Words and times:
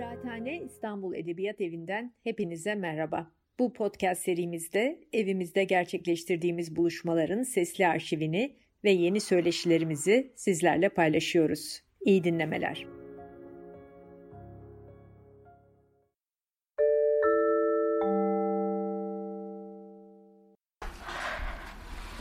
Kıraathane 0.00 0.62
İstanbul 0.62 1.14
Edebiyat 1.14 1.60
Evi'nden 1.60 2.14
hepinize 2.24 2.74
merhaba. 2.74 3.30
Bu 3.58 3.72
podcast 3.72 4.22
serimizde 4.22 5.00
evimizde 5.12 5.64
gerçekleştirdiğimiz 5.64 6.76
buluşmaların 6.76 7.42
sesli 7.42 7.86
arşivini 7.86 8.56
ve 8.84 8.90
yeni 8.90 9.20
söyleşilerimizi 9.20 10.32
sizlerle 10.36 10.88
paylaşıyoruz. 10.88 11.80
İyi 12.04 12.24
dinlemeler. 12.24 12.99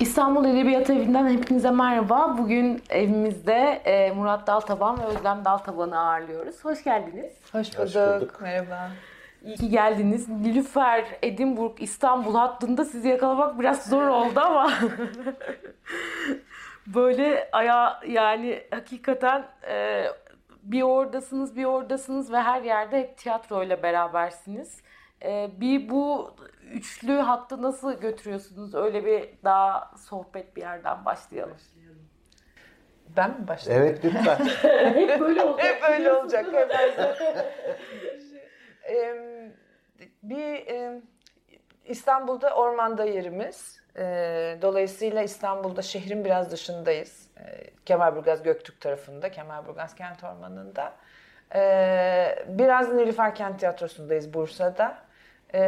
İstanbul 0.09 0.45
Edebiyat 0.45 0.89
Evi'nden 0.89 1.27
hepinize 1.29 1.71
merhaba. 1.71 2.37
Bugün 2.37 2.81
evimizde 2.89 3.81
e, 3.85 4.11
Murat 4.11 4.47
Daltaban 4.47 4.99
ve 4.99 5.03
Özlem 5.03 5.45
Daltaban'ı 5.45 5.99
ağırlıyoruz. 5.99 6.65
Hoş 6.65 6.83
geldiniz. 6.83 7.33
Hoş 7.51 7.77
Hoş 7.77 7.95
bulduk. 7.95 8.21
bulduk. 8.21 8.41
Merhaba. 8.41 8.89
İyi 9.43 9.55
ki 9.55 9.69
geldiniz. 9.69 10.29
Nilüfer, 10.29 11.05
Edinburgh, 11.21 11.81
İstanbul 11.81 12.35
hattında 12.35 12.85
sizi 12.85 13.07
yakalamak 13.07 13.59
biraz 13.59 13.85
zor 13.85 14.07
oldu 14.07 14.39
ama 14.39 14.71
böyle 16.87 17.49
aya 17.51 17.99
yani 18.07 18.63
hakikaten 18.71 19.45
e, 19.69 20.05
bir 20.63 20.81
oradasınız 20.81 21.55
bir 21.55 21.65
oradasınız 21.65 22.31
ve 22.31 22.41
her 22.41 22.61
yerde 22.61 22.99
hep 22.99 23.17
tiyatroyla 23.17 23.83
berabersiniz. 23.83 24.81
E, 25.23 25.49
bir 25.61 25.89
bu 25.89 26.35
üçlü 26.71 27.17
hattı 27.17 27.61
nasıl 27.61 27.93
götürüyorsunuz? 27.99 28.75
Öyle 28.75 29.05
bir 29.05 29.29
daha 29.43 29.91
sohbet 29.97 30.55
bir 30.55 30.61
yerden 30.61 31.05
başlayalım. 31.05 31.57
Ben 33.17 33.29
mi 33.29 33.47
başlayayım? 33.47 33.85
Evet 33.85 34.05
lütfen. 34.05 34.45
hep 34.93 35.19
böyle 35.19 35.43
olacak. 35.43 35.65
Hep 35.65 35.89
öyle 35.89 36.11
olacak. 36.11 36.45
Hep 36.53 36.71
Em, 38.83 39.53
bir 40.23 40.67
em, 40.67 41.01
İstanbul'da 41.85 42.55
ormanda 42.55 43.05
yerimiz. 43.05 43.79
E, 43.97 44.03
dolayısıyla 44.61 45.21
İstanbul'da 45.21 45.81
şehrin 45.81 46.25
biraz 46.25 46.51
dışındayız. 46.51 47.29
E, 47.37 47.69
Kemalburgaz 47.85 48.43
Göktürk 48.43 48.81
tarafında, 48.81 49.31
Kemalburgaz 49.31 49.95
Kent 49.95 50.23
Ormanı'nda. 50.23 50.93
E, 51.55 52.45
biraz 52.47 52.93
Nilüfer 52.93 53.35
Kent 53.35 53.59
Tiyatrosu'ndayız 53.59 54.33
Bursa'da. 54.33 55.08
E, 55.53 55.61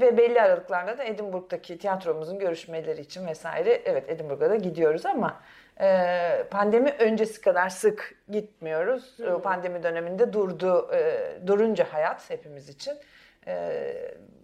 ve 0.00 0.16
belli 0.16 0.42
aralıklarla 0.42 0.98
da 0.98 1.04
Edinburgh'daki 1.04 1.78
tiyatromuzun 1.78 2.38
görüşmeleri 2.38 3.00
için 3.00 3.26
vesaire 3.26 3.82
evet 3.84 4.10
Edinburgh'a 4.10 4.50
da 4.50 4.56
gidiyoruz 4.56 5.06
ama 5.06 5.40
e, 5.80 6.44
pandemi 6.50 6.94
öncesi 6.98 7.40
kadar 7.40 7.68
sık 7.68 8.14
gitmiyoruz. 8.30 9.20
O 9.34 9.42
pandemi 9.42 9.82
döneminde 9.82 10.32
durdu, 10.32 10.90
e, 10.94 11.32
durunca 11.46 11.86
hayat 11.92 12.30
hepimiz 12.30 12.68
için. 12.68 12.94
E, 13.46 13.82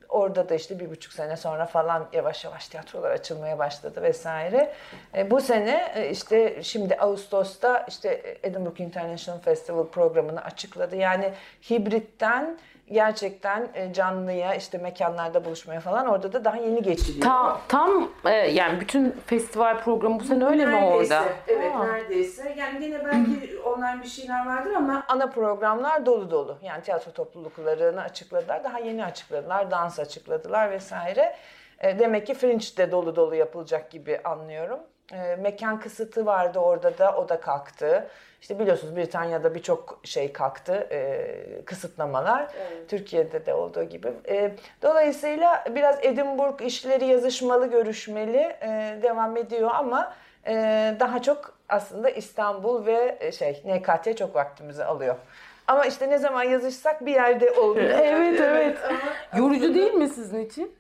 orada 0.08 0.48
da 0.48 0.54
işte 0.54 0.80
bir 0.80 0.90
buçuk 0.90 1.12
sene 1.12 1.36
sonra 1.36 1.66
falan 1.66 2.08
yavaş 2.12 2.44
yavaş 2.44 2.68
tiyatrolar 2.68 3.10
açılmaya 3.10 3.58
başladı 3.58 4.02
vesaire. 4.02 4.72
E, 5.16 5.30
bu 5.30 5.40
sene 5.40 5.92
e, 5.94 6.10
işte 6.10 6.62
şimdi 6.62 6.94
Ağustos'ta 6.94 7.86
işte 7.88 8.36
Edinburgh 8.42 8.80
International 8.80 9.40
Festival 9.40 9.86
programını 9.86 10.44
açıkladı. 10.44 10.96
Yani 10.96 11.32
hibritten 11.70 12.58
gerçekten 12.92 13.69
e, 13.75 13.92
canlıya 13.92 14.55
işte 14.55 14.79
mekanlarda 14.79 15.45
buluşmaya 15.45 15.81
falan 15.81 16.06
orada 16.06 16.33
da 16.33 16.45
daha 16.45 16.56
yeni 16.56 16.83
geçiliyor. 16.83 17.27
Tam, 17.27 17.61
tam 17.69 18.09
e, 18.25 18.31
yani 18.31 18.81
bütün 18.81 19.11
festival 19.27 19.81
programı 19.81 20.20
bu 20.20 20.25
sene 20.25 20.45
öyle 20.45 20.67
mi 20.67 20.73
Neredeyse, 20.73 21.14
orada? 21.14 21.29
Evet 21.48 21.75
Aa. 21.75 21.84
neredeyse. 21.84 22.55
Yani 22.59 22.84
yine 22.84 23.05
belki 23.05 23.59
online 23.59 24.03
bir 24.03 24.09
şeyler 24.09 24.47
vardır 24.47 24.73
ama 24.75 25.05
ana 25.09 25.31
programlar 25.31 26.07
dolu 26.07 26.31
dolu. 26.31 26.59
Yani 26.62 26.83
tiyatro 26.83 27.12
topluluklarını 27.12 28.03
açıkladılar. 28.03 28.64
Daha 28.64 28.79
yeni 28.79 29.05
açıkladılar. 29.05 29.70
Dans 29.70 29.98
açıkladılar 29.98 30.70
vesaire. 30.70 31.36
E, 31.79 31.98
demek 31.98 32.27
ki 32.27 32.35
Fringe 32.35 32.67
de 32.77 32.91
dolu 32.91 33.17
dolu 33.17 33.35
yapılacak 33.35 33.91
gibi 33.91 34.20
anlıyorum. 34.25 34.79
E, 35.12 35.36
mekan 35.36 35.80
kısıtı 35.80 36.27
vardı 36.27 36.58
orada 36.58 36.98
da 36.98 37.17
o 37.17 37.28
da 37.28 37.40
kalktı. 37.40 38.08
İşte 38.40 38.58
biliyorsunuz 38.58 38.96
Britanya'da 38.96 39.55
birçok 39.55 40.00
şey 40.05 40.33
kalktı, 40.33 40.89
e, 40.90 41.34
kısıtlamalar. 41.64 42.46
Türkiye'de 42.89 43.46
de 43.46 43.55
olduğu 43.55 43.84
gibi. 43.84 44.12
E, 44.28 44.52
dolayısıyla 44.83 45.64
biraz 45.74 45.98
Edinburgh 46.02 46.61
işleri 46.62 47.06
yazışmalı, 47.06 47.66
görüşmeli 47.70 48.56
e, 48.62 48.98
devam 49.02 49.36
ediyor 49.36 49.70
ama 49.74 50.14
e, 50.46 50.52
daha 51.00 51.22
çok 51.22 51.55
aslında 51.68 52.11
İstanbul 52.11 52.86
ve 52.86 53.16
e, 53.20 53.33
şey 53.33 53.62
NKT 53.66 54.18
çok 54.18 54.34
vaktimizi 54.34 54.84
alıyor. 54.84 55.16
Ama 55.66 55.86
işte 55.86 56.11
ne 56.11 56.18
zaman 56.18 56.42
yazışsak 56.42 57.06
bir 57.06 57.14
yerde 57.14 57.50
oluyor. 57.50 57.90
Evet 57.98 58.40
evet. 58.40 58.78
Ama 59.33 59.42
Yorucu 59.45 59.74
değil 59.74 59.92
mi 59.95 60.08
sizin 60.08 60.45
için? 60.46 60.74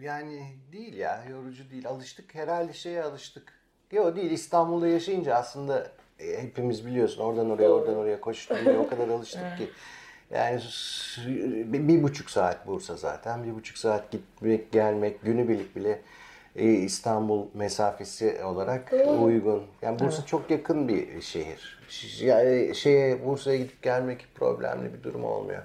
Yani 0.00 0.42
değil 0.72 0.96
ya 0.96 1.24
yorucu 1.30 1.70
değil. 1.70 1.88
Alıştık 1.88 2.34
herhalde 2.34 2.72
şeye 2.72 3.02
alıştık. 3.02 3.52
Yok 3.92 4.16
değil 4.16 4.30
İstanbul'da 4.30 4.88
yaşayınca 4.88 5.34
aslında 5.34 5.92
e, 6.18 6.42
hepimiz 6.42 6.86
biliyorsun 6.86 7.22
oradan 7.22 7.50
oraya 7.50 7.68
oradan 7.68 7.96
oraya 7.96 8.20
koşturmaya 8.20 8.78
o 8.78 8.88
kadar 8.88 9.08
alıştık 9.08 9.58
ki. 9.58 9.70
Yani 10.30 10.60
bir, 11.72 11.88
bir 11.88 12.02
buçuk 12.02 12.30
saat 12.30 12.66
Bursa 12.66 12.96
zaten. 12.96 13.44
Bir 13.44 13.54
buçuk 13.54 13.78
saat 13.78 14.10
gitmek 14.10 14.72
gelmek 14.72 15.22
günübirlik 15.22 15.76
bile 15.76 16.00
e, 16.56 16.64
İstanbul 16.72 17.46
mesafesi 17.54 18.44
olarak 18.44 18.92
uygun. 19.20 19.62
Yani 19.82 19.98
Bursa 19.98 20.26
çok 20.26 20.50
yakın 20.50 20.88
bir 20.88 21.20
şehir. 21.20 21.80
Yani 22.20 22.74
şeye 22.74 23.26
Bursa'ya 23.26 23.56
gidip 23.56 23.82
gelmek 23.82 24.26
problemli 24.34 24.94
bir 24.94 25.02
durum 25.02 25.24
olmuyor. 25.24 25.62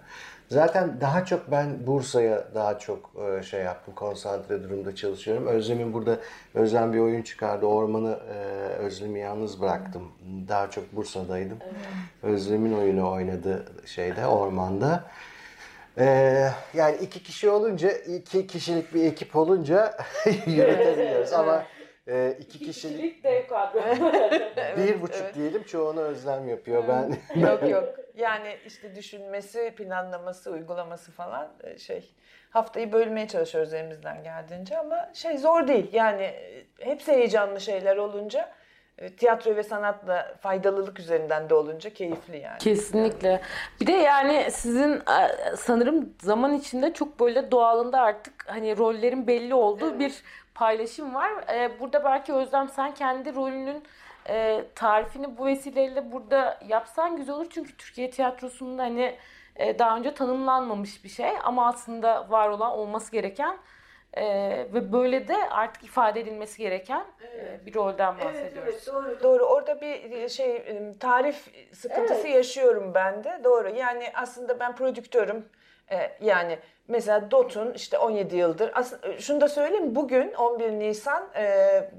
Zaten 0.49 1.01
daha 1.01 1.25
çok 1.25 1.51
ben 1.51 1.87
Bursa'ya 1.87 2.43
daha 2.55 2.79
çok 2.79 3.11
e, 3.27 3.43
şey 3.43 3.61
yaptım, 3.61 3.95
konsantre 3.95 4.63
durumda 4.63 4.95
çalışıyorum. 4.95 5.47
Özlem'in 5.47 5.93
burada, 5.93 6.19
Özlem 6.53 6.93
bir 6.93 6.99
oyun 6.99 7.21
çıkardı. 7.21 7.65
Ormanı 7.65 8.19
e, 8.33 8.37
Özlem'i 8.73 9.19
yalnız 9.19 9.61
bıraktım. 9.61 10.11
Daha 10.47 10.71
çok 10.71 10.95
Bursa'daydım. 10.95 11.57
Özlem'in 12.23 12.73
oyunu 12.73 13.11
oynadı 13.11 13.65
şeyde, 13.85 14.27
ormanda. 14.27 15.03
Ee, 15.97 16.49
yani 16.73 16.95
iki 17.01 17.23
kişi 17.23 17.49
olunca, 17.49 17.91
iki 17.91 18.47
kişilik 18.47 18.93
bir 18.93 19.03
ekip 19.03 19.35
olunca 19.35 19.97
yürütebiliyoruz. 20.45 21.33
Ama 21.33 21.63
e, 22.07 22.37
iki 22.39 22.59
kişilik, 22.59 23.23
dev 23.23 23.47
kadro. 23.47 23.79
bir 24.77 25.01
buçuk 25.01 25.21
evet. 25.21 25.35
diyelim 25.35 25.63
çoğunu 25.63 26.01
Özlem 26.01 26.47
yapıyor. 26.47 26.83
Ben 26.87 27.17
yok 27.41 27.63
yok. 27.69 27.95
Yani 28.15 28.57
işte 28.65 28.95
düşünmesi, 28.95 29.73
planlaması, 29.77 30.51
uygulaması 30.51 31.11
falan 31.11 31.47
e, 31.63 31.77
şey 31.77 32.09
haftayı 32.49 32.91
bölmeye 32.91 33.27
çalışıyoruz 33.27 33.73
elimizden 33.73 34.23
geldiğince 34.23 34.77
ama 34.77 35.09
şey 35.13 35.37
zor 35.37 35.67
değil. 35.67 35.93
Yani 35.93 36.23
e, 36.23 36.65
hepsi 36.79 37.11
heyecanlı 37.11 37.61
şeyler 37.61 37.97
olunca 37.97 38.51
e, 38.97 39.15
tiyatro 39.15 39.55
ve 39.55 39.63
sanatla 39.63 40.35
faydalılık 40.41 40.99
üzerinden 40.99 41.49
de 41.49 41.53
olunca 41.53 41.89
keyifli 41.89 42.37
yani. 42.37 42.57
Kesinlikle. 42.57 43.41
Bir 43.81 43.87
de 43.87 43.91
yani 43.91 44.51
sizin 44.51 45.01
sanırım 45.57 46.13
zaman 46.21 46.53
içinde 46.53 46.93
çok 46.93 47.19
böyle 47.19 47.51
doğalında 47.51 48.01
artık 48.01 48.33
hani 48.47 48.77
rollerin 48.77 49.27
belli 49.27 49.53
olduğu 49.53 49.99
bir 49.99 50.23
paylaşım 50.55 51.15
var. 51.15 51.31
E, 51.53 51.79
Burada 51.79 52.03
belki 52.03 52.33
Özlem 52.33 52.69
sen 52.69 52.93
kendi 52.93 53.35
rolünün 53.35 53.83
e, 54.29 54.63
tarifini 54.75 55.37
bu 55.37 55.45
vesileyle 55.45 56.11
burada 56.11 56.59
yapsan 56.67 57.15
güzel 57.17 57.35
olur. 57.35 57.47
Çünkü 57.49 57.77
Türkiye 57.77 58.09
tiyatrosunda 58.09 58.83
hani 58.83 59.15
e, 59.55 59.79
daha 59.79 59.97
önce 59.97 60.13
tanımlanmamış 60.13 61.03
bir 61.03 61.09
şey 61.09 61.29
ama 61.43 61.67
aslında 61.67 62.29
var 62.29 62.49
olan 62.49 62.71
olması 62.71 63.11
gereken 63.11 63.57
e, 64.13 64.23
ve 64.73 64.93
böyle 64.93 65.27
de 65.27 65.49
artık 65.49 65.83
ifade 65.83 66.19
edilmesi 66.19 66.57
gereken 66.57 67.05
e, 67.37 67.65
bir 67.65 67.75
rolden 67.75 68.19
bahsediyoruz. 68.19 68.87
doğru. 68.87 69.23
Doğru. 69.23 69.43
Orada 69.43 69.81
bir 69.81 70.29
şey 70.29 70.65
tarif 70.99 71.47
sıkıntısı 71.73 72.27
yaşıyorum 72.27 72.91
ben 72.93 73.23
de. 73.23 73.41
Doğru. 73.43 73.69
Yani 73.69 74.11
aslında 74.13 74.59
ben 74.59 74.75
prodüktörüm. 74.75 75.49
Ee, 75.91 76.11
yani 76.21 76.59
mesela 76.87 77.31
DOT'un 77.31 77.73
işte 77.73 77.97
17 77.97 78.35
yıldır. 78.37 78.71
Aslında 78.73 79.19
şunu 79.19 79.41
da 79.41 79.47
söyleyeyim. 79.47 79.95
Bugün 79.95 80.33
11 80.33 80.71
Nisan 80.71 81.23
e, 81.37 81.45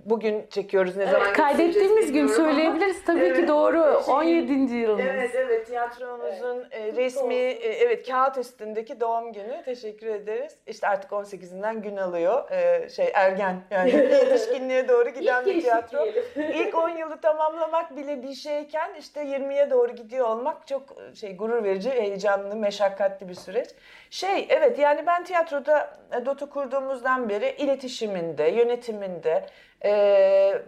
bugün 0.05 0.47
çekiyoruz 0.51 0.97
ne 0.97 1.07
zaman 1.07 1.33
Kaydettiğimiz 1.33 2.13
gün 2.13 2.25
ama- 2.25 2.35
söyleyebiliriz 2.35 3.05
tabii 3.05 3.19
ki 3.21 3.25
Evet, 3.27 3.49
doğru. 3.49 4.03
şey- 4.07 4.15
17. 4.15 4.75
yılımız. 4.75 5.05
Evet 5.07 5.31
evet 5.35 5.67
tiyatromuzun 5.67 6.65
e, 6.71 6.93
resmi 6.93 7.35
e, 7.35 7.73
evet 7.73 8.09
kağıt 8.09 8.39
üstündeki 8.39 9.01
doğum 9.01 9.33
günü 9.33 9.63
teşekkür 9.65 10.07
ederiz. 10.07 10.57
İşte 10.67 10.89
artık 10.89 11.11
18'inden 11.13 11.83
gün 11.83 11.97
alıyor. 11.97 12.51
E, 12.51 12.89
şey 12.89 13.11
ergen 13.15 13.57
yani 13.71 13.91
yetişkinliğe 13.97 14.89
doğru 14.89 15.09
giden 15.09 15.47
bir 15.47 15.61
tiyatro. 15.63 16.07
İlk 16.37 16.75
10 16.75 16.89
yılı 16.89 17.21
tamamlamak 17.21 17.97
bile 17.97 18.23
bir 18.23 18.35
şeyken 18.35 18.91
işte 18.99 19.23
20'ye 19.25 19.71
doğru 19.71 19.93
gidiyor 19.95 20.29
olmak 20.29 20.67
çok 20.67 20.83
şey 21.15 21.37
gurur 21.37 21.65
verici, 21.65 21.91
heyecanlı, 21.91 22.57
meşakkatli 22.57 23.29
bir 23.29 23.35
süreç. 23.35 23.69
Şey 24.11 24.47
evet 24.49 24.79
yani 24.79 25.07
ben 25.07 25.25
tiyatroda 25.25 25.99
e, 26.13 26.27
DOT'u 26.27 26.51
kurduğumuzdan 26.51 27.29
beri 27.29 27.55
iletişiminde, 27.59 28.45
yönetiminde, 28.45 29.47
e, 29.85 30.63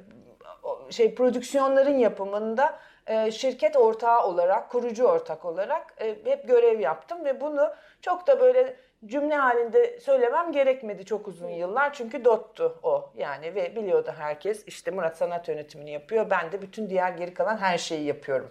şey 0.90 1.14
prodüksiyonların 1.14 1.98
yapımında 1.98 2.78
e, 3.06 3.30
şirket 3.30 3.76
ortağı 3.76 4.26
olarak, 4.26 4.70
kurucu 4.70 5.04
ortak 5.04 5.44
olarak 5.44 5.94
e, 6.00 6.16
hep 6.24 6.48
görev 6.48 6.80
yaptım 6.80 7.24
ve 7.24 7.40
bunu 7.40 7.74
çok 8.02 8.26
da 8.26 8.40
böyle 8.40 8.76
cümle 9.06 9.34
halinde 9.34 10.00
söylemem 10.00 10.52
gerekmedi 10.52 11.04
çok 11.04 11.28
uzun 11.28 11.48
yıllar. 11.48 11.92
Çünkü 11.92 12.24
DOT'tu 12.24 12.78
o 12.82 13.10
yani 13.16 13.54
ve 13.54 13.76
biliyordu 13.76 14.14
herkes 14.18 14.64
işte 14.66 14.90
Murat 14.90 15.16
sanat 15.16 15.48
yönetimini 15.48 15.90
yapıyor. 15.90 16.30
Ben 16.30 16.52
de 16.52 16.62
bütün 16.62 16.90
diğer 16.90 17.12
geri 17.12 17.34
kalan 17.34 17.56
her 17.56 17.78
şeyi 17.78 18.04
yapıyorum. 18.04 18.50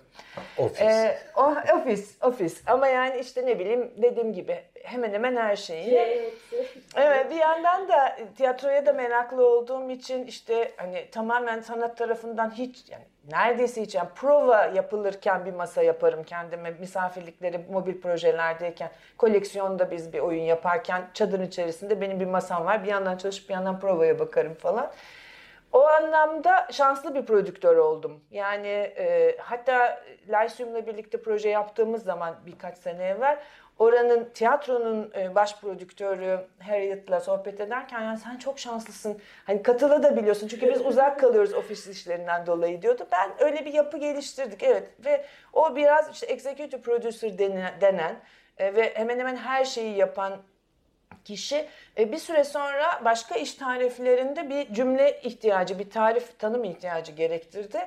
Ofis. 0.58 0.82
Ee, 0.82 1.18
o, 1.36 1.56
ofis, 1.76 2.18
ofis. 2.24 2.64
Ama 2.68 2.88
yani 2.88 3.20
işte 3.20 3.46
ne 3.46 3.60
bileyim 3.60 3.94
dediğim 3.98 4.34
gibi 4.34 4.64
hemen 4.88 5.14
hemen 5.14 5.36
her 5.36 5.56
şeyi. 5.56 5.94
Evet 6.96 7.32
bir 7.32 7.36
yandan 7.36 7.90
da 7.90 8.18
tiyatroya 8.38 8.86
da 8.86 8.94
meraklı 8.94 9.48
olduğum 9.48 9.90
için 9.90 10.26
işte 10.26 10.72
hani 10.78 11.10
tamamen 11.12 11.60
sanat 11.60 11.98
tarafından 11.98 12.52
hiç 12.52 12.90
yani 12.90 13.04
neredeyse 13.32 13.82
hiç 13.82 13.96
yani 13.96 14.10
prova 14.16 14.66
yapılırken 14.66 15.46
bir 15.46 15.54
masa 15.54 15.84
yaparım 15.84 16.24
kendime 16.24 16.72
misafirlikleri 16.72 17.66
mobil 17.72 18.02
projelerdeyken 18.02 18.90
koleksiyonda 19.18 19.92
biz 19.92 20.14
bir 20.14 20.20
oyun 20.20 20.44
yaparken 20.44 21.08
çadırın 21.14 21.48
içerisinde 21.48 22.02
benim 22.02 22.20
bir 22.20 22.26
masam 22.26 22.66
var 22.66 22.84
bir 22.84 22.90
yandan 22.90 23.18
çalışıp 23.18 23.50
bir 23.50 23.54
yandan 23.54 23.80
provaya 23.80 24.20
bakarım 24.20 24.54
falan. 24.54 24.92
O 25.74 25.84
anlamda 25.88 26.68
şanslı 26.72 27.16
bir 27.16 27.26
prodüktör 27.26 27.78
oldum. 27.78 28.20
Yani 28.32 28.68
e, 28.68 29.38
hatta 29.40 30.04
Lyceum'la 30.28 30.88
birlikte 30.88 31.22
proje 31.22 31.50
yaptığımız 31.50 32.04
zaman 32.04 32.36
birkaç 32.46 32.78
sene 32.78 33.08
evvel 33.08 33.40
oranın 33.80 34.30
tiyatronun 34.34 35.12
e, 35.18 35.36
baş 35.36 35.60
prodüktörü 35.60 36.40
Harriet'la 36.60 37.20
sohbet 37.20 37.60
ederken 37.60 38.02
yani 38.02 38.18
sen 38.18 38.38
çok 38.38 38.60
şanslısın. 38.60 39.20
Hani 39.46 39.64
katıla 39.64 40.04
da 40.04 40.18
biliyorsun 40.18 40.48
çünkü 40.48 40.70
biz 40.74 40.86
uzak 40.86 41.20
kalıyoruz 41.20 41.54
ofis 41.54 41.88
işlerinden 41.88 42.48
dolayı 42.48 42.82
diyordu. 42.82 43.08
Ben 43.12 43.32
öyle 43.40 43.66
bir 43.66 43.74
yapı 43.74 43.98
geliştirdik 43.98 44.64
evet 44.64 44.90
ve 45.06 45.26
o 45.54 45.76
biraz 45.76 46.12
işte 46.14 46.26
executive 46.26 46.82
producer 46.82 47.38
denen, 47.38 48.16
e, 48.58 48.76
ve 48.76 48.94
hemen 48.96 49.20
hemen 49.20 49.36
her 49.36 49.66
şeyi 49.66 49.98
yapan 49.98 50.38
kişi 51.26 51.66
e, 51.98 52.12
bir 52.12 52.18
süre 52.18 52.44
sonra 52.44 53.02
başka 53.06 53.36
iş 53.36 53.54
tariflerinde 53.54 54.50
bir 54.50 54.74
cümle 54.74 55.22
ihtiyacı, 55.22 55.80
bir 55.80 55.90
tarif 55.90 56.40
tanım 56.40 56.64
ihtiyacı 56.64 57.12
gerektirdi. 57.12 57.80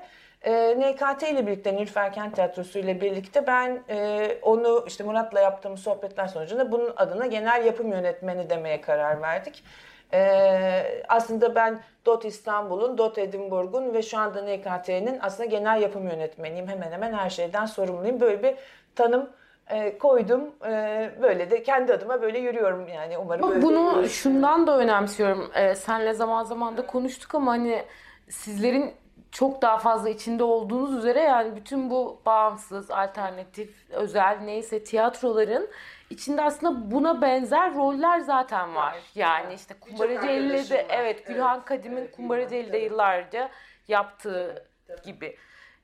E, 0.43 0.81
NKT 0.81 1.23
ile 1.23 1.47
birlikte 1.47 1.77
Nilüfer 1.77 2.13
Kent 2.13 2.35
Tiyatrosu 2.35 2.79
ile 2.79 3.01
birlikte 3.01 3.47
ben 3.47 3.83
e, 3.89 4.29
onu 4.43 4.85
işte 4.87 5.05
Murat'la 5.05 5.41
yaptığımız 5.41 5.81
sohbetler 5.81 6.27
sonucunda 6.27 6.73
bunun 6.73 6.93
adına 6.97 7.27
genel 7.27 7.65
yapım 7.65 7.93
yönetmeni 7.93 8.51
demeye 8.51 8.81
karar 8.81 9.23
verdik. 9.23 9.65
Ee, 10.13 11.03
aslında 11.09 11.55
ben 11.55 11.81
DOT 12.07 12.25
İstanbul'un, 12.25 12.99
DOT 12.99 13.19
Edinburgh'un 13.19 13.95
ve 13.95 14.03
şu 14.03 14.19
anda 14.19 14.43
NKT'nin 14.43 15.19
aslında 15.23 15.45
genel 15.45 15.83
yapım 15.83 16.09
yönetmeniyim. 16.09 16.69
Hemen 16.69 16.93
hemen 16.93 17.13
her 17.13 17.31
şeyden 17.31 17.67
sorumluyum. 17.67 18.21
Böyle 18.21 18.43
bir 18.43 18.55
tanım 18.95 19.31
e, 19.69 19.99
koydum. 19.99 20.51
E, 20.67 21.11
böyle 21.23 21.51
de 21.51 21.63
kendi 21.63 21.93
adıma 21.93 22.23
böyle 22.23 22.39
yürüyorum 22.39 22.89
yani 22.89 23.19
umarım. 23.19 23.51
Böyle 23.51 23.63
bunu 23.63 24.09
şundan 24.09 24.67
da 24.67 24.79
önemsiyorum. 24.79 25.51
Ee, 25.55 25.75
senle 25.75 26.15
zaman 26.15 26.45
zaman 26.45 26.77
da 26.77 26.87
konuştuk 26.87 27.35
ama 27.35 27.51
hani 27.51 27.83
sizlerin 28.29 28.95
çok 29.33 29.63
daha 29.63 29.79
fazla 29.79 30.09
içinde 30.09 30.45
olduğunuz 30.45 30.95
üzere 30.95 31.21
yani 31.21 31.57
bütün 31.57 31.91
bu 31.91 32.21
bağımsız, 32.27 32.91
alternatif, 32.91 33.91
özel 33.91 34.39
neyse 34.45 34.85
tiyatroların 34.85 35.69
içinde 36.11 36.43
aslında 36.43 36.91
buna 36.91 37.23
benzer 37.23 37.75
roller 37.75 38.21
zaten 38.21 38.75
var. 38.75 38.97
Yani 39.15 39.55
işte 39.55 39.75
Kumbaraceli'de 39.81 40.87
evet 40.89 41.27
Gülhan 41.27 41.65
Kadim'in 41.65 42.07
Kumbaraceli'de 42.07 42.79
yıllarca 42.79 43.51
yaptığı 43.89 44.67
gibi. 45.05 45.37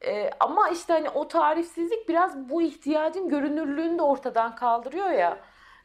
Ee, 0.04 0.30
ama 0.40 0.68
işte 0.68 0.92
hani 0.92 1.10
o 1.10 1.28
tarifsizlik 1.28 2.08
biraz 2.08 2.48
bu 2.48 2.62
ihtiyacın 2.62 3.28
görünürlüğünü 3.28 3.98
de 3.98 4.02
ortadan 4.02 4.54
kaldırıyor 4.54 5.10
ya. 5.10 5.38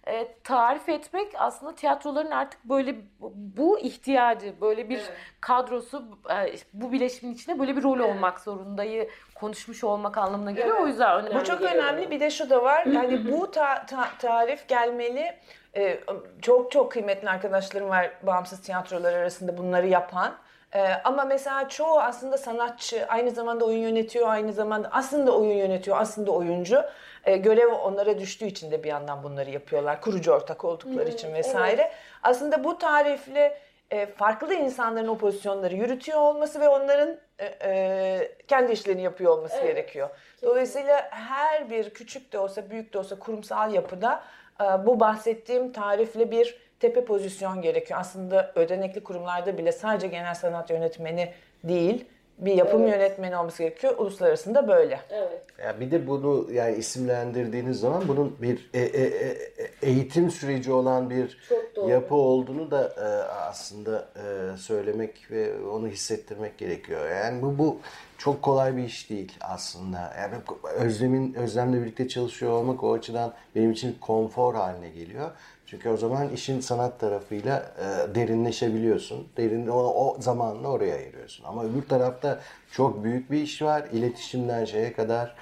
Ee, 0.08 0.28
tarif 0.44 0.90
etmek 0.90 1.32
aslında 1.38 1.76
tiyatroların 1.76 2.32
artık 2.32 2.64
böyle 2.64 2.96
bu 3.34 3.80
ihtiyacı, 3.80 4.54
böyle 4.62 4.90
bir 4.90 5.02
kadrosu, 5.42 6.04
e, 6.30 6.56
bu 6.74 6.92
bileşimin 6.92 7.34
içinde 7.34 7.60
böyle 7.60 7.78
bir 7.78 7.84
rol 7.84 8.00
olmak 8.00 8.40
zorundayı 8.40 9.10
konuşmuş 9.36 9.84
olmak 9.84 10.18
anlamına 10.18 10.52
geliyor. 10.52 10.78
O 10.80 10.88
yüzden 10.88 11.20
önemli. 11.20 11.40
Bu 11.40 11.44
çok 11.44 11.60
geliyor 11.60 11.84
önemli. 11.84 12.12
Bir 12.12 12.20
de 12.20 12.30
şu 12.30 12.50
da 12.50 12.64
var. 12.64 12.86
Yani 12.86 13.32
bu 13.32 13.52
ta- 13.52 13.86
ta- 13.86 14.10
tarif 14.20 14.68
gelmeli. 14.68 15.34
Ee, 15.76 16.00
çok 16.42 16.72
çok 16.72 16.92
kıymetli 16.92 17.30
arkadaşlarım 17.30 17.90
var 17.90 18.12
bağımsız 18.24 18.62
tiyatrolar 18.62 19.14
arasında 19.14 19.58
bunları 19.58 19.88
yapan. 19.88 20.34
Ee, 20.76 20.88
ama 21.04 21.24
mesela 21.26 21.70
çoğu 21.70 22.00
aslında 22.00 22.38
sanatçı, 22.38 23.06
aynı 23.10 23.32
zamanda 23.32 23.66
oyun 23.66 23.80
yönetiyor, 23.80 24.28
aynı 24.30 24.54
zamanda 24.54 24.90
aslında 24.92 25.38
oyun 25.38 25.58
yönetiyor, 25.58 25.98
aslında 26.00 26.32
oyuncu. 26.32 26.84
Ee, 27.26 27.38
görev 27.38 27.74
onlara 27.74 28.20
düştüğü 28.20 28.46
için 28.46 28.72
de 28.72 28.84
bir 28.84 28.90
yandan 28.90 29.24
bunları 29.24 29.50
yapıyorlar. 29.50 30.02
Kurucu 30.02 30.32
ortak 30.32 30.66
oldukları 30.66 31.10
için 31.10 31.34
vesaire. 31.34 31.92
Aslında 32.24 32.64
bu 32.64 32.78
tarifle 32.78 33.58
e, 33.92 34.06
farklı 34.06 34.54
insanların 34.54 35.08
o 35.08 35.18
pozisyonları 35.18 35.76
yürütüyor 35.76 36.20
olması 36.20 36.60
ve 36.60 36.70
onların 36.70 37.18
e, 37.40 37.46
e, 37.46 38.32
kendi 38.48 38.72
işlerini 38.72 39.02
yapıyor 39.02 39.38
olması 39.38 39.62
gerekiyor. 39.62 40.10
Dolayısıyla 40.42 41.08
her 41.12 41.70
bir 41.70 41.90
küçük 41.90 42.34
de 42.34 42.40
olsa 42.40 42.70
büyük 42.70 42.94
de 42.94 42.98
olsa 42.98 43.20
kurumsal 43.20 43.74
yapıda 43.74 44.24
e, 44.62 44.64
bu 44.64 45.00
bahsettiğim 45.00 45.72
tarifle 45.72 46.32
bir 46.32 46.58
tepe 46.80 47.06
pozisyon 47.06 47.62
gerekiyor. 47.62 48.00
Aslında 48.00 48.52
ödenekli 48.56 49.04
kurumlarda 49.04 49.58
bile 49.58 49.72
sadece 49.72 50.08
genel 50.08 50.36
sanat 50.36 50.70
yönetmeni 50.70 51.34
değil 51.64 52.06
bir 52.42 52.54
yapım 52.54 52.88
yönetmeni 52.88 53.38
olması 53.38 53.64
gerekiyor. 53.64 53.94
Uluslararasında 53.98 54.68
böyle. 54.68 55.00
Ya 55.64 55.80
bir 55.80 55.92
de 55.92 56.08
bunu 56.08 56.48
yani 56.52 56.76
isimlendirdiğiniz 56.76 57.80
zaman 57.80 58.08
bunun 58.08 58.38
bir 58.42 58.70
e- 58.74 58.80
e- 58.80 59.28
e- 59.28 59.38
eğitim 59.82 60.32
süreci 60.32 60.72
olan 60.72 61.10
bir 61.10 61.38
yapı 61.88 62.16
olduğunu 62.16 62.72
da 62.72 62.88
e, 62.98 63.32
aslında 63.34 64.10
e, 64.16 64.58
söylemek 64.58 65.32
ve 65.32 65.66
onu 65.66 65.88
hissettirmek 65.88 66.58
gerekiyor. 66.58 67.10
Yani 67.10 67.42
bu 67.42 67.58
bu 67.58 67.78
çok 68.18 68.42
kolay 68.42 68.78
bir 68.78 68.84
iş 68.84 69.10
değil 69.10 69.38
aslında. 69.42 70.14
Yani 70.20 70.34
Özlem'in 70.76 71.34
Özlem'le 71.34 71.74
birlikte 71.82 72.08
çalışıyor 72.08 72.52
olmak 72.52 72.84
o 72.84 72.94
açıdan 72.94 73.34
benim 73.56 73.72
için 73.72 73.98
konfor 74.02 74.56
haline 74.56 74.90
geliyor. 74.90 75.32
Çünkü 75.72 75.90
o 75.90 75.98
zaman 75.98 76.30
işin 76.30 76.60
sanat 76.60 77.00
tarafıyla 77.00 77.74
e, 77.80 78.16
derinleşebiliyorsun. 78.16 79.28
Derin 79.38 79.68
o, 79.68 79.78
o 79.78 80.18
zamanla 80.22 80.68
oraya 80.68 80.96
ayırıyorsun. 80.96 81.44
Ama 81.44 81.64
öbür 81.64 81.82
tarafta 81.82 82.40
çok 82.72 83.04
büyük 83.04 83.32
bir 83.32 83.42
iş 83.42 83.62
var. 83.62 83.84
İletişimden 83.92 84.66
şeye 84.66 84.94
kadar 84.94 85.36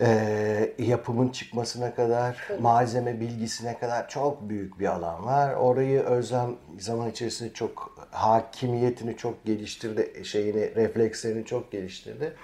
e, 0.00 0.74
yapımın 0.78 1.28
çıkmasına 1.28 1.94
kadar, 1.94 2.48
malzeme 2.60 3.20
bilgisine 3.20 3.78
kadar 3.78 4.08
çok 4.08 4.48
büyük 4.48 4.80
bir 4.80 4.86
alan 4.86 5.24
var. 5.24 5.54
Orayı 5.54 6.00
Özlem 6.00 6.56
zaman 6.78 7.10
içerisinde 7.10 7.52
çok 7.52 8.06
hakimiyetini 8.10 9.16
çok 9.16 9.44
geliştirdi, 9.44 10.24
şeyini, 10.24 10.74
reflekslerini 10.74 11.44
çok 11.44 11.72
geliştirdi. 11.72 12.36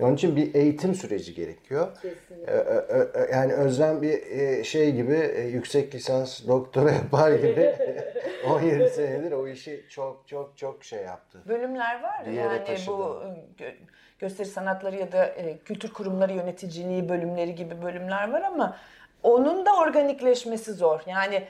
Onun 0.00 0.14
için 0.14 0.36
bir 0.36 0.54
eğitim 0.54 0.94
süreci 0.94 1.34
gerekiyor. 1.34 1.88
Ee, 2.46 2.50
ö- 2.50 2.86
ö- 3.14 3.28
Yani 3.32 3.52
Özlem 3.52 4.02
bir 4.02 4.26
e, 4.26 4.64
şey 4.64 4.92
gibi 4.92 5.14
e, 5.36 5.40
yüksek 5.42 5.94
lisans 5.94 6.46
doktora 6.46 6.90
yapar 7.02 7.32
gibi 7.32 7.74
17 8.50 8.90
senedir 8.90 9.32
o 9.32 9.48
işi 9.48 9.84
çok 9.88 10.28
çok 10.28 10.56
çok 10.56 10.84
şey 10.84 11.02
yaptı. 11.02 11.38
bölümler 11.48 12.02
var. 12.02 12.24
Yere 12.26 12.36
yani 12.36 12.64
taşıdı. 12.64 12.90
bu 12.92 13.22
e, 13.24 13.62
gö- 13.62 13.74
gösteri 14.18 14.48
sanatları 14.48 14.96
ya 14.96 15.12
da 15.12 15.26
e, 15.26 15.58
kültür 15.58 15.92
kurumları 15.92 16.32
yöneticiliği 16.32 17.08
bölümleri 17.08 17.54
gibi 17.54 17.82
bölümler 17.82 18.32
var 18.32 18.42
ama 18.42 18.76
onun 19.22 19.66
da 19.66 19.76
organikleşmesi 19.76 20.72
zor. 20.72 21.00
Yani 21.06 21.42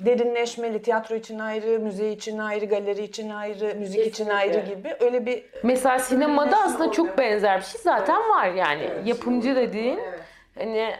derinleşmeli 0.00 0.82
tiyatro 0.82 1.14
için 1.14 1.38
ayrı, 1.38 1.80
müze 1.80 2.12
için 2.12 2.38
ayrı, 2.38 2.64
galeri 2.64 3.02
için 3.02 3.30
ayrı, 3.30 3.74
müzik 3.74 4.06
için 4.06 4.28
ayrı 4.28 4.74
gibi. 4.74 4.96
Öyle 5.00 5.26
bir 5.26 5.44
Mesela 5.62 5.98
sinemada 5.98 6.56
aslında 6.64 6.92
çok 6.92 7.18
benzer 7.18 7.60
bir 7.60 7.64
şey 7.64 7.80
zaten 7.80 8.28
var 8.28 8.48
yani. 8.48 8.90
Yapımcı 9.04 9.56
dediğin 9.56 10.00
hani 10.58 10.94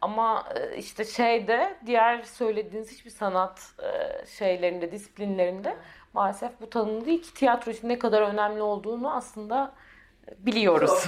ama 0.00 0.44
e, 0.54 0.76
işte 0.76 1.04
şeyde 1.04 1.74
diğer 1.86 2.22
söylediğiniz 2.22 2.92
hiçbir 2.92 3.10
sanat 3.10 3.60
e, 3.82 4.26
şeylerinde, 4.26 4.92
disiplinlerinde 4.92 5.76
maalesef 6.12 6.60
bu 6.60 6.70
tanım 6.70 7.06
değil 7.06 7.22
ki 7.22 7.34
tiyatro 7.34 7.72
için 7.72 7.88
ne 7.88 7.98
kadar 7.98 8.22
önemli 8.22 8.62
olduğunu 8.62 9.14
aslında 9.16 9.72
biliyoruz. 10.38 11.06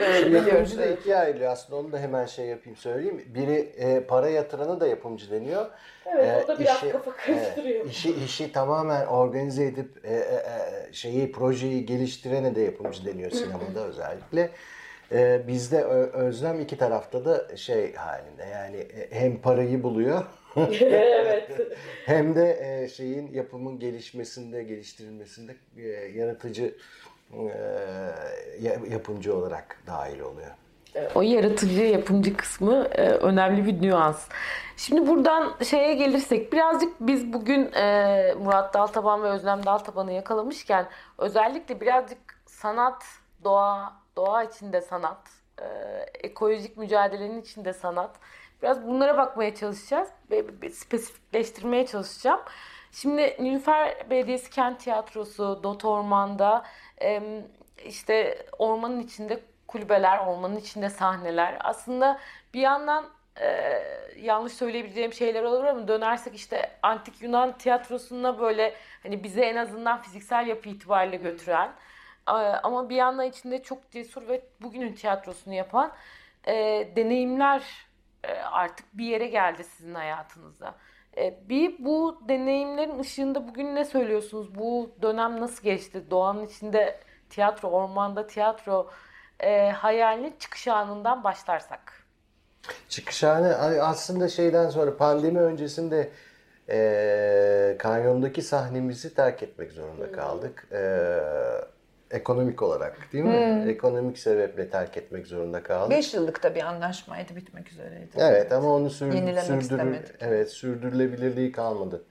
Yapımcı 0.32 0.78
da 0.78 0.86
ikiye 0.86 1.16
ayrılıyor 1.16 1.52
aslında 1.52 1.80
onu 1.80 1.92
da 1.92 1.98
hemen 1.98 2.26
şey 2.26 2.46
yapayım 2.46 2.76
söyleyeyim. 2.76 3.24
Biri 3.34 3.72
e, 3.76 4.00
para 4.00 4.28
yatırana 4.28 4.80
da 4.80 4.86
yapımcı 4.86 5.30
deniyor. 5.30 5.66
Evet 6.06 6.44
o 6.44 6.48
da 6.48 6.58
biraz 6.58 6.80
kafa 6.80 7.16
karıştırıyor. 7.16 7.80
Evet, 7.80 7.90
işi, 7.90 8.14
işi 8.24 8.52
tamamen 8.52 9.06
organize 9.06 9.64
edip 9.64 10.04
e, 10.04 10.14
e, 10.14 10.16
e, 10.16 10.92
şeyi 10.92 11.32
projeyi 11.32 11.86
geliştirene 11.86 12.54
de 12.54 12.60
yapımcı 12.60 13.06
deniyor 13.06 13.30
sinemada 13.30 13.84
özellikle. 13.86 14.50
E, 15.12 15.42
bizde 15.48 15.84
Özlem 15.84 16.60
iki 16.60 16.78
tarafta 16.78 17.24
da 17.24 17.56
şey 17.56 17.94
halinde 17.94 18.44
yani 18.44 18.76
e, 18.76 19.08
hem 19.10 19.40
parayı 19.40 19.82
buluyor 19.82 20.24
evet. 20.80 21.50
hem 22.06 22.34
de 22.34 22.58
e, 22.60 22.88
şeyin 22.88 23.32
yapımın 23.32 23.78
gelişmesinde, 23.78 24.62
geliştirilmesinde 24.62 25.56
e, 25.76 25.88
yaratıcı 26.14 26.64
e, 26.64 27.15
yapımcı 28.90 29.36
olarak 29.36 29.82
dahil 29.86 30.20
oluyor. 30.20 30.50
O 31.14 31.22
yaratıcı 31.22 31.82
yapımcı 31.82 32.36
kısmı 32.36 32.84
e, 32.92 33.08
önemli 33.08 33.66
bir 33.66 33.82
nüans. 33.82 34.28
Şimdi 34.76 35.06
buradan 35.06 35.54
şeye 35.64 35.94
gelirsek 35.94 36.52
birazcık 36.52 36.92
biz 37.00 37.32
bugün 37.32 37.72
e, 37.72 38.34
Murat 38.38 38.74
Daltaban 38.74 39.22
ve 39.22 39.28
Özlem 39.28 39.66
Daltaban'ı 39.66 40.12
yakalamışken 40.12 40.88
özellikle 41.18 41.80
birazcık 41.80 42.18
sanat, 42.46 43.04
doğa, 43.44 43.92
doğa 44.16 44.42
içinde 44.44 44.80
sanat, 44.80 45.18
e, 45.60 45.66
ekolojik 46.24 46.76
mücadelenin 46.76 47.40
içinde 47.40 47.72
sanat. 47.72 48.10
Biraz 48.62 48.86
bunlara 48.86 49.16
bakmaya 49.16 49.54
çalışacağız 49.54 50.08
ve 50.30 50.70
spesifikleştirmeye 50.70 51.86
çalışacağım. 51.86 52.40
Şimdi 52.92 53.36
Nilüfer 53.40 54.10
Belediyesi 54.10 54.50
Kent 54.50 54.80
Tiyatrosu, 54.80 55.60
Dot 55.62 55.84
Orman'da 55.84 56.64
işte 57.84 58.46
ormanın 58.58 59.00
içinde 59.00 59.40
kulübeler, 59.66 60.18
ormanın 60.18 60.56
içinde 60.56 60.90
sahneler. 60.90 61.56
Aslında 61.60 62.20
bir 62.54 62.60
yandan 62.60 63.10
e, 63.40 63.82
yanlış 64.16 64.52
söyleyebileceğim 64.52 65.12
şeyler 65.12 65.42
olur 65.42 65.64
ama 65.64 65.88
dönersek 65.88 66.34
işte 66.34 66.70
antik 66.82 67.22
Yunan 67.22 67.58
tiyatrosuna 67.58 68.38
böyle 68.40 68.74
hani 69.02 69.24
bize 69.24 69.40
en 69.42 69.56
azından 69.56 70.02
fiziksel 70.02 70.46
yapı 70.46 70.68
itibariyle 70.68 71.16
götüren 71.16 71.72
e, 72.28 72.32
ama 72.32 72.88
bir 72.88 72.96
yandan 72.96 73.26
içinde 73.26 73.62
çok 73.62 73.90
cesur 73.90 74.28
ve 74.28 74.42
bugünün 74.60 74.92
tiyatrosunu 74.92 75.54
yapan 75.54 75.92
e, 76.46 76.52
deneyimler 76.96 77.62
e, 78.24 78.32
artık 78.32 78.98
bir 78.98 79.04
yere 79.04 79.26
geldi 79.26 79.64
sizin 79.64 79.94
hayatınızda. 79.94 80.74
E, 81.16 81.48
bir 81.48 81.84
bu 81.84 82.22
deneyimlerin 82.28 82.98
ışığında 82.98 83.48
bugün 83.48 83.74
ne 83.74 83.84
söylüyorsunuz? 83.84 84.54
Bu 84.54 84.90
dönem 85.02 85.40
nasıl 85.40 85.62
geçti? 85.62 86.10
Doğanın 86.10 86.46
içinde 86.46 87.00
tiyatro, 87.30 87.68
ormanda 87.68 88.26
tiyatro 88.26 88.90
e, 89.40 89.70
hayalinin 89.70 90.34
çıkış 90.38 90.68
anından 90.68 91.24
başlarsak. 91.24 91.92
Çıkış 92.88 93.24
anı 93.24 93.56
aslında 93.82 94.28
şeyden 94.28 94.68
sonra 94.68 94.96
pandemi 94.96 95.40
öncesinde 95.40 96.10
e, 96.68 97.76
kanyondaki 97.78 98.42
sahnemizi 98.42 99.14
terk 99.14 99.42
etmek 99.42 99.72
zorunda 99.72 100.12
kaldık. 100.12 100.68
E, 100.72 100.80
ekonomik 102.10 102.62
olarak 102.62 103.12
değil 103.12 103.24
mi? 103.24 103.62
Hmm. 103.62 103.70
Ekonomik 103.70 104.18
sebeple 104.18 104.70
terk 104.70 104.96
etmek 104.96 105.26
zorunda 105.26 105.62
kaldık. 105.62 105.90
5 105.90 106.14
yıllık 106.14 106.42
da 106.42 106.54
bir 106.54 106.62
anlaşmaydı 106.62 107.36
bitmek 107.36 107.72
üzereydi. 107.72 108.10
Evet, 108.16 108.36
evet. 108.40 108.52
ama 108.52 108.74
onu 108.74 108.90
sür, 108.90 109.12
sürdürür, 109.12 109.96
evet, 110.20 110.50
sürdürülebilirliği 110.50 111.52
kalmadı 111.52 112.04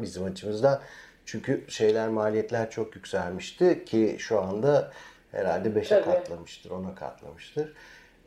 bizim 0.00 0.24
açımızdan. 0.24 0.80
Çünkü 1.26 1.64
şeyler 1.68 2.08
maliyetler 2.08 2.70
çok 2.70 2.96
yükselmişti 2.96 3.84
ki 3.84 4.16
şu 4.18 4.40
anda 4.40 4.92
herhalde 5.32 5.68
5'e 5.68 6.02
katlamıştır, 6.02 6.70
10'a 6.70 6.94
katlamıştır. 6.94 7.72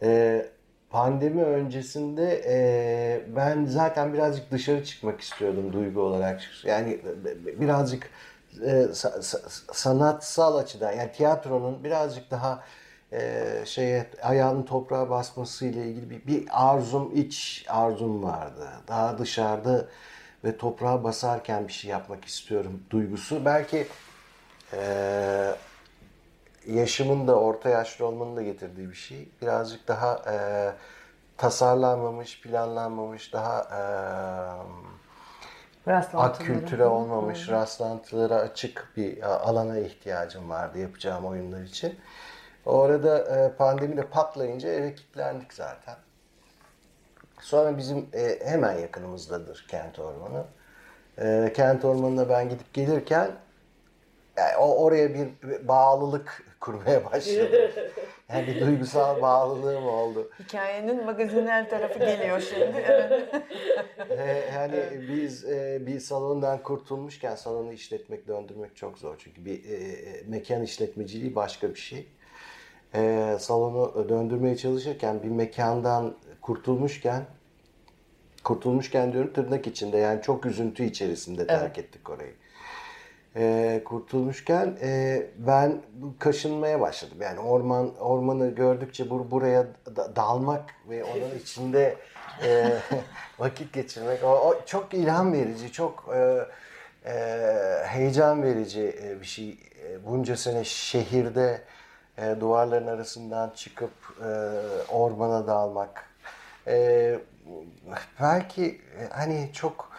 Ee, 0.03 0.45
pandemi 0.89 1.43
öncesinde 1.43 2.43
e, 2.47 3.21
ben 3.35 3.65
zaten 3.65 4.13
birazcık 4.13 4.51
dışarı 4.51 4.83
çıkmak 4.83 5.21
istiyordum 5.21 5.73
duygu 5.73 6.01
olarak. 6.01 6.41
Yani 6.63 6.99
birazcık 7.59 8.09
e, 8.61 8.93
sa, 8.93 9.21
sa, 9.21 9.39
sanatsal 9.73 10.55
açıdan 10.57 10.91
yani 10.91 11.11
tiyatronun 11.11 11.83
birazcık 11.83 12.31
daha 12.31 12.63
e, 13.13 13.61
şeye 13.65 14.09
ayağının 14.21 14.63
toprağa 14.63 15.09
basması 15.09 15.65
ile 15.65 15.85
ilgili 15.85 16.09
bir, 16.09 16.27
bir 16.27 16.47
arzum, 16.51 17.11
iç 17.15 17.65
arzum 17.69 18.23
vardı. 18.23 18.69
Daha 18.87 19.17
dışarıda 19.17 19.85
ve 20.43 20.57
toprağa 20.57 21.03
basarken 21.03 21.67
bir 21.67 21.73
şey 21.73 21.91
yapmak 21.91 22.25
istiyorum 22.25 22.83
duygusu. 22.89 23.45
Belki 23.45 23.87
e, 24.73 25.55
yaşımın 26.67 27.27
da 27.27 27.39
orta 27.39 27.69
yaşlı 27.69 28.05
olmanın 28.05 28.35
da 28.35 28.41
getirdiği 28.41 28.89
bir 28.89 28.95
şey. 28.95 29.29
Birazcık 29.41 29.87
daha 29.87 30.21
e, 30.31 30.35
tasarlanmamış, 31.37 32.41
planlanmamış, 32.41 33.33
daha 33.33 33.61
e, 33.61 33.81
ak 36.13 36.39
kültüre 36.39 36.85
olmamış, 36.85 37.49
rastlantılara 37.49 38.35
açık 38.35 38.89
bir 38.97 39.21
alana 39.23 39.77
ihtiyacım 39.77 40.49
vardı 40.49 40.79
yapacağım 40.79 41.25
oyunlar 41.25 41.61
için. 41.61 41.99
Orada 42.65 43.19
e, 43.19 43.51
pandemi 43.51 43.97
de 43.97 44.01
patlayınca 44.01 44.69
eve 44.69 44.95
kilitlendik 44.95 45.53
zaten. 45.53 45.95
Sonra 47.41 47.77
bizim 47.77 48.09
e, 48.13 48.39
hemen 48.45 48.73
yakınımızdadır 48.73 49.65
kent 49.67 49.99
ormanı. 49.99 50.43
E, 51.17 51.53
kent 51.55 51.85
ormanına 51.85 52.29
ben 52.29 52.49
gidip 52.49 52.73
gelirken 52.73 53.31
yani 54.37 54.55
oraya 54.57 55.13
bir 55.13 55.27
bağlılık 55.67 56.44
kurmaya 56.65 57.05
başladım. 57.05 57.71
Yani 58.29 58.47
bir 58.47 58.61
duygusal 58.61 59.21
bağlılığım 59.21 59.87
oldu. 59.87 60.31
Hikayenin 60.39 61.05
magazinel 61.05 61.69
tarafı 61.69 61.99
geliyor 61.99 62.41
şimdi. 62.41 62.83
Evet. 62.87 63.43
yani 64.53 64.83
biz 65.09 65.45
e, 65.45 65.79
bir 65.85 65.99
salondan 65.99 66.63
kurtulmuşken 66.63 67.35
salonu 67.35 67.73
işletmek, 67.73 68.27
döndürmek 68.27 68.75
çok 68.75 68.97
zor. 68.97 69.15
Çünkü 69.17 69.45
bir 69.45 69.65
e, 69.65 69.75
e, 69.75 70.23
mekan 70.27 70.63
işletmeciliği 70.63 71.35
başka 71.35 71.69
bir 71.69 71.79
şey. 71.79 72.07
E, 72.95 73.31
salonu 73.39 74.09
döndürmeye 74.09 74.57
çalışırken 74.57 75.23
bir 75.23 75.29
mekandan 75.29 76.15
kurtulmuşken 76.41 77.25
kurtulmuşken 78.43 79.13
diyorum 79.13 79.33
tırnak 79.33 79.67
içinde 79.67 79.97
yani 79.97 80.21
çok 80.21 80.45
üzüntü 80.45 80.83
içerisinde 80.83 81.47
terk 81.47 81.77
evet. 81.77 81.77
ettik 81.77 82.09
orayı 82.09 82.33
e, 83.35 83.81
kurtulmuşken 83.85 84.77
e, 84.81 85.21
ben 85.37 85.81
kaşınmaya 86.19 86.79
başladım. 86.79 87.17
Yani 87.21 87.39
orman 87.39 87.97
ormanı 87.97 88.55
gördükçe 88.55 89.09
bur 89.09 89.31
buraya 89.31 89.67
da, 89.95 90.15
dalmak 90.15 90.63
ve 90.89 91.03
onun 91.03 91.39
içinde 91.41 91.95
e, 92.43 92.71
vakit 93.39 93.73
geçirmek 93.73 94.23
o, 94.23 94.27
o 94.27 94.65
çok 94.65 94.93
ilham 94.93 95.33
verici, 95.33 95.71
çok 95.71 96.09
e, 96.15 96.45
e, 97.05 97.13
heyecan 97.85 98.43
verici 98.43 98.95
e, 99.03 99.21
bir 99.21 99.25
şey. 99.25 99.59
E, 99.83 100.05
bunca 100.05 100.37
sene 100.37 100.63
şehirde 100.63 101.61
e, 102.17 102.35
duvarların 102.39 102.87
arasından 102.87 103.49
çıkıp 103.55 103.91
e, 104.21 104.29
ormana 104.91 105.47
dalmak. 105.47 106.05
E, 106.67 107.19
belki 108.21 108.65
e, 108.99 109.07
hani 109.09 109.49
çok 109.53 109.91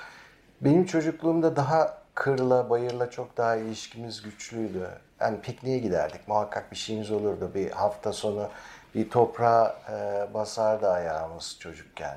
benim 0.61 0.87
çocukluğumda 0.87 1.57
daha 1.57 2.06
kırla, 2.17 2.71
bayırla 2.71 3.11
çok 3.11 3.37
daha 3.37 3.57
ilişkimiz 3.57 4.23
güçlüydü. 4.23 4.89
Yani 5.21 5.41
pikniğe 5.41 5.79
giderdik. 5.79 6.29
Muhakkak 6.29 6.73
bir 6.73 6.77
şeyimiz 6.77 7.11
olurdu. 7.11 7.51
Bir 7.55 7.71
hafta 7.71 8.13
sonu 8.13 8.49
bir 8.95 9.11
toprağa 9.11 9.77
e, 9.91 10.35
basardı 10.35 10.91
ayağımız 10.91 11.57
çocukken. 11.61 12.17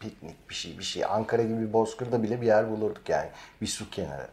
Piknik 0.00 0.50
bir 0.50 0.54
şey 0.54 0.78
bir 0.78 0.84
şey. 0.84 1.04
Ankara 1.04 1.42
gibi 1.42 1.60
bir 1.60 1.72
bozkırda 1.72 2.22
bile 2.22 2.40
bir 2.40 2.46
yer 2.46 2.70
bulurduk 2.70 3.08
yani. 3.08 3.28
Bir 3.60 3.66
su 3.66 3.90
kenarı. 3.90 4.28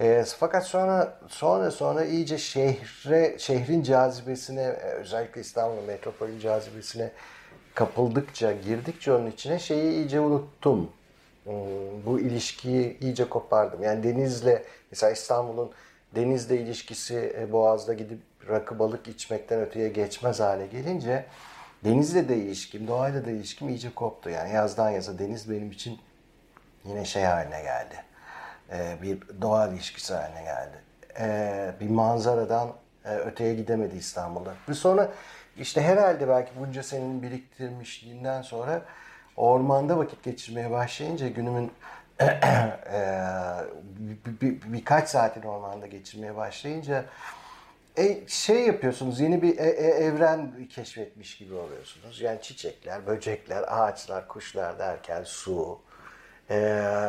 E, 0.00 0.24
fakat 0.38 0.66
sonra 0.66 1.18
sonra 1.28 1.70
sonra 1.70 2.04
iyice 2.04 2.38
şehre 2.38 3.38
şehrin 3.38 3.82
cazibesine 3.82 4.62
e, 4.62 4.92
özellikle 4.92 5.40
İstanbul 5.40 5.82
metropolün 5.82 6.38
cazibesine 6.38 7.10
kapıldıkça 7.74 8.52
girdikçe 8.52 9.12
onun 9.12 9.30
içine 9.30 9.58
şeyi 9.58 9.92
iyice 9.92 10.20
unuttum. 10.20 10.90
Hmm, 11.44 11.52
bu 12.06 12.20
ilişkiyi 12.20 12.98
iyice 12.98 13.28
kopardım. 13.28 13.82
Yani 13.82 14.02
denizle 14.02 14.64
mesela 14.90 15.12
İstanbul'un 15.12 15.72
denizle 16.14 16.56
ilişkisi 16.60 17.34
e, 17.38 17.52
Boğaz'da 17.52 17.92
gidip 17.92 18.20
rakı 18.48 18.78
balık 18.78 19.08
içmekten 19.08 19.60
öteye 19.60 19.88
geçmez 19.88 20.40
hale 20.40 20.66
gelince 20.66 21.24
denizle 21.84 22.28
de 22.28 22.36
ilişkim, 22.36 22.88
doğayla 22.88 23.24
da 23.26 23.30
ilişkim 23.30 23.68
iyice 23.68 23.94
koptu. 23.94 24.30
Yani 24.30 24.52
yazdan 24.54 24.90
yaza 24.90 25.18
deniz 25.18 25.50
benim 25.50 25.70
için 25.70 25.98
yine 26.84 27.04
şey 27.04 27.22
haline 27.22 27.62
geldi. 27.62 27.94
Ee, 28.72 28.96
bir 29.02 29.18
doğa 29.40 29.68
ilişkisi 29.68 30.14
haline 30.14 30.42
geldi. 30.42 30.76
Ee, 31.20 31.72
bir 31.80 31.90
manzaradan 31.90 32.72
e, 33.04 33.14
öteye 33.16 33.54
gidemedi 33.54 33.96
İstanbul'da. 33.96 34.54
Ve 34.68 34.74
sonra 34.74 35.12
işte 35.56 35.82
herhalde 35.82 36.28
belki 36.28 36.50
bunca 36.60 36.82
senenin 36.82 37.22
biriktirmişliğinden 37.22 38.42
sonra 38.42 38.82
ormanda 39.36 39.98
vakit 39.98 40.22
geçirmeye 40.22 40.70
başlayınca 40.70 41.28
günümün 41.28 41.70
e, 42.20 42.28
bir, 44.26 44.40
bir, 44.40 44.72
birkaç 44.72 45.08
saatin 45.08 45.42
ormanda 45.42 45.86
geçirmeye 45.86 46.36
başlayınca 46.36 47.04
e, 47.98 48.28
şey 48.28 48.66
yapıyorsunuz 48.66 49.20
yeni 49.20 49.42
bir 49.42 49.58
e, 49.58 49.62
e, 49.62 49.86
evren 49.86 50.68
keşfetmiş 50.68 51.38
gibi 51.38 51.54
oluyorsunuz. 51.54 52.20
Yani 52.20 52.42
çiçekler, 52.42 53.06
böcekler, 53.06 53.64
ağaçlar, 53.66 54.28
kuşlar 54.28 54.78
derken 54.78 55.22
su, 55.24 55.78
ee, 56.50 57.08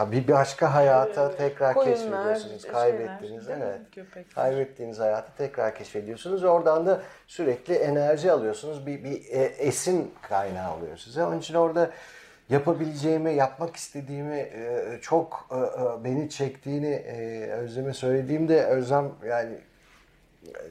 bir 0.00 0.28
başka 0.28 0.74
hayata 0.74 1.36
tekrar 1.36 1.74
Koyunlar, 1.74 1.94
keşfediyorsunuz. 1.94 2.66
Kaybettiğiniz 2.72 3.46
şeyler, 3.46 3.66
evet. 3.66 3.80
Köpek. 3.92 4.34
Kaybettiğiniz 4.34 4.98
hayatı 4.98 5.36
tekrar 5.38 5.74
keşfediyorsunuz. 5.74 6.44
Oradan 6.44 6.86
da 6.86 7.02
sürekli 7.26 7.74
enerji 7.74 8.32
alıyorsunuz. 8.32 8.86
Bir, 8.86 9.04
bir 9.04 9.30
e, 9.30 9.42
esin 9.44 10.14
kaynağı 10.22 10.76
oluyor 10.76 10.96
size. 10.96 11.24
Onun 11.24 11.38
için 11.38 11.54
orada 11.54 11.90
yapabileceğimi, 12.48 13.34
yapmak 13.34 13.76
istediğimi 13.76 14.36
e, 14.36 14.98
çok 15.02 15.48
e, 15.50 16.04
beni 16.04 16.30
çektiğini 16.30 16.96
Özlem'e 17.52 17.92
söylediğimde 17.92 18.66
Özlem 18.66 19.12
yani 19.28 19.58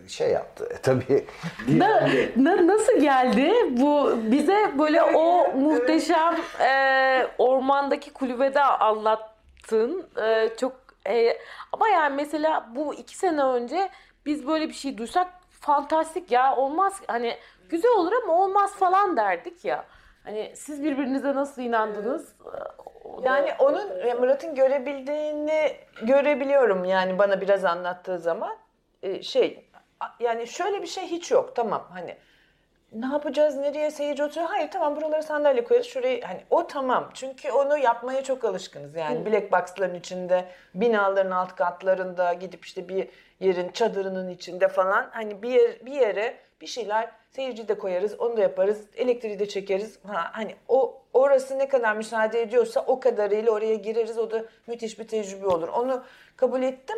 şey 0.07 0.29
yaptı. 0.29 0.69
E, 0.71 0.77
tabii 0.81 1.25
Na, 1.67 2.09
na- 2.35 2.67
nasıl 2.67 2.99
geldi 2.99 3.53
bu 3.69 4.11
bize 4.31 4.71
böyle 4.79 5.03
o 5.03 5.51
muhteşem 5.53 6.35
e, 6.59 7.27
ormandaki 7.37 8.13
kulübede 8.13 8.61
anlattın 8.63 10.07
e, 10.23 10.49
çok 10.59 10.73
e, 11.09 11.37
ama 11.71 11.87
yani 11.89 12.15
mesela 12.15 12.69
bu 12.75 12.93
iki 12.93 13.17
sene 13.17 13.43
önce 13.43 13.89
biz 14.25 14.47
böyle 14.47 14.67
bir 14.69 14.73
şey 14.73 14.97
duysak 14.97 15.27
fantastik 15.61 16.31
ya 16.31 16.55
olmaz 16.55 17.01
hani 17.07 17.37
güzel 17.69 17.91
olur 17.91 18.11
ama 18.23 18.33
olmaz 18.43 18.75
falan 18.75 19.17
derdik 19.17 19.65
ya. 19.65 19.85
Hani 20.23 20.51
siz 20.55 20.83
birbirinize 20.83 21.35
nasıl 21.35 21.61
inandınız? 21.61 22.35
Yani 23.23 23.51
onun 23.59 23.99
e, 23.99 24.13
Murat'ın 24.13 24.55
görebildiğini 24.55 25.71
görebiliyorum 26.01 26.85
yani 26.85 27.19
bana 27.19 27.41
biraz 27.41 27.65
anlattığı 27.65 28.19
zaman. 28.19 28.55
Ee, 29.03 29.23
şey 29.23 29.65
yani 30.19 30.47
şöyle 30.47 30.81
bir 30.81 30.87
şey 30.87 31.03
hiç 31.03 31.31
yok 31.31 31.55
tamam 31.55 31.87
hani 31.93 32.15
ne 32.93 33.05
yapacağız 33.05 33.55
nereye 33.55 33.91
seyirci 33.91 34.23
oturuyor? 34.23 34.49
Hayır 34.49 34.71
tamam 34.71 34.95
buralara 34.95 35.21
sandalye 35.21 35.63
koyarız 35.63 35.87
şurayı 35.87 36.21
hani 36.21 36.41
o 36.49 36.67
tamam. 36.67 37.09
Çünkü 37.13 37.51
onu 37.51 37.77
yapmaya 37.77 38.23
çok 38.23 38.43
alışkınız 38.43 38.95
yani. 38.95 39.25
Black 39.25 39.51
box'ların 39.51 39.95
içinde 39.95 40.45
binaların 40.75 41.31
alt 41.31 41.55
katlarında 41.55 42.33
gidip 42.33 42.65
işte 42.65 42.89
bir 42.89 43.07
yerin 43.39 43.71
çadırının 43.71 44.29
içinde 44.29 44.67
falan 44.67 45.09
hani 45.11 45.41
bir 45.41 45.49
yer, 45.49 45.85
bir 45.85 45.91
yere 45.91 46.37
bir 46.61 46.67
şeyler 46.67 47.11
seyirci 47.31 47.67
de 47.67 47.77
koyarız 47.77 48.19
onu 48.19 48.37
da 48.37 48.41
yaparız 48.41 48.85
elektriği 48.95 49.39
de 49.39 49.47
çekeriz. 49.47 49.99
Ha, 50.07 50.29
hani 50.31 50.55
o 50.67 51.01
orası 51.13 51.59
ne 51.59 51.67
kadar 51.67 51.95
müsaade 51.95 52.41
ediyorsa 52.41 52.83
o 52.87 52.99
kadarıyla 52.99 53.51
oraya 53.51 53.75
gireriz 53.75 54.17
o 54.17 54.31
da 54.31 54.45
müthiş 54.67 54.99
bir 54.99 55.07
tecrübe 55.07 55.47
olur. 55.47 55.67
Onu 55.67 56.03
kabul 56.35 56.63
ettim 56.63 56.97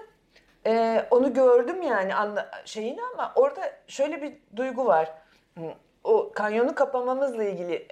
ee, 0.68 1.06
onu 1.12 1.34
gördüm 1.34 1.82
yani 1.82 2.16
anla, 2.16 2.52
şeyini 2.66 3.02
ama 3.14 3.32
orada 3.36 3.62
şöyle 3.88 4.22
bir 4.22 4.34
duygu 4.56 4.86
var. 4.86 5.12
Hı, 5.58 5.62
O 6.04 6.32
kanyonu 6.32 6.76
kapamamızla 6.76 7.44
ilgili 7.44 7.88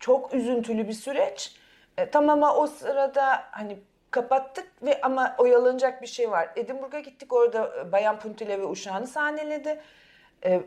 çok 0.00 0.34
üzüntülü 0.34 0.88
bir 0.88 0.92
süreç. 0.92 1.56
E, 1.98 2.10
ama 2.18 2.56
o 2.56 2.66
sırada 2.66 3.42
hani 3.50 3.78
kapattık 4.10 4.68
ve 4.82 5.00
ama 5.02 5.34
oyalanacak 5.38 6.02
bir 6.02 6.06
şey 6.06 6.30
var. 6.30 6.48
Edinburgh'a 6.56 7.00
gittik 7.00 7.32
orada 7.32 7.72
e, 7.80 7.92
Bayan 7.92 8.18
Puntile 8.18 8.60
ve 8.60 8.66
Uşağı'nı 8.66 9.06
sahneledi. 9.06 9.80
E, 10.44 10.60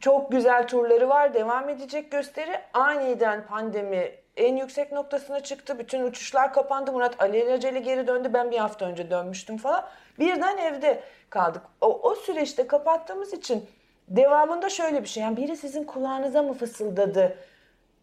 çok 0.00 0.32
güzel 0.32 0.68
turları 0.68 1.08
var. 1.08 1.34
Devam 1.34 1.68
edecek 1.68 2.10
gösteri. 2.10 2.60
Aniden 2.74 3.46
pandemi 3.46 4.14
en 4.36 4.56
yüksek 4.56 4.92
noktasına 4.92 5.40
çıktı. 5.40 5.78
Bütün 5.78 6.02
uçuşlar 6.02 6.52
kapandı. 6.52 6.92
Murat 6.92 7.22
alelacele 7.22 7.78
geri 7.80 8.06
döndü. 8.06 8.30
Ben 8.32 8.50
bir 8.50 8.58
hafta 8.58 8.84
önce 8.86 9.10
dönmüştüm 9.10 9.56
falan. 9.56 9.88
Birden 10.18 10.56
evde 10.56 11.00
kaldık. 11.30 11.62
O, 11.80 12.00
o 12.10 12.14
süreçte 12.14 12.66
kapattığımız 12.66 13.32
için 13.32 13.66
devamında 14.08 14.68
şöyle 14.68 15.02
bir 15.02 15.08
şey. 15.08 15.22
Yani 15.22 15.36
biri 15.36 15.56
sizin 15.56 15.84
kulağınıza 15.84 16.42
mı 16.42 16.54
fısıldadı? 16.54 17.36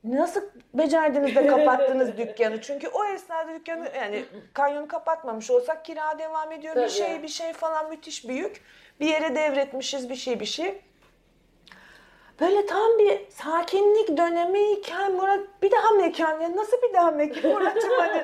Nasıl 0.04 0.42
becerdiniz 0.74 1.36
de 1.36 1.48
kapattınız 1.48 2.18
dükkanı? 2.18 2.62
Çünkü 2.62 2.88
o 2.88 3.06
esnada 3.06 3.54
dükkanı 3.54 3.90
yani 3.96 4.26
kanyonu 4.54 4.88
kapatmamış 4.88 5.52
olsak 5.52 5.86
kira 5.86 6.20
devam 6.20 6.52
ediyor. 6.52 6.76
Bir 6.76 6.82
Tabii. 6.82 6.92
şey 6.92 7.24
bir 7.24 7.28
şey 7.28 7.54
falan 7.54 7.90
müthiş 7.90 8.28
büyük. 8.28 8.62
Bir 9.00 9.08
yere 9.08 9.36
devretmişiz 9.36 10.10
bir 10.10 10.16
şey 10.16 10.40
bir 10.40 10.46
şey. 10.46 10.82
Böyle 12.40 12.66
tam 12.66 13.00
bir 13.00 13.30
sakinlik 13.30 14.18
dönemiyken 14.18 15.12
Murat 15.12 15.40
bir 15.62 15.72
daha 15.72 15.90
mekan 15.92 16.40
ya 16.40 16.56
nasıl 16.56 16.82
bir 16.82 16.94
daha 16.94 17.12
mekan? 17.12 17.52
Murat'cığım 17.52 17.92
hani 18.00 18.24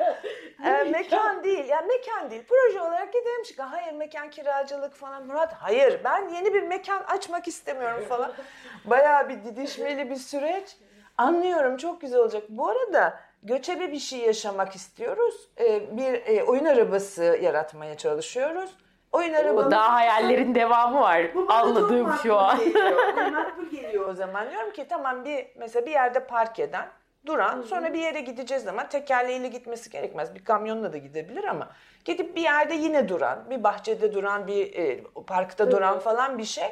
e, 0.65 0.83
mekan 0.83 1.43
değil 1.43 1.65
yani 1.67 1.87
mekan 1.87 2.31
değil. 2.31 2.43
Proje 2.47 2.81
olarak 2.81 3.13
gidelim 3.13 3.43
çıkın 3.43 3.63
hayır 3.63 3.93
mekan 3.93 4.29
kiracılık 4.29 4.95
falan. 4.95 5.27
Murat 5.27 5.53
hayır 5.53 6.01
ben 6.03 6.29
yeni 6.29 6.53
bir 6.53 6.63
mekan 6.63 7.03
açmak 7.03 7.47
istemiyorum 7.47 8.05
falan. 8.09 8.33
Bayağı 8.85 9.29
bir 9.29 9.43
didişmeli 9.43 10.09
bir 10.09 10.15
süreç. 10.15 10.77
Anlıyorum 11.17 11.77
çok 11.77 12.01
güzel 12.01 12.19
olacak. 12.19 12.43
Bu 12.49 12.69
arada 12.69 13.19
göçebe 13.43 13.91
bir 13.91 14.00
şey 14.00 14.19
yaşamak 14.19 14.75
istiyoruz. 14.75 15.50
E, 15.59 15.97
bir 15.97 16.13
e, 16.13 16.43
oyun 16.43 16.65
arabası 16.65 17.39
yaratmaya 17.41 17.97
çalışıyoruz 17.97 18.71
oyun 19.11 19.33
arabası 19.33 19.71
Daha 19.71 19.93
hayallerin 19.93 20.55
devamı 20.55 21.01
var. 21.01 21.35
bu 21.35 21.47
Anladığım 21.50 22.13
şu 22.24 22.37
an. 22.37 22.59
Geliyor. 22.59 23.15
Bu 23.27 23.31
makbul 23.31 23.69
geliyor 23.71 24.09
o 24.09 24.13
zaman. 24.13 24.50
Diyorum 24.51 24.71
ki 24.71 24.85
tamam 24.89 25.25
bir 25.25 25.47
mesela 25.55 25.85
bir 25.85 25.91
yerde 25.91 26.19
park 26.27 26.59
eden 26.59 26.87
duran 27.25 27.61
sonra 27.61 27.93
bir 27.93 28.00
yere 28.00 28.21
gideceğiz 28.21 28.63
zaman 28.63 28.89
tekerleğiyle 28.89 29.47
gitmesi 29.47 29.89
gerekmez. 29.89 30.35
Bir 30.35 30.45
kamyonla 30.45 30.93
da 30.93 30.97
gidebilir 30.97 31.43
ama 31.43 31.69
gidip 32.05 32.35
bir 32.35 32.41
yerde 32.41 32.74
yine 32.74 33.09
duran, 33.09 33.50
bir 33.50 33.63
bahçede 33.63 34.13
duran, 34.13 34.47
bir 34.47 34.74
e, 34.75 35.03
parkta 35.27 35.71
duran 35.71 36.00
falan 36.00 36.37
bir 36.37 36.45
şey. 36.45 36.69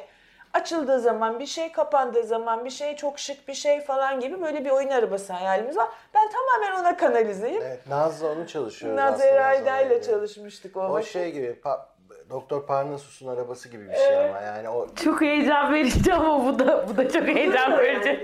Açıldığı 0.53 0.99
zaman 0.99 1.39
bir 1.39 1.45
şey, 1.45 1.71
kapandığı 1.71 2.23
zaman 2.23 2.65
bir 2.65 2.69
şey, 2.69 2.95
çok 2.95 3.19
şık 3.19 3.47
bir 3.47 3.53
şey 3.53 3.81
falan 3.81 4.19
gibi 4.19 4.41
böyle 4.41 4.65
bir 4.65 4.69
oyun 4.69 4.89
arabası 4.89 5.33
hayalimiz 5.33 5.77
var. 5.77 5.87
Ben 6.15 6.29
tamamen 6.29 6.81
ona 6.81 6.97
kanalizeyim. 6.97 7.61
Evet, 7.65 7.87
Naz'la 7.87 8.27
onu 8.31 8.47
çalışıyoruz 8.47 8.97
Nazer 8.97 9.27
aslında. 9.37 9.43
Ayda 9.71 9.81
ile 9.81 10.01
çalışmıştık 10.01 10.77
o, 10.77 10.81
O 10.81 11.01
şey 11.01 11.31
gibi 11.31 11.59
pa- 11.63 11.79
Doktor 12.29 12.65
Parnassus'un 12.65 13.27
arabası 13.27 13.69
gibi 13.69 13.89
bir 13.89 13.95
şey 13.95 14.17
ama 14.29 14.41
yani 14.41 14.69
o 14.69 14.87
Çok 14.95 15.21
heyecan 15.21 15.73
verici 15.73 16.13
ama 16.13 16.45
bu 16.45 16.59
da 16.59 16.89
bu 16.89 16.97
da 16.97 17.09
çok 17.09 17.27
heyecan 17.27 17.77
verici. 17.77 18.23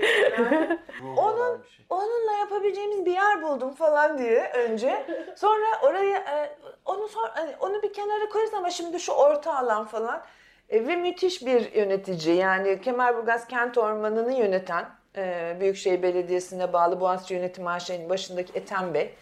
ruhu 1.02 1.20
Onun- 1.20 1.62
bir 1.62 1.68
şey. 1.68 1.86
onunla 1.90 2.32
yapabileceğimiz 2.40 3.06
bir 3.06 3.12
yer 3.12 3.42
buldum 3.42 3.74
falan 3.74 4.18
diye 4.18 4.50
önce. 4.54 5.06
Sonra 5.36 5.66
oraya 5.82 6.16
e, 6.18 6.56
onu 6.84 7.08
sor, 7.08 7.28
hani 7.34 7.50
onu 7.60 7.82
bir 7.82 7.92
kenara 7.92 8.28
koyarız 8.28 8.54
ama 8.54 8.70
şimdi 8.70 9.00
şu 9.00 9.12
orta 9.12 9.58
alan 9.58 9.84
falan. 9.84 10.22
E, 10.68 10.86
ve 10.86 10.96
müthiş 10.96 11.46
bir 11.46 11.72
yönetici 11.72 12.36
yani 12.36 12.80
Kemerburgaz 12.80 13.46
Kent 13.46 13.78
Ormanı'nı 13.78 14.32
yöneten 14.32 14.88
e, 15.16 15.56
Büyükşehir 15.60 16.02
Belediyesi'ne 16.02 16.72
bağlı 16.72 17.00
Boğaziçi 17.00 17.34
Yönetim 17.34 17.66
AŞ'nin 17.66 18.10
başındaki 18.10 18.58
Ethem 18.58 18.94
Bey. 18.94 19.14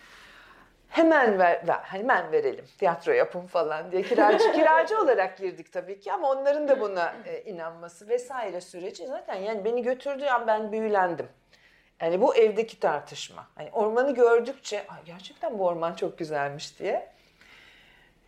Hemen 0.94 1.38
ver, 1.38 1.68
ver, 1.68 1.80
hemen 1.82 2.32
verelim 2.32 2.64
tiyatro 2.78 3.12
yapın 3.12 3.46
falan 3.46 3.92
diye 3.92 4.02
kiracı 4.02 4.52
kiracı 4.52 5.00
olarak 5.00 5.38
girdik 5.38 5.72
tabii 5.72 6.00
ki 6.00 6.12
ama 6.12 6.30
onların 6.30 6.68
da 6.68 6.80
buna 6.80 7.14
e, 7.26 7.42
inanması 7.42 8.08
vesaire 8.08 8.60
süreci 8.60 9.06
zaten 9.06 9.34
yani 9.34 9.64
beni 9.64 9.82
götürdüğü 9.82 10.26
an 10.26 10.46
ben 10.46 10.72
büyülendim. 10.72 11.28
Yani 12.00 12.20
bu 12.20 12.36
evdeki 12.36 12.80
tartışma. 12.80 13.46
Hani 13.54 13.70
ormanı 13.72 14.14
gördükçe 14.14 14.84
gerçekten 15.04 15.58
bu 15.58 15.66
orman 15.66 15.94
çok 15.94 16.18
güzelmiş 16.18 16.78
diye 16.78 17.08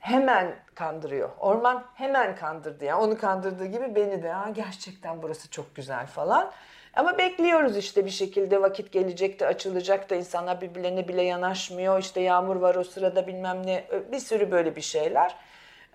hemen 0.00 0.56
kandırıyor. 0.74 1.30
Orman 1.38 1.84
hemen 1.94 2.36
kandırdı 2.36 2.84
yani 2.84 3.00
onu 3.02 3.18
kandırdığı 3.18 3.66
gibi 3.66 3.94
beni 3.94 4.22
de 4.22 4.30
ha 4.30 4.50
gerçekten 4.50 5.22
burası 5.22 5.50
çok 5.50 5.76
güzel 5.76 6.06
falan. 6.06 6.52
Ama 6.96 7.18
bekliyoruz 7.18 7.76
işte 7.76 8.04
bir 8.04 8.10
şekilde 8.10 8.62
vakit 8.62 8.92
gelecek 8.92 9.40
de 9.40 9.46
açılacak 9.46 10.10
da 10.10 10.14
insanlar 10.14 10.60
birbirlerine 10.60 11.08
bile 11.08 11.22
yanaşmıyor. 11.22 11.98
İşte 11.98 12.20
yağmur 12.20 12.56
var 12.56 12.74
o 12.74 12.84
sırada 12.84 13.26
bilmem 13.26 13.66
ne 13.66 13.84
bir 14.12 14.18
sürü 14.18 14.50
böyle 14.50 14.76
bir 14.76 14.80
şeyler. 14.80 15.34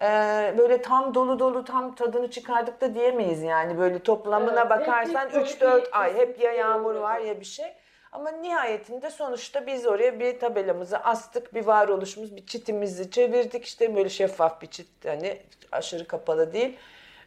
Ee, 0.02 0.54
böyle 0.58 0.82
tam 0.82 1.14
dolu 1.14 1.40
dolu 1.40 1.66
tam 1.66 1.96
tadını 1.96 2.32
çıkardık 2.32 2.82
da 2.82 2.96
diyemeyiz 2.96 3.44
yani 3.44 3.78
böyle 3.78 4.00
toplamına 4.00 4.62
Evet, 4.62 4.70
bakarsan 4.70 5.30
bir 5.30 5.34
böyle 5.34 5.46
3-4 5.46 5.86
bir 5.86 6.02
ay 6.02 6.18
hep 6.18 6.40
ya 6.40 6.52
yağmur 6.52 6.96
var 6.96 7.20
ya 7.20 7.40
bir 7.40 7.46
şey. 7.46 7.74
Ama 8.12 8.32
nihayetinde 8.32 9.10
sonuçta 9.10 9.68
biz 9.68 9.86
oraya 9.86 10.20
bir 10.20 10.40
tabelamızı 10.40 10.98
astık, 10.98 11.54
bir 11.54 11.66
varoluşumuz, 11.66 12.36
bir 12.36 12.46
çitimizi 12.46 13.12
çevirdik. 13.12 13.66
işte 13.66 13.96
böyle 13.96 14.10
şeffaf 14.10 14.62
bir 14.62 14.68
çit, 14.68 14.88
hani 15.06 15.42
aşırı 15.72 16.08
kapalı 16.08 16.54
değil. 16.54 16.78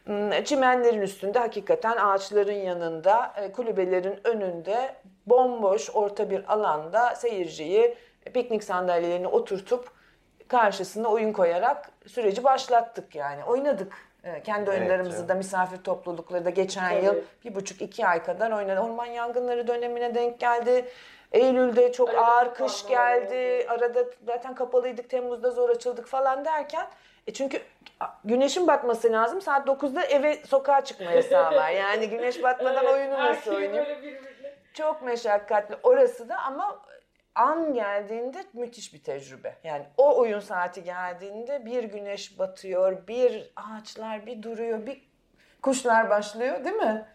Hmm, 0.05 0.43
Çimenlerin 0.43 1.01
üstünde 1.01 1.39
hakikaten 1.39 1.97
ağaçların 1.97 2.53
yanında, 2.53 3.33
e, 3.37 3.51
kulübelerin 3.51 4.19
önünde 4.23 4.95
bomboş 5.25 5.89
orta 5.93 6.29
bir 6.29 6.53
alanda 6.53 7.15
seyirciyi 7.15 7.95
piknik 8.33 8.63
sandalyelerine 8.63 9.27
oturtup 9.27 9.89
karşısına 10.47 11.07
oyun 11.07 11.33
koyarak 11.33 11.89
süreci 12.07 12.43
başlattık 12.43 13.15
yani. 13.15 13.43
Oynadık. 13.43 13.93
E, 14.23 14.43
Kendi 14.43 14.69
Evet, 14.69 14.79
oyunlarımızı 14.79 15.19
evet. 15.19 15.29
da 15.29 15.35
misafir 15.35 15.77
toplulukları 15.77 16.45
da 16.45 16.49
geçen 16.49 16.89
Tabii. 16.89 17.05
yıl 17.05 17.15
bir 17.45 17.55
buçuk 17.55 17.81
iki 17.81 18.07
ay 18.07 18.23
kadar 18.23 18.51
oynadı. 18.51 18.79
Orman 18.81 19.05
yangınları 19.05 19.67
dönemine 19.67 20.15
denk 20.15 20.39
geldi. 20.39 20.85
Eylül'de 21.31 21.91
çok 21.91 22.09
Arada 22.09 22.25
ağır 22.25 22.53
kış 22.53 22.87
geldi. 22.87 23.67
Arada 23.69 24.05
zaten 24.25 24.55
kapalıydık. 24.55 25.09
Temmuz'da 25.09 25.51
zor 25.51 25.69
açıldık 25.69 26.07
falan 26.07 26.45
derken 26.45 26.87
e 27.27 27.33
çünkü 27.33 27.61
güneşin 28.25 28.67
batması 28.67 29.11
lazım. 29.11 29.41
Saat 29.41 29.67
9'da 29.67 30.03
eve 30.03 30.43
sokağa 30.45 30.83
çıkma 30.85 31.11
yasağı 31.11 31.55
var. 31.55 31.69
Yani 31.75 32.09
güneş 32.09 32.43
batmadan 32.43 32.85
oyunu 32.85 33.13
nasıl 33.13 33.55
oynayayım? 33.55 34.17
Çok 34.73 35.01
meşakkatli 35.01 35.75
orası 35.83 36.29
da 36.29 36.37
ama 36.37 36.81
an 37.35 37.73
geldiğinde 37.73 38.43
müthiş 38.53 38.93
bir 38.93 39.03
tecrübe. 39.03 39.55
Yani 39.63 39.85
o 39.97 40.17
oyun 40.17 40.39
saati 40.39 40.83
geldiğinde 40.83 41.65
bir 41.65 41.83
güneş 41.83 42.39
batıyor, 42.39 43.07
bir 43.07 43.53
ağaçlar 43.55 44.25
bir 44.25 44.43
duruyor, 44.43 44.85
bir 44.85 45.01
kuşlar 45.61 46.09
başlıyor 46.09 46.63
değil 46.63 46.75
mi? 46.75 47.05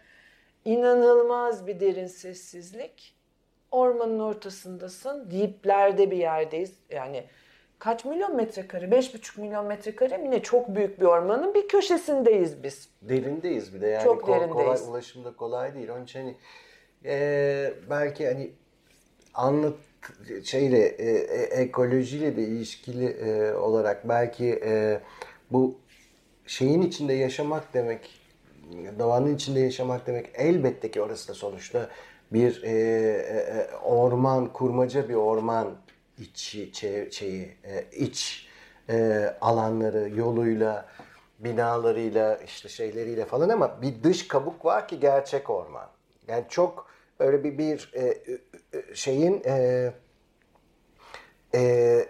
İnanılmaz 0.65 1.67
bir 1.67 1.79
derin 1.79 2.07
sessizlik. 2.07 3.15
Ormanın 3.71 4.19
ortasındasın, 4.19 5.31
diplerde 5.31 6.11
bir 6.11 6.17
yerdeyiz. 6.17 6.79
Yani 6.89 7.27
kaç 7.81 8.05
milyon 8.05 8.35
metrekare? 8.35 8.91
Beş 8.91 9.13
buçuk 9.13 9.37
milyon 9.37 9.65
metrekare 9.65 10.17
mi 10.17 10.31
ne? 10.31 10.43
Çok 10.43 10.75
büyük 10.75 10.99
bir 10.99 11.05
ormanın 11.05 11.53
bir 11.53 11.67
köşesindeyiz 11.67 12.63
biz. 12.63 12.89
Derindeyiz 13.01 13.73
bir 13.73 13.81
de 13.81 13.87
yani 13.87 14.03
Çok 14.03 14.21
ko- 14.21 14.25
kolay, 14.25 14.39
derindeyiz. 14.39 14.87
ulaşım 14.87 15.25
da 15.25 15.35
kolay 15.35 15.75
değil. 15.75 15.89
Onun 15.89 16.03
için 16.03 16.19
hani 16.19 16.35
e, 17.05 17.73
belki 17.89 18.27
hani 18.27 18.51
anlat 19.33 19.73
şeyle 20.43 20.85
e, 20.87 21.09
e, 21.09 21.43
ekolojiyle 21.61 22.37
de 22.37 22.43
ilişkili 22.43 23.05
e, 23.05 23.53
olarak 23.53 24.09
belki 24.09 24.59
e, 24.65 24.99
bu 25.51 25.75
şeyin 26.47 26.81
içinde 26.81 27.13
yaşamak 27.13 27.73
demek 27.73 28.21
doğanın 28.99 29.35
içinde 29.35 29.59
yaşamak 29.59 30.07
demek 30.07 30.29
elbette 30.33 30.91
ki 30.91 31.01
orası 31.01 31.29
da 31.29 31.33
sonuçta 31.33 31.89
bir 32.33 32.63
e, 32.63 32.71
e, 32.71 33.75
orman 33.83 34.53
kurmaca 34.53 35.09
bir 35.09 35.15
orman 35.15 35.67
içi 36.21 36.71
çe- 36.71 37.11
şeyi 37.11 37.57
e, 37.63 37.85
iç 37.91 38.47
e, 38.89 39.25
alanları 39.41 40.09
yoluyla 40.15 40.89
binalarıyla 41.39 42.37
işte 42.37 42.69
şeyleriyle 42.69 43.25
falan 43.25 43.49
ama 43.49 43.81
bir 43.81 44.03
dış 44.03 44.27
kabuk 44.27 44.65
var 44.65 44.87
ki 44.87 44.99
gerçek 44.99 45.49
orman. 45.49 45.89
Yani 46.27 46.45
çok 46.49 46.87
öyle 47.19 47.43
bir 47.43 47.57
bir 47.57 47.91
e, 47.95 48.17
şeyin 48.95 49.43
e, 49.45 49.93
e, 51.55 52.05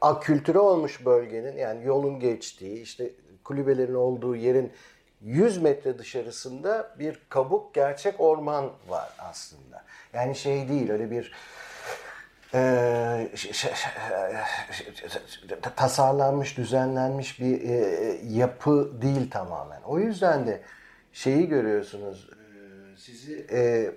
akültüre 0.00 0.58
olmuş 0.58 1.04
bölgenin 1.06 1.56
yani 1.56 1.84
yolun 1.84 2.20
geçtiği 2.20 2.82
işte 2.82 3.10
kulübelerin 3.44 3.94
olduğu 3.94 4.36
yerin 4.36 4.72
100 5.20 5.62
metre 5.62 5.98
dışarısında 5.98 6.96
bir 6.98 7.20
kabuk 7.28 7.74
gerçek 7.74 8.20
orman 8.20 8.72
var 8.88 9.08
aslında. 9.18 9.84
Yani 10.12 10.36
şey 10.36 10.68
değil 10.68 10.90
öyle 10.90 11.10
bir 11.10 11.32
e, 12.54 13.30
ş- 13.34 13.52
ş- 13.52 13.74
ş- 13.74 15.60
tasarlanmış, 15.76 16.56
düzenlenmiş 16.56 17.40
bir 17.40 17.62
e, 17.62 17.74
yapı 18.28 19.02
değil 19.02 19.30
tamamen. 19.30 19.82
O 19.82 19.98
yüzden 19.98 20.46
de 20.46 20.60
şeyi 21.12 21.48
görüyorsunuz, 21.48 22.30
e, 22.32 22.96
sizi 22.96 23.46
e, 23.52 23.90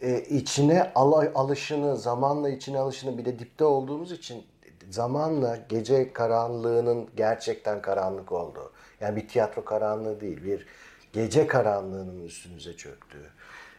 e, 0.00 0.20
içine 0.20 0.92
al- 0.94 1.32
alışını, 1.34 1.96
zamanla 1.96 2.48
içine 2.50 2.78
alışını 2.78 3.18
bir 3.18 3.24
de 3.24 3.38
dipte 3.38 3.64
olduğumuz 3.64 4.12
için 4.12 4.46
zamanla 4.90 5.58
gece 5.68 6.12
karanlığının 6.12 7.08
gerçekten 7.16 7.82
karanlık 7.82 8.32
olduğu. 8.32 8.72
Yani 9.00 9.16
bir 9.16 9.28
tiyatro 9.28 9.64
karanlığı 9.64 10.20
değil, 10.20 10.44
bir 10.44 10.66
gece 11.12 11.46
karanlığının 11.46 12.24
üstünüze 12.24 12.76
çöktüğü. 12.76 13.30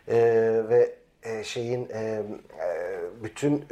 E, 0.08 0.17
ve 0.69 0.96
e, 1.23 1.43
şeyin 1.43 1.89
e, 1.89 1.99
e, 1.99 2.23
bütün 3.23 3.65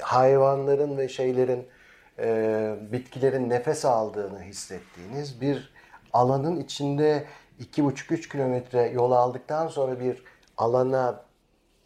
hayvanların 0.00 0.98
ve 0.98 1.08
şeylerin 1.08 1.66
bitkilerin 2.92 3.50
nefes 3.50 3.84
aldığını 3.84 4.42
hissettiğiniz 4.42 5.40
bir 5.40 5.72
alanın 6.12 6.60
içinde 6.60 7.24
iki 7.58 7.84
buçuk 7.84 8.12
üç 8.12 8.28
kilometre 8.28 8.88
yol 8.88 9.12
aldıktan 9.12 9.68
sonra 9.68 10.00
bir 10.00 10.24
alana 10.56 11.24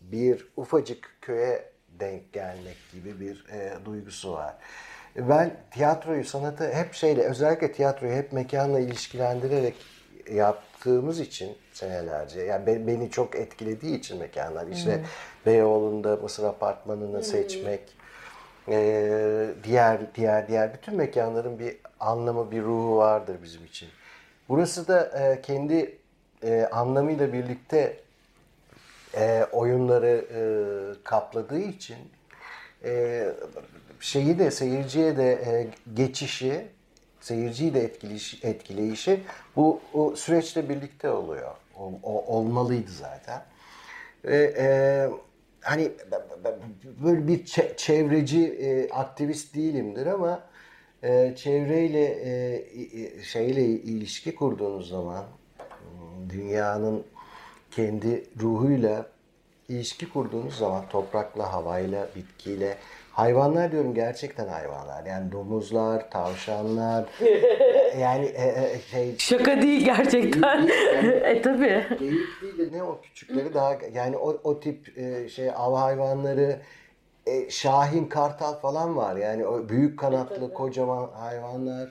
bir 0.00 0.48
ufacık 0.56 1.16
köye 1.20 1.72
denk 2.00 2.32
gelmek 2.32 2.76
gibi 2.92 3.20
bir 3.20 3.44
duygusu 3.84 4.32
var. 4.32 4.54
Ben 5.16 5.56
tiyatroyu, 5.70 6.24
sanatı 6.24 6.72
hep 6.72 6.94
şeyle, 6.94 7.22
özellikle 7.22 7.72
tiyatroyu 7.72 8.12
hep 8.12 8.32
mekanla 8.32 8.80
ilişkilendirerek 8.80 9.74
yaptığımız 10.86 11.20
için 11.20 11.56
senelerce, 11.72 12.40
yani 12.40 12.66
be- 12.66 12.86
beni 12.86 13.10
çok 13.10 13.36
etkilediği 13.36 13.98
için 13.98 14.18
mekanlar, 14.18 14.66
işte 14.66 15.04
Beyoğlu'nda 15.46 16.16
Mısır 16.16 16.44
Apartmanı'nı 16.44 17.22
seçmek, 17.22 17.80
e, 18.68 19.48
diğer 19.64 20.14
diğer 20.14 20.48
diğer 20.48 20.74
bütün 20.74 20.94
mekanların 20.96 21.58
bir 21.58 21.76
anlamı, 22.00 22.50
bir 22.50 22.62
ruhu 22.62 22.96
vardır 22.96 23.36
bizim 23.42 23.64
için. 23.64 23.88
Burası 24.48 24.88
da 24.88 25.04
e, 25.20 25.42
kendi 25.42 25.98
e, 26.42 26.68
anlamıyla 26.72 27.32
birlikte 27.32 27.96
e, 29.14 29.46
oyunları 29.52 30.24
e, 30.34 30.40
kapladığı 31.04 31.60
için 31.60 31.96
e, 32.84 33.24
şeyi 34.00 34.38
de 34.38 34.50
seyirciye 34.50 35.16
de 35.16 35.32
e, 35.32 35.68
geçişi, 35.94 36.66
seyirciyi 37.30 37.74
de 37.74 37.80
etkileyişi, 37.80 38.46
etkileyişi 38.46 39.20
bu 39.56 39.80
o 39.94 40.16
süreçle 40.16 40.68
birlikte 40.68 41.10
oluyor. 41.10 41.50
O, 41.78 41.92
o- 42.02 42.24
olmalıydı 42.36 42.90
zaten. 42.90 43.42
Ve 44.24 44.54
e, 44.58 44.66
hani 45.60 45.92
böyle 47.04 47.28
bir 47.28 47.44
çe- 47.44 47.76
çevreci 47.76 48.44
e, 48.48 48.90
aktivist 48.90 49.54
değilimdir 49.54 50.06
ama 50.06 50.40
e, 51.02 51.34
çevreyle 51.36 52.04
e, 52.04 53.22
şeyle 53.22 53.62
ilişki 53.64 54.34
kurduğunuz 54.34 54.88
zaman 54.88 55.24
m, 55.24 56.30
dünyanın 56.30 57.04
kendi 57.70 58.24
ruhuyla 58.40 59.06
ilişki 59.68 60.08
kurduğunuz 60.12 60.58
zaman 60.58 60.88
toprakla, 60.88 61.52
havayla, 61.52 62.08
bitkiyle 62.16 62.76
hayvanlar 63.16 63.72
diyorum 63.72 63.94
gerçekten 63.94 64.48
hayvanlar. 64.48 65.06
Yani 65.06 65.32
domuzlar, 65.32 66.10
tavşanlar 66.10 67.04
yani 68.00 68.24
e, 68.24 68.44
e, 68.44 68.80
şey 68.90 69.18
Şaka 69.18 69.62
değil 69.62 69.84
gerçekten. 69.84 70.66
e 71.24 71.42
tabi. 71.42 71.84
Geyik 71.98 72.42
değil 72.42 72.72
de 72.72 72.78
ne 72.78 72.82
o 72.82 73.00
küçükleri 73.00 73.54
daha 73.54 73.78
yani 73.94 74.16
o, 74.16 74.40
o 74.44 74.60
tip 74.60 74.98
e, 74.98 75.28
şey 75.28 75.50
av 75.50 75.74
hayvanları 75.74 76.60
e, 77.26 77.50
şahin 77.50 78.06
kartal 78.06 78.54
falan 78.54 78.96
var 78.96 79.16
yani 79.16 79.46
o 79.46 79.68
büyük 79.68 79.98
kanatlı 79.98 80.54
kocaman 80.54 81.08
hayvanlar 81.14 81.88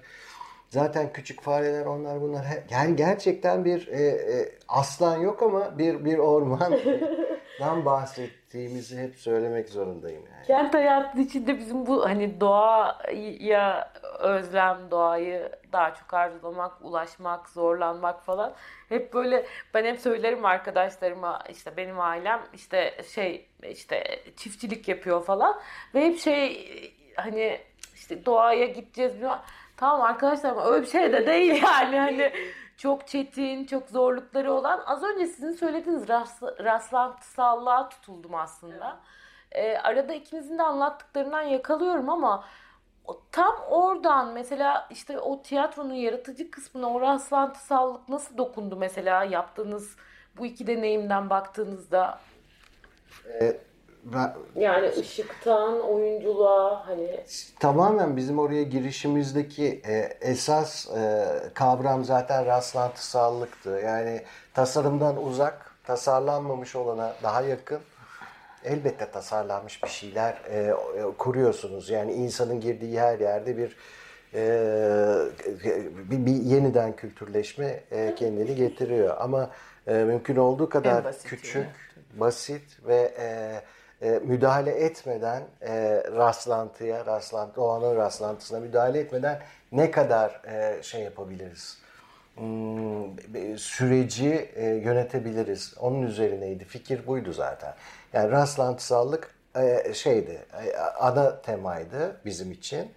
zaten 0.76 1.14
küçük 1.14 1.42
fareler 1.42 1.86
onlar 1.86 2.22
bunlar 2.22 2.46
yani 2.70 2.96
gerçekten 2.96 3.66
bir 3.66 3.88
e, 3.88 4.08
e, 4.08 4.52
aslan 4.68 5.18
yok 5.18 5.44
ama 5.44 5.78
bir 5.78 6.06
bir 6.06 6.18
ormandan 6.18 7.86
bahsettiğimizi 7.86 8.98
hep 9.02 9.16
söylemek 9.16 9.70
zorundayım 9.70 10.24
yani. 10.32 10.46
Kent 10.48 10.74
hayatının 10.74 11.24
içinde 11.24 11.58
bizim 11.60 11.86
bu 11.86 12.06
hani 12.06 12.42
doğaya 12.42 13.92
özlem, 14.20 14.78
doğayı 14.92 15.52
daha 15.74 15.94
çok 15.94 16.14
arzulamak, 16.14 16.74
ulaşmak, 16.82 17.50
zorlanmak 17.50 18.24
falan. 18.24 18.54
Hep 18.90 19.14
böyle 19.14 19.46
ben 19.74 19.86
hep 19.86 20.00
söylerim 20.00 20.46
arkadaşlarıma 20.46 21.44
işte 21.50 21.78
benim 21.78 22.00
ailem 22.00 22.42
işte 22.54 23.02
şey 23.14 23.50
işte 23.70 24.04
çiftçilik 24.36 24.88
yapıyor 24.88 25.24
falan 25.24 25.60
ve 25.94 26.06
hep 26.06 26.20
şey 26.20 26.72
hani 27.16 27.60
işte 27.96 28.26
doğaya 28.26 28.66
gideceğiz. 28.66 29.22
bilmem- 29.22 29.42
Tamam 29.78 30.02
arkadaşlar 30.02 30.50
ama 30.50 30.66
öyle 30.66 30.82
bir 30.82 30.92
şey 30.92 31.14
de 31.14 31.28
değil 31.28 31.64
yani 31.64 32.00
hani 32.00 32.32
çok 32.78 33.08
çetin, 33.08 33.66
çok 33.66 33.90
zorlukları 33.90 34.54
olan. 34.54 34.84
Az 34.86 35.04
önce 35.04 35.28
sizin 35.28 35.52
söylediğiniz 35.52 36.10
rast, 36.10 36.44
rastlantısallığa 36.44 37.90
tutuldum 37.90 38.36
aslında. 38.36 39.00
Ee, 39.52 39.78
arada 39.78 40.14
ikinizin 40.14 40.58
de 40.58 40.64
anlattıklarından 40.64 41.42
yakalıyorum 41.42 42.10
ama 42.10 42.44
tam 43.32 43.56
oradan 43.70 44.34
mesela 44.34 44.88
işte 44.92 45.20
o 45.20 45.42
tiyatronun 45.42 45.94
yaratıcı 45.94 46.52
kısmına 46.52 46.94
o 46.94 47.02
rastlantısallık 47.02 48.10
nasıl 48.10 48.38
dokundu 48.38 48.76
mesela 48.76 49.24
yaptığınız 49.24 49.96
bu 50.38 50.46
iki 50.46 50.68
deneyimden 50.68 51.30
baktığınızda? 51.30 52.20
Ben- 54.14 54.34
Yani 54.56 54.92
ışıktan 55.00 55.82
oyunculuğa 55.82 56.88
hani 56.88 57.20
tamamen 57.60 58.18
bizim 58.18 58.40
oraya 58.40 58.64
girişimizdeki 58.64 59.82
e, 59.88 60.18
esas 60.22 60.88
e, 60.98 61.26
kavram 61.54 62.04
zaten 62.04 62.46
rastlantısallıktı. 62.46 63.70
Yani 63.70 64.22
tasarımdan 64.54 65.24
uzak, 65.24 65.72
tasarlanmamış 65.84 66.76
olana 66.76 67.14
daha 67.24 67.42
yakın. 67.42 67.80
Elbette 68.64 69.12
tasarlanmış 69.12 69.84
bir 69.84 69.90
şeyler 69.90 70.34
e, 70.34 70.74
kuruyorsunuz. 71.18 71.90
Yani 71.90 72.14
insanın 72.14 72.62
girdiği 72.62 73.00
her 73.00 73.20
yerde 73.20 73.58
bir 73.58 73.78
e, 74.34 74.42
bir, 76.10 76.26
bir 76.26 76.32
yeniden 76.36 76.96
kültürleşme 76.96 77.80
e, 77.92 78.16
kendini 78.16 78.56
getiriyor. 78.56 79.18
Ama 79.20 79.50
e, 79.88 79.94
mümkün 79.94 80.36
olduğu 80.36 80.70
kadar 80.70 81.16
küçük, 81.24 81.56
yani. 81.56 81.68
basit 82.20 82.88
ve 82.88 83.14
e, 83.20 83.62
e, 84.06 84.20
müdahale 84.24 84.72
etmeden 84.72 85.44
e, 85.62 86.04
rastlantıya, 86.16 87.06
rastlantı, 87.06 87.56
doğanın 87.56 87.96
rastlantısına 87.96 88.60
müdahale 88.60 89.00
etmeden 89.00 89.40
ne 89.72 89.92
kadar 89.92 90.42
e, 90.48 90.84
şey 90.84 91.02
yapabiliriz? 91.02 91.78
Hmm, 92.36 93.58
süreci 93.58 94.50
e, 94.56 94.66
yönetebiliriz. 94.66 95.74
Onun 95.80 96.02
üzerineydi. 96.02 96.66
Fikir 96.66 97.08
buydu 97.08 97.34
zaten. 97.34 97.74
Yani 98.14 98.32
rastlantısallık 98.32 99.36
e, 99.56 99.94
şeydi, 99.94 100.46
e, 100.66 100.78
ana 100.78 101.42
temaydı 101.42 102.22
bizim 102.26 102.52
için. 102.52 102.92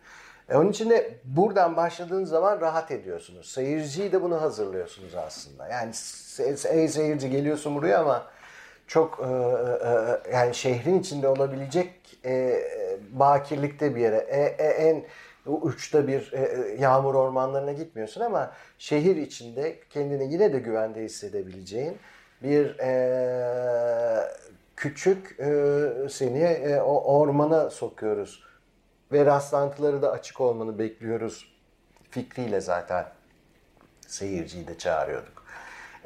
Onun 0.55 0.71
için 0.71 0.91
de 0.91 1.15
buradan 1.25 1.77
başladığınız 1.77 2.29
zaman 2.29 2.61
rahat 2.61 2.91
ediyorsunuz. 2.91 3.51
Seyirciyi 3.51 4.13
de 4.13 4.23
bunu 4.23 4.41
hazırlıyorsunuz 4.41 5.15
aslında. 5.15 5.69
Yani 5.69 5.93
ey 6.69 6.89
seyirci 6.89 7.31
geliyorsun 7.31 7.75
buraya 7.75 8.01
ama 8.01 8.27
çok 8.89 9.21
e, 9.21 9.27
e, 9.27 10.37
yani 10.37 10.55
şehrin 10.55 11.01
içinde 11.01 11.29
olabilecek 11.29 12.19
e, 12.25 12.63
bakirlikte 13.11 13.95
bir 13.95 14.01
yere 14.01 14.17
e, 14.17 14.41
e, 14.41 14.67
en 14.67 15.05
uçta 15.47 16.09
bir 16.09 16.33
e, 16.33 16.75
yağmur 16.81 17.15
ormanlarına 17.15 17.73
gitmiyorsun 17.73 18.21
ama 18.21 18.53
şehir 18.79 19.17
içinde 19.17 19.81
kendini 19.91 20.33
yine 20.33 20.53
de 20.53 20.59
güvende 20.59 21.03
hissedebileceğin 21.03 21.99
bir 22.43 22.79
e, 22.79 24.29
küçük 24.77 25.41
e, 25.41 25.49
seni 26.11 26.43
e, 26.43 26.81
o 26.81 27.19
ormana 27.19 27.71
sokuyoruz 27.71 28.45
ve 29.13 29.27
rastlantıları 29.27 30.03
da 30.03 30.11
açık 30.11 30.41
olmanı 30.41 30.79
bekliyoruz 30.79 31.53
fikriyle 32.11 32.61
zaten 32.61 33.07
seyirciyi 34.07 34.69
de 34.69 34.79
çağırıyorduk. 34.79 35.38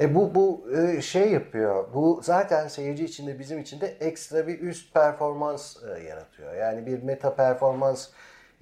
E 0.00 0.14
bu 0.14 0.34
bu 0.34 0.64
e, 0.76 1.02
şey 1.02 1.30
yapıyor. 1.30 1.94
Bu 1.94 2.20
zaten 2.22 2.68
seyirci 2.68 3.04
içinde 3.04 3.38
bizim 3.38 3.58
için 3.58 3.80
de 3.80 3.86
ekstra 3.86 4.46
bir 4.46 4.60
üst 4.60 4.94
performans 4.94 5.76
e, 5.82 6.02
yaratıyor. 6.02 6.54
Yani 6.54 6.86
bir 6.86 7.02
meta 7.02 7.34
performans 7.34 8.08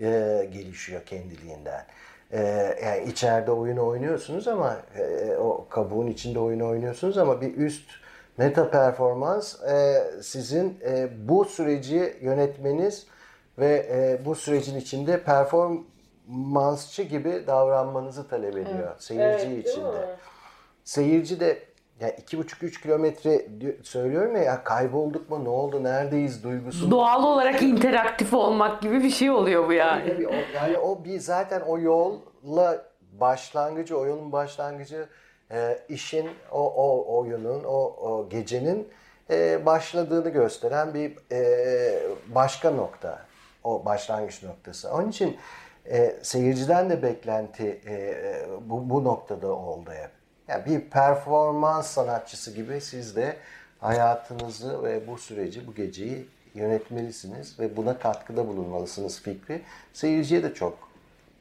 e, 0.00 0.48
gelişiyor 0.52 1.04
kendiliğinden. 1.06 1.86
E, 2.32 2.40
yani 2.84 3.04
içeride 3.10 3.50
oyunu 3.50 3.86
oynuyorsunuz 3.86 4.48
ama 4.48 4.76
e, 4.98 5.36
o 5.36 5.66
kabuğun 5.70 6.06
içinde 6.06 6.38
oyunu 6.38 6.68
oynuyorsunuz 6.68 7.18
ama 7.18 7.40
bir 7.40 7.56
üst 7.56 7.90
meta 8.38 8.70
performans 8.70 9.62
e, 9.62 10.04
sizin 10.22 10.78
e, 10.86 11.08
bu 11.28 11.44
süreci 11.44 12.16
yönetmeniz 12.20 13.06
ve 13.58 13.86
e, 13.90 14.24
bu 14.24 14.34
sürecin 14.34 14.76
içinde 14.76 15.22
performansçı 15.22 17.02
gibi 17.02 17.44
davranmanızı 17.46 18.28
talep 18.28 18.56
ediyor 18.56 18.88
evet. 18.88 19.02
seyirci 19.02 19.46
evet, 19.46 19.68
içinde. 19.68 20.16
Seyirci 20.84 21.40
de 21.40 21.58
yani 22.00 22.14
iki 22.18 22.38
buçuk 22.38 22.62
üç 22.62 22.80
kilometre 22.80 23.46
söylüyorum 23.82 24.36
ya, 24.36 24.42
ya 24.42 24.64
kaybolduk 24.64 25.30
mu 25.30 25.44
ne 25.44 25.48
oldu 25.48 25.84
neredeyiz 25.84 26.44
duygusu. 26.44 26.90
Doğal 26.90 27.24
olarak 27.24 27.62
interaktif 27.62 28.34
olmak 28.34 28.82
gibi 28.82 29.02
bir 29.02 29.10
şey 29.10 29.30
oluyor 29.30 29.68
bu 29.68 29.72
yani. 29.72 30.28
yani 30.54 30.78
o 30.78 31.04
bir 31.04 31.18
zaten 31.18 31.60
o 31.60 31.78
yolla 31.78 32.84
başlangıcı 33.12 33.98
o 33.98 34.06
yolun 34.06 34.32
başlangıcı 34.32 35.08
e, 35.50 35.78
işin 35.88 36.30
o, 36.52 36.72
o 36.74 37.18
oyunun 37.18 37.64
o, 37.64 37.76
o 37.76 38.28
gecenin 38.28 38.88
e, 39.30 39.66
başladığını 39.66 40.28
gösteren 40.28 40.94
bir 40.94 41.16
e, 41.32 42.02
başka 42.28 42.70
nokta 42.70 43.18
o 43.64 43.84
başlangıç 43.84 44.42
noktası. 44.42 44.92
Onun 44.92 45.08
için 45.08 45.36
e, 45.86 46.16
seyirciden 46.22 46.90
de 46.90 47.02
beklenti 47.02 47.80
e, 47.86 48.14
bu, 48.60 48.90
bu 48.90 49.04
noktada 49.04 49.52
oldu 49.52 49.90
hep. 49.90 50.19
Yani 50.50 50.66
bir 50.66 50.80
performans 50.80 51.86
sanatçısı 51.86 52.50
gibi 52.50 52.80
siz 52.80 53.16
de 53.16 53.36
hayatınızı 53.80 54.82
ve 54.84 55.06
bu 55.06 55.18
süreci, 55.18 55.66
bu 55.66 55.74
geceyi 55.74 56.28
yönetmelisiniz 56.54 57.60
ve 57.60 57.76
buna 57.76 57.98
katkıda 57.98 58.48
bulunmalısınız 58.48 59.22
fikri. 59.22 59.62
Seyirciye 59.92 60.42
de 60.42 60.54
çok 60.54 60.78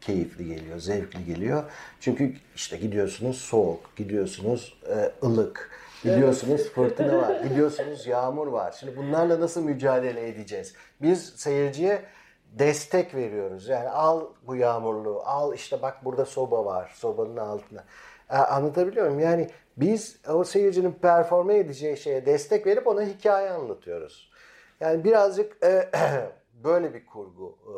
keyifli 0.02 0.48
geliyor, 0.48 0.80
zevkli 0.80 1.26
geliyor. 1.26 1.64
Çünkü 2.00 2.34
işte 2.56 2.78
gidiyorsunuz 2.78 3.38
soğuk, 3.38 3.96
gidiyorsunuz 3.96 4.82
e, 4.90 5.12
ılık, 5.26 5.72
gidiyorsunuz 6.04 6.70
fırtına 6.70 7.18
var, 7.18 7.42
gidiyorsunuz 7.42 8.08
yağmur 8.08 8.48
var. 8.48 8.76
Şimdi 8.80 8.98
bunlarla 8.98 9.40
nasıl 9.40 9.64
mücadele 9.64 10.28
edeceğiz? 10.28 10.74
Biz 11.02 11.34
seyirciye 11.36 12.06
destek 12.54 13.16
veriyoruz. 13.16 13.68
Yani 13.68 13.90
al 13.90 14.26
bu 14.48 14.56
yağmurluğu, 14.56 15.22
al 15.26 15.54
işte 15.54 15.82
bak 15.82 16.06
burada 16.06 16.26
soba 16.26 16.66
var, 16.66 16.92
sobanın 16.96 17.38
altında. 17.38 17.84
E, 18.30 18.38
anlatabiliyor 18.38 19.06
muyum? 19.06 19.20
Yani 19.20 19.50
biz 19.78 20.20
o 20.30 20.44
seyircinin 20.44 20.92
performe 20.92 21.58
edeceği 21.58 21.98
şeye 21.98 22.26
destek 22.26 22.66
verip 22.66 22.88
ona 22.88 23.02
hikaye 23.02 23.50
anlatıyoruz. 23.50 24.32
Yani 24.80 25.04
birazcık 25.04 25.64
e, 25.64 25.90
böyle 26.64 26.94
bir 26.94 27.06
kurgu 27.06 27.58
e, 27.68 27.74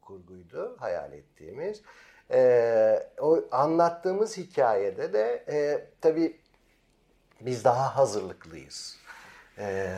kurguydu 0.00 0.76
hayal 0.80 1.12
ettiğimiz. 1.12 1.82
E, 2.30 3.08
o 3.20 3.40
anlattığımız 3.50 4.36
hikayede 4.36 5.12
de 5.12 5.44
e, 5.48 5.86
tabii 6.00 6.36
biz 7.40 7.64
daha 7.64 7.96
hazırlıklıyız. 7.96 8.96
E, 9.58 9.88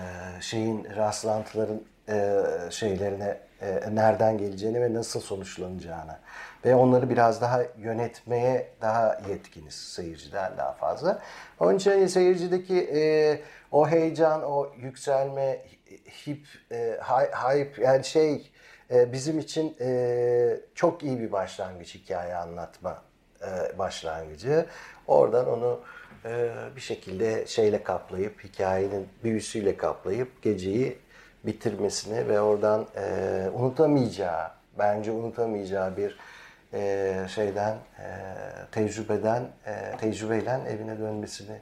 şeyin 0.41 0.87
rastlantıların 0.97 1.83
e, 2.09 2.45
şeylerine 2.71 3.41
e, 3.61 3.95
nereden 3.95 4.39
geleceğini 4.39 4.81
ve 4.81 4.95
nasıl 4.95 5.21
sonuçlanacağını 5.21 6.19
ve 6.65 6.75
onları 6.75 7.11
biraz 7.11 7.41
daha 7.41 7.63
yönetmeye 7.79 8.71
daha 8.81 9.21
yetkiniz 9.29 9.75
seyirciden 9.75 10.57
daha 10.57 10.73
fazla. 10.73 11.23
Onun 11.61 11.77
için 11.77 12.07
seyircideki 12.07 12.91
e, 12.95 13.41
o 13.73 13.89
heyecan, 13.89 14.43
o 14.43 14.73
yükselme, 14.77 15.59
hip, 16.27 16.47
e, 16.73 16.99
hype 17.33 17.83
yani 17.83 18.05
şey 18.05 18.51
e, 18.91 19.13
bizim 19.13 19.39
için 19.39 19.77
e, 19.81 20.61
çok 20.75 21.03
iyi 21.03 21.21
bir 21.21 21.33
başlangıç 21.33 21.95
hikaye 21.95 22.37
anlatma 22.37 23.03
e, 23.43 23.79
başlangıcı. 23.79 24.67
Oradan 25.07 25.49
onu 25.49 25.81
e, 26.25 26.51
bir 26.77 26.81
şekilde 26.81 27.47
şeyle 27.47 27.83
kaplayıp 27.83 28.45
hikayenin 28.45 29.09
büyüsüyle 29.25 29.77
kaplayıp 29.77 30.43
geceyi 30.43 30.99
bitirmesini 31.47 32.29
ve 32.29 32.41
oradan 32.41 32.87
e, 32.97 33.51
unutamayacağı 33.55 34.51
bence 34.79 35.11
unutamayacağı 35.11 35.97
bir 35.97 36.19
e, 36.73 37.15
şeyden 37.35 37.73
e, 37.73 38.07
tecrübeden 38.73 39.43
e, 39.67 39.97
tecrübeyle 39.97 40.61
evine 40.69 40.99
dönmesini 40.99 41.59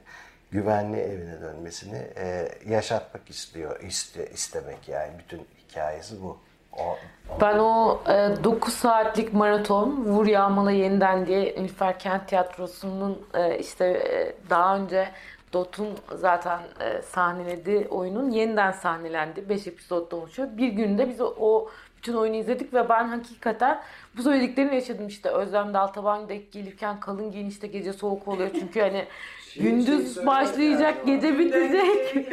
güvenli 0.51 0.97
evine 0.97 1.41
dönmesini 1.41 2.07
e, 2.15 2.49
yaşatmak 2.67 3.29
istiyor 3.29 3.79
iste, 3.79 4.27
istemek 4.27 4.89
yani 4.89 5.11
bütün 5.19 5.47
hikayesi 5.69 6.23
bu. 6.23 6.37
O, 6.77 6.97
ben 7.41 7.57
o 7.57 8.01
e, 8.07 8.43
9 8.43 8.73
saatlik 8.73 9.33
maraton 9.33 10.05
Vur 10.05 10.27
Yağmala 10.27 10.71
Yeniden 10.71 11.25
diye 11.25 11.41
Nilüfer 11.41 11.99
Kent 11.99 12.27
Tiyatrosu'nun 12.27 13.27
e, 13.33 13.59
işte 13.59 13.85
e, 13.85 14.49
daha 14.49 14.77
önce 14.77 15.09
Dot'un 15.53 15.97
zaten 16.15 16.59
e, 16.79 17.01
sahnelediği 17.01 17.87
oyunun 17.87 18.29
yeniden 18.29 18.71
sahnelendi. 18.71 19.49
5 19.49 19.67
episodda 19.67 20.15
oluşuyor. 20.15 20.47
Bir 20.57 20.67
günde 20.67 21.09
biz 21.09 21.21
o, 21.21 21.35
o 21.39 21.69
bütün 21.97 22.13
oyunu 22.13 22.35
izledik 22.35 22.73
ve 22.73 22.89
ben 22.89 23.07
hakikaten 23.07 23.81
bu 24.17 24.21
söylediklerini 24.21 24.75
yaşadım 24.75 25.07
işte 25.07 25.29
Özlem 25.29 25.73
Daltaban 25.73 26.29
denk 26.29 26.51
gelirken 26.51 26.99
kalın 26.99 27.31
giyin 27.31 27.49
işte 27.49 27.67
gece 27.67 27.93
soğuk 27.93 28.27
oluyor 28.27 28.49
çünkü 28.59 28.79
hani 28.81 29.05
şey, 29.49 29.63
gündüz 29.63 30.15
şey 30.15 30.25
başlayacak 30.25 30.95
yani, 30.97 31.15
gece 31.15 31.39
bitecek. 31.39 32.27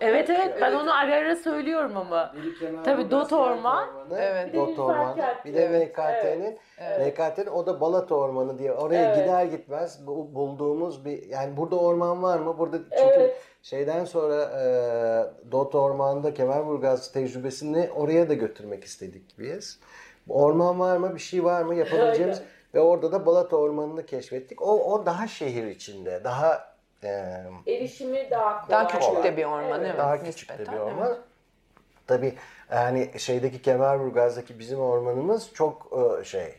evet 0.00 0.30
evet 0.30 0.58
ben 0.60 0.72
onu 0.72 0.94
ara 0.94 1.14
ara 1.14 1.36
söylüyorum 1.36 1.96
ama. 1.96 2.34
Tabii 2.84 3.10
Dot 3.10 3.32
Orman. 3.32 3.88
Evet. 4.18 4.54
Dot 4.54 4.78
Orman. 4.78 5.16
Bir 5.44 5.54
de 5.54 5.70
VKT'nin 5.70 6.58
evet. 6.78 7.18
VKT'nin 7.18 7.46
o 7.46 7.66
da 7.66 7.80
Balat 7.80 8.12
Ormanı 8.12 8.58
diye 8.58 8.72
oraya 8.72 9.04
evet. 9.04 9.16
gider 9.16 9.44
gitmez 9.44 10.06
bulduğumuz 10.06 11.04
bir 11.04 11.26
yani 11.26 11.56
burada 11.56 11.76
orman 11.76 12.22
var 12.22 12.38
mı? 12.38 12.58
Burada 12.58 12.78
çünkü 12.78 13.14
evet. 13.14 13.51
Şeyden 13.62 14.04
sonra 14.04 14.44
e, 14.44 14.64
Dot 15.52 15.74
Orman'da 15.74 16.34
Kemerburgaz 16.34 17.12
tecrübesini 17.12 17.90
oraya 17.96 18.28
da 18.28 18.34
götürmek 18.34 18.84
istedik 18.84 19.38
biz. 19.38 19.78
Orman 20.28 20.80
var 20.80 20.96
mı? 20.96 21.14
Bir 21.14 21.20
şey 21.20 21.44
var 21.44 21.62
mı? 21.62 21.74
Yapabileceğimiz 21.74 22.42
ve 22.74 22.80
orada 22.80 23.12
da 23.12 23.26
Balata 23.26 23.56
Ormanı'nı 23.56 24.06
keşfettik. 24.06 24.62
O, 24.62 24.92
o 24.92 25.06
daha 25.06 25.28
şehir 25.28 25.66
içinde. 25.66 26.24
Daha 26.24 26.74
e, 27.04 27.08
erişimi 27.66 28.30
daha 28.30 28.66
kolay. 28.66 28.70
Daha 28.70 28.86
küçük 28.86 29.24
de 29.24 29.36
bir 29.36 29.44
orman 29.44 29.80
evet. 29.80 29.86
evet 29.86 29.98
daha 29.98 30.22
küçük 30.22 30.58
de 30.58 30.72
bir 30.72 30.78
orman. 30.78 31.08
Evet. 31.08 31.18
Tabii 32.06 32.34
yani 32.70 33.10
şeydeki 33.18 33.62
Kemerburgaz'daki 33.62 34.58
bizim 34.58 34.80
ormanımız 34.80 35.50
çok 35.54 35.92
e, 36.20 36.24
şey 36.24 36.42
e, 36.42 36.54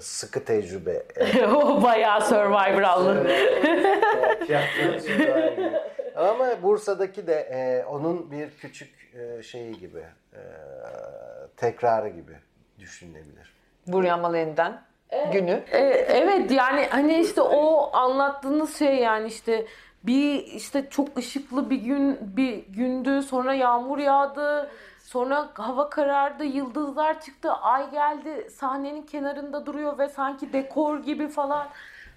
sıkı 0.00 0.44
tecrübe. 0.44 1.02
o 1.56 1.82
bayağı 1.82 2.20
Survivor 2.20 2.82
aldı. 2.82 3.26
Ama 6.16 6.62
Bursa'daki 6.62 7.26
de 7.26 7.34
e, 7.34 7.84
onun 7.84 8.30
bir 8.30 8.50
küçük 8.50 9.14
e, 9.14 9.42
şeyi 9.42 9.78
gibi, 9.78 10.04
e, 10.32 10.40
tekrarı 11.56 12.08
gibi 12.08 12.36
düşünülebilir. 12.78 13.52
Buryan 13.86 14.34
yeniden 14.34 14.82
evet. 15.10 15.32
günü. 15.32 15.62
E, 15.70 15.78
evet 16.08 16.50
yani 16.50 16.86
hani 16.90 17.20
işte 17.20 17.42
o 17.42 17.90
anlattığınız 17.96 18.78
şey 18.78 18.96
yani 18.96 19.26
işte 19.26 19.66
bir 20.04 20.44
işte 20.44 20.90
çok 20.90 21.18
ışıklı 21.18 21.70
bir 21.70 21.76
gün 21.76 22.18
bir 22.36 22.66
gündü 22.66 23.22
sonra 23.22 23.54
yağmur 23.54 23.98
yağdı 23.98 24.70
sonra 25.02 25.48
hava 25.54 25.90
karardı 25.90 26.44
yıldızlar 26.44 27.20
çıktı 27.20 27.52
ay 27.52 27.90
geldi 27.90 28.50
sahnenin 28.50 29.02
kenarında 29.02 29.66
duruyor 29.66 29.98
ve 29.98 30.08
sanki 30.08 30.52
dekor 30.52 30.98
gibi 31.02 31.28
falan 31.28 31.66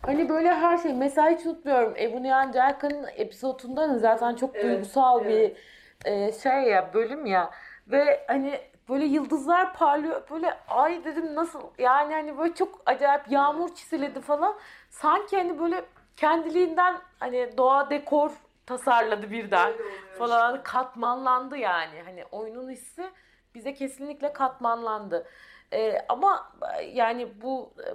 Hani 0.06 0.30
böyle 0.30 0.54
her 0.54 0.78
şey. 0.78 0.94
Mesela 0.94 1.30
hiç 1.30 1.46
unutmuyorum. 1.46 1.94
Ebu 1.98 2.24
Nihan 2.24 2.52
Cerkan'ın 2.52 3.08
episodundan 3.16 3.98
zaten 3.98 4.36
çok 4.36 4.56
evet, 4.56 4.66
duygusal 4.66 5.26
evet. 5.26 5.58
bir 6.06 6.12
e, 6.12 6.32
şey 6.32 6.64
ya 6.64 6.94
bölüm 6.94 7.26
ya. 7.26 7.52
Ve 7.88 8.26
hani 8.28 8.60
böyle 8.90 9.06
yıldızlar 9.06 9.74
parlıyor. 9.74 10.30
Böyle 10.30 10.58
ay 10.68 11.04
dedim 11.06 11.36
nasıl 11.36 11.62
yani 11.78 12.14
hani 12.14 12.38
böyle 12.38 12.54
çok 12.54 12.82
acayip 12.86 13.32
yağmur 13.32 13.76
çisiledi 13.76 14.22
falan. 14.22 14.56
Sanki 14.90 15.38
hani 15.38 15.60
böyle 15.60 15.86
kendiliğinden 16.18 16.98
hani 17.20 17.58
doğa 17.58 17.90
dekor 17.90 18.32
tasarladı 18.66 19.32
birden 19.32 19.74
falan 20.18 20.64
katmanlandı 20.64 21.58
yani. 21.58 22.02
Hani 22.06 22.26
oyunun 22.26 22.70
hissi 22.70 23.10
bize 23.56 23.74
kesinlikle 23.74 24.34
katmanlandı. 24.34 25.28
Ee, 25.74 25.98
ama 26.10 26.52
yani 26.94 27.42
bu 27.42 27.74
e, 27.80 27.88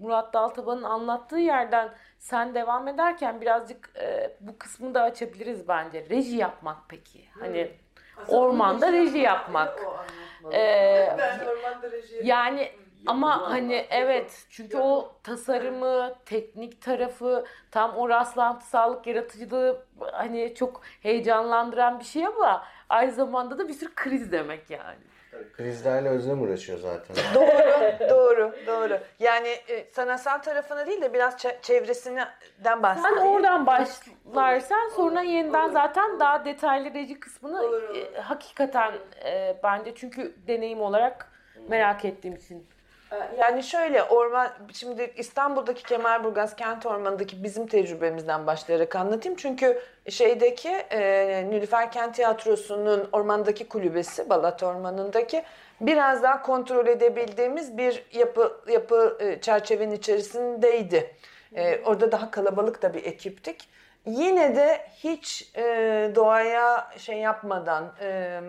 Murat 0.00 0.34
Daltaban'ın 0.34 0.82
anlattığı 0.82 1.38
yerden 1.38 1.88
sen 2.18 2.54
devam 2.54 2.88
ederken 2.88 3.40
birazcık 3.40 3.90
e, 3.96 4.36
bu 4.40 4.58
kısmı 4.58 4.94
da 4.94 5.02
açabiliriz 5.02 5.68
bence. 5.68 6.06
Reji 6.10 6.36
yapmak 6.36 6.78
peki. 6.88 7.24
Hani 7.40 7.70
ormanda 8.28 8.92
reji 8.92 9.18
yapmak. 9.18 9.80
Ee, 10.52 11.14
Ben 11.18 11.40
ormanda 11.46 11.90
reji 11.90 12.20
yani 12.24 12.72
ama 13.06 13.50
hani 13.50 13.86
evet 13.90 14.46
çünkü 14.50 14.78
o 14.78 15.12
tasarımı, 15.22 16.14
teknik 16.26 16.82
tarafı, 16.82 17.44
tam 17.70 17.96
o 17.96 18.08
rastlantısallık, 18.08 19.06
yaratıcılığı 19.06 19.86
hani 20.12 20.54
çok 20.54 20.80
heyecanlandıran 21.02 21.98
bir 21.98 22.04
şey 22.04 22.26
ama 22.26 22.64
aynı 22.88 23.12
zamanda 23.12 23.58
da 23.58 23.68
bir 23.68 23.74
sürü 23.74 23.94
kriz 23.94 24.32
demek 24.32 24.70
yani. 24.70 24.98
Krizlerle 25.52 26.08
Özlem 26.08 26.42
uğraşıyor 26.42 26.78
zaten. 26.78 27.16
doğru, 27.34 28.10
doğru, 28.10 28.52
doğru. 28.66 28.98
Yani 29.18 29.48
e, 29.48 29.84
sanatsal 29.92 30.38
tarafına 30.38 30.86
değil 30.86 31.00
de 31.00 31.12
biraz 31.12 31.34
çe- 31.34 31.60
çevresinden 31.62 32.28
Sen 32.64 32.82
bahsedeyim. 32.82 33.18
oradan 33.32 33.66
başlarsan 33.66 34.88
sonra 34.96 35.22
yeniden 35.22 35.70
zaten 35.70 36.20
daha 36.20 36.44
detaylı 36.44 36.94
reji 36.94 37.20
kısmını 37.20 37.60
Olur, 37.62 37.82
olur. 37.82 37.96
e, 38.14 38.20
hakikaten 38.20 38.92
e, 39.24 39.56
bence 39.62 39.94
çünkü 39.94 40.34
deneyim 40.46 40.80
olarak 40.80 41.32
merak 41.68 42.04
ettiğim 42.04 42.36
için. 42.36 42.66
Yani 43.38 43.62
şöyle 43.62 44.02
orman 44.02 44.48
şimdi 44.72 45.12
İstanbul'daki 45.16 45.82
Kemalburgaz 45.82 46.56
kent 46.56 46.86
ormanındaki 46.86 47.42
bizim 47.42 47.66
tecrübemizden 47.66 48.46
başlayarak 48.46 48.96
anlatayım. 48.96 49.36
Çünkü 49.36 49.82
şeydeki 50.08 50.68
e, 50.68 51.00
Nilüfer 51.50 51.92
Kent 51.92 52.14
Tiyatrosu'nun 52.14 53.08
ormandaki 53.12 53.68
kulübesi 53.68 54.30
Balat 54.30 54.62
Ormanı'ndaki 54.62 55.42
biraz 55.80 56.22
daha 56.22 56.42
kontrol 56.42 56.86
edebildiğimiz 56.86 57.78
bir 57.78 58.04
yapı 58.12 58.60
yapı 58.68 59.18
e, 59.20 59.40
çerçevenin 59.40 59.94
içerisindeydi. 59.96 61.14
E, 61.54 61.82
orada 61.84 62.12
daha 62.12 62.30
kalabalık 62.30 62.82
da 62.82 62.94
bir 62.94 63.04
ekiptik. 63.04 63.68
Yine 64.06 64.56
de 64.56 64.86
hiç 64.96 65.52
e, 65.56 65.62
doğaya 66.14 66.90
şey 66.98 67.18
yapmadan 67.18 67.92
e, 68.00 68.40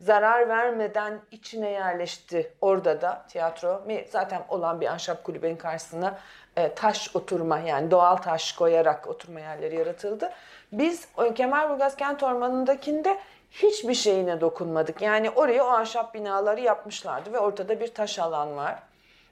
zarar 0.00 0.48
vermeden 0.48 1.20
içine 1.30 1.70
yerleşti 1.70 2.52
orada 2.60 3.00
da 3.00 3.24
tiyatro. 3.28 3.82
Zaten 4.10 4.42
olan 4.48 4.80
bir 4.80 4.86
ahşap 4.86 5.24
kulübenin 5.24 5.56
karşısına 5.56 6.18
e, 6.56 6.74
taş 6.74 7.16
oturma 7.16 7.58
yani 7.58 7.90
doğal 7.90 8.16
taş 8.16 8.52
koyarak 8.52 9.06
oturma 9.06 9.40
yerleri 9.40 9.76
yaratıldı. 9.76 10.32
Biz 10.72 11.08
o 11.16 11.34
Kemalburgaz 11.34 11.96
Kent 11.96 12.22
Ormanı'ndakinde 12.22 13.18
hiçbir 13.50 13.94
şeyine 13.94 14.40
dokunmadık. 14.40 15.02
Yani 15.02 15.30
oraya 15.30 15.64
o 15.64 15.68
ahşap 15.68 16.14
binaları 16.14 16.60
yapmışlardı 16.60 17.32
ve 17.32 17.38
ortada 17.38 17.80
bir 17.80 17.94
taş 17.94 18.18
alan 18.18 18.56
var. 18.56 18.82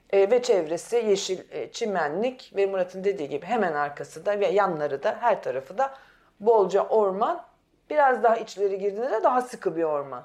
E, 0.09 0.31
ve 0.31 0.41
çevresi 0.41 0.95
yeşil 0.95 1.39
e, 1.51 1.71
çimenlik 1.71 2.51
ve 2.55 2.65
Murat'ın 2.65 3.03
dediği 3.03 3.29
gibi 3.29 3.45
hemen 3.45 3.73
arkası 3.73 4.25
da 4.25 4.39
ve 4.39 4.47
yanları 4.47 5.03
da 5.03 5.17
her 5.19 5.43
tarafı 5.43 5.77
da 5.77 5.93
bolca 6.39 6.81
orman. 6.81 7.43
Biraz 7.89 8.23
daha 8.23 8.35
içleri 8.35 8.79
girdiğinde 8.79 9.23
daha 9.23 9.41
sıkı 9.41 9.75
bir 9.75 9.83
orman. 9.83 10.23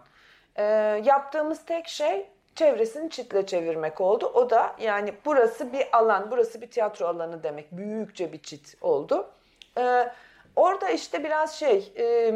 E, 0.57 0.63
yaptığımız 1.05 1.65
tek 1.65 1.89
şey 1.89 2.27
çevresini 2.55 3.11
çitle 3.11 3.47
çevirmek 3.47 4.01
oldu. 4.01 4.27
O 4.35 4.51
da 4.51 4.77
yani 4.81 5.15
burası 5.25 5.73
bir 5.73 5.97
alan, 5.99 6.31
burası 6.31 6.61
bir 6.61 6.71
tiyatro 6.71 7.07
alanı 7.07 7.43
demek. 7.43 7.73
Büyükçe 7.73 8.33
bir 8.33 8.43
çit 8.43 8.77
oldu. 8.81 9.31
E, 9.79 10.13
orada 10.57 10.89
işte 10.89 11.25
biraz 11.25 11.55
şey 11.55 11.93
e, 11.99 12.35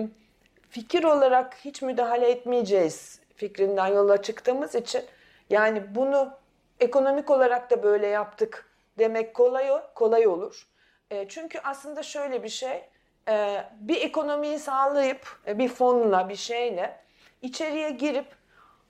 fikir 0.70 1.04
olarak 1.04 1.54
hiç 1.64 1.82
müdahale 1.82 2.30
etmeyeceğiz 2.30 3.20
fikrinden 3.36 3.86
yola 3.86 4.22
çıktığımız 4.22 4.74
için 4.74 5.02
yani 5.50 5.94
bunu 5.94 6.32
ekonomik 6.80 7.30
olarak 7.30 7.70
da 7.70 7.82
böyle 7.82 8.06
yaptık 8.06 8.70
demek 8.98 9.34
kolay 9.34 9.68
kolay 9.94 10.26
olur. 10.26 10.66
E, 11.10 11.28
çünkü 11.28 11.58
aslında 11.64 12.02
şöyle 12.02 12.42
bir 12.42 12.48
şey, 12.48 12.82
e, 13.28 13.64
bir 13.80 14.02
ekonomiyi 14.02 14.58
sağlayıp 14.58 15.38
e, 15.46 15.58
bir 15.58 15.68
fonla 15.68 16.28
bir 16.28 16.36
şeyle 16.36 17.03
içeriye 17.44 17.90
girip 17.90 18.26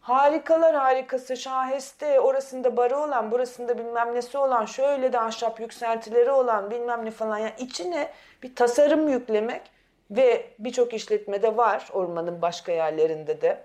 harikalar 0.01 0.75
harikası, 0.75 1.37
şaheste, 1.37 2.21
orasında 2.21 2.77
barı 2.77 2.99
olan, 2.99 3.31
burasında 3.31 3.79
bilmem 3.79 4.15
nesi 4.15 4.39
olan, 4.39 4.65
şöyle 4.65 5.13
de 5.13 5.21
ahşap 5.21 5.61
yükseltileri 5.61 6.31
olan 6.31 6.71
bilmem 6.71 7.05
ne 7.05 7.11
falan. 7.11 7.39
Yani 7.39 7.53
içine 7.59 8.13
bir 8.43 8.57
tasarım 8.57 9.09
yüklemek 9.09 9.63
ve 10.11 10.51
birçok 10.59 10.95
işletmede 10.95 11.57
var 11.57 11.89
ormanın 11.93 12.43
başka 12.43 12.73
yerlerinde 12.73 13.41
de, 13.41 13.65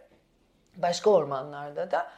başka 0.75 1.09
ormanlarda 1.09 1.91
da 1.91 2.11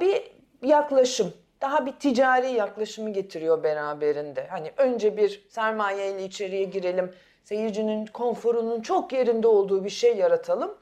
bir 0.00 0.32
yaklaşım, 0.62 1.34
daha 1.60 1.86
bir 1.86 1.92
ticari 1.92 2.50
yaklaşımı 2.52 3.10
getiriyor 3.10 3.62
beraberinde. 3.62 4.46
Hani 4.46 4.72
önce 4.76 5.16
bir 5.16 5.46
sermayeyle 5.48 6.24
içeriye 6.24 6.64
girelim, 6.64 7.12
seyircinin 7.44 8.06
konforunun 8.06 8.80
çok 8.80 9.12
yerinde 9.12 9.48
olduğu 9.48 9.84
bir 9.84 9.90
şey 9.90 10.16
yaratalım. 10.16 10.78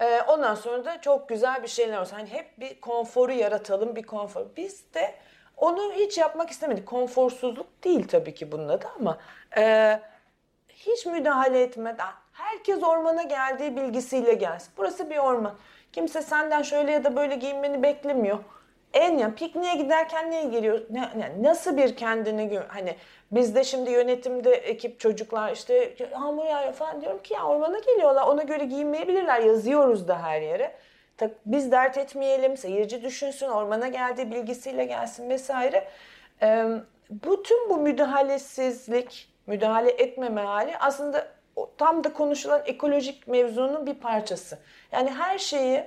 Ee, 0.00 0.22
ondan 0.28 0.54
sonra 0.54 0.84
da 0.84 1.00
çok 1.00 1.28
güzel 1.28 1.62
bir 1.62 1.68
şeyler 1.68 1.98
olsun. 1.98 2.16
Hani 2.16 2.28
hep 2.28 2.60
bir 2.60 2.80
konforu 2.80 3.32
yaratalım, 3.32 3.96
bir 3.96 4.02
konfor. 4.02 4.46
Biz 4.56 4.94
de 4.94 5.14
onu 5.56 5.92
hiç 5.92 6.18
yapmak 6.18 6.50
istemedik. 6.50 6.86
Konforsuzluk 6.86 7.84
değil 7.84 8.08
tabii 8.08 8.34
ki 8.34 8.52
bunun 8.52 8.68
adı 8.68 8.86
ama 9.00 9.18
e, 9.56 10.00
hiç 10.68 11.06
müdahale 11.06 11.62
etmeden 11.62 12.12
herkes 12.32 12.82
ormana 12.82 13.22
geldiği 13.22 13.76
bilgisiyle 13.76 14.34
gelsin. 14.34 14.72
Burası 14.76 15.10
bir 15.10 15.18
orman. 15.18 15.54
Kimse 15.92 16.22
senden 16.22 16.62
şöyle 16.62 16.92
ya 16.92 17.04
da 17.04 17.16
böyle 17.16 17.34
giyinmeni 17.34 17.82
beklemiyor 17.82 18.38
en 18.94 19.18
ya 19.18 19.34
pikniğe 19.34 19.74
giderken 19.74 20.30
neye 20.30 20.44
geliyor? 20.44 20.80
Ne, 20.90 20.98
yani 20.98 21.42
nasıl 21.42 21.76
bir 21.76 21.96
kendini 21.96 22.60
hani 22.68 22.96
bizde 23.32 23.64
şimdi 23.64 23.90
yönetimde 23.90 24.50
ekip 24.52 25.00
çocuklar 25.00 25.52
işte 25.52 25.94
yağmur 26.12 26.44
yağıyor 26.44 26.72
falan 26.72 27.00
diyorum 27.00 27.22
ki 27.22 27.34
ya 27.34 27.46
ormana 27.46 27.78
geliyorlar 27.78 28.26
ona 28.26 28.42
göre 28.42 28.64
giyinmeyebilirler 28.64 29.40
yazıyoruz 29.40 30.08
da 30.08 30.22
her 30.22 30.40
yere. 30.40 30.74
Biz 31.46 31.72
dert 31.72 31.98
etmeyelim, 31.98 32.56
seyirci 32.56 33.02
düşünsün, 33.02 33.48
ormana 33.48 33.88
geldiği 33.88 34.30
bilgisiyle 34.30 34.84
gelsin 34.84 35.30
vesaire. 35.30 35.88
Ee, 36.42 36.66
bütün 37.10 37.70
bu 37.70 37.76
müdahalesizlik, 37.76 39.34
müdahale 39.46 39.90
etmeme 39.90 40.40
hali 40.40 40.78
aslında 40.78 41.28
tam 41.78 42.04
da 42.04 42.12
konuşulan 42.12 42.62
ekolojik 42.66 43.28
mevzunun 43.28 43.86
bir 43.86 43.94
parçası. 43.94 44.58
Yani 44.92 45.10
her 45.10 45.38
şeyi 45.38 45.84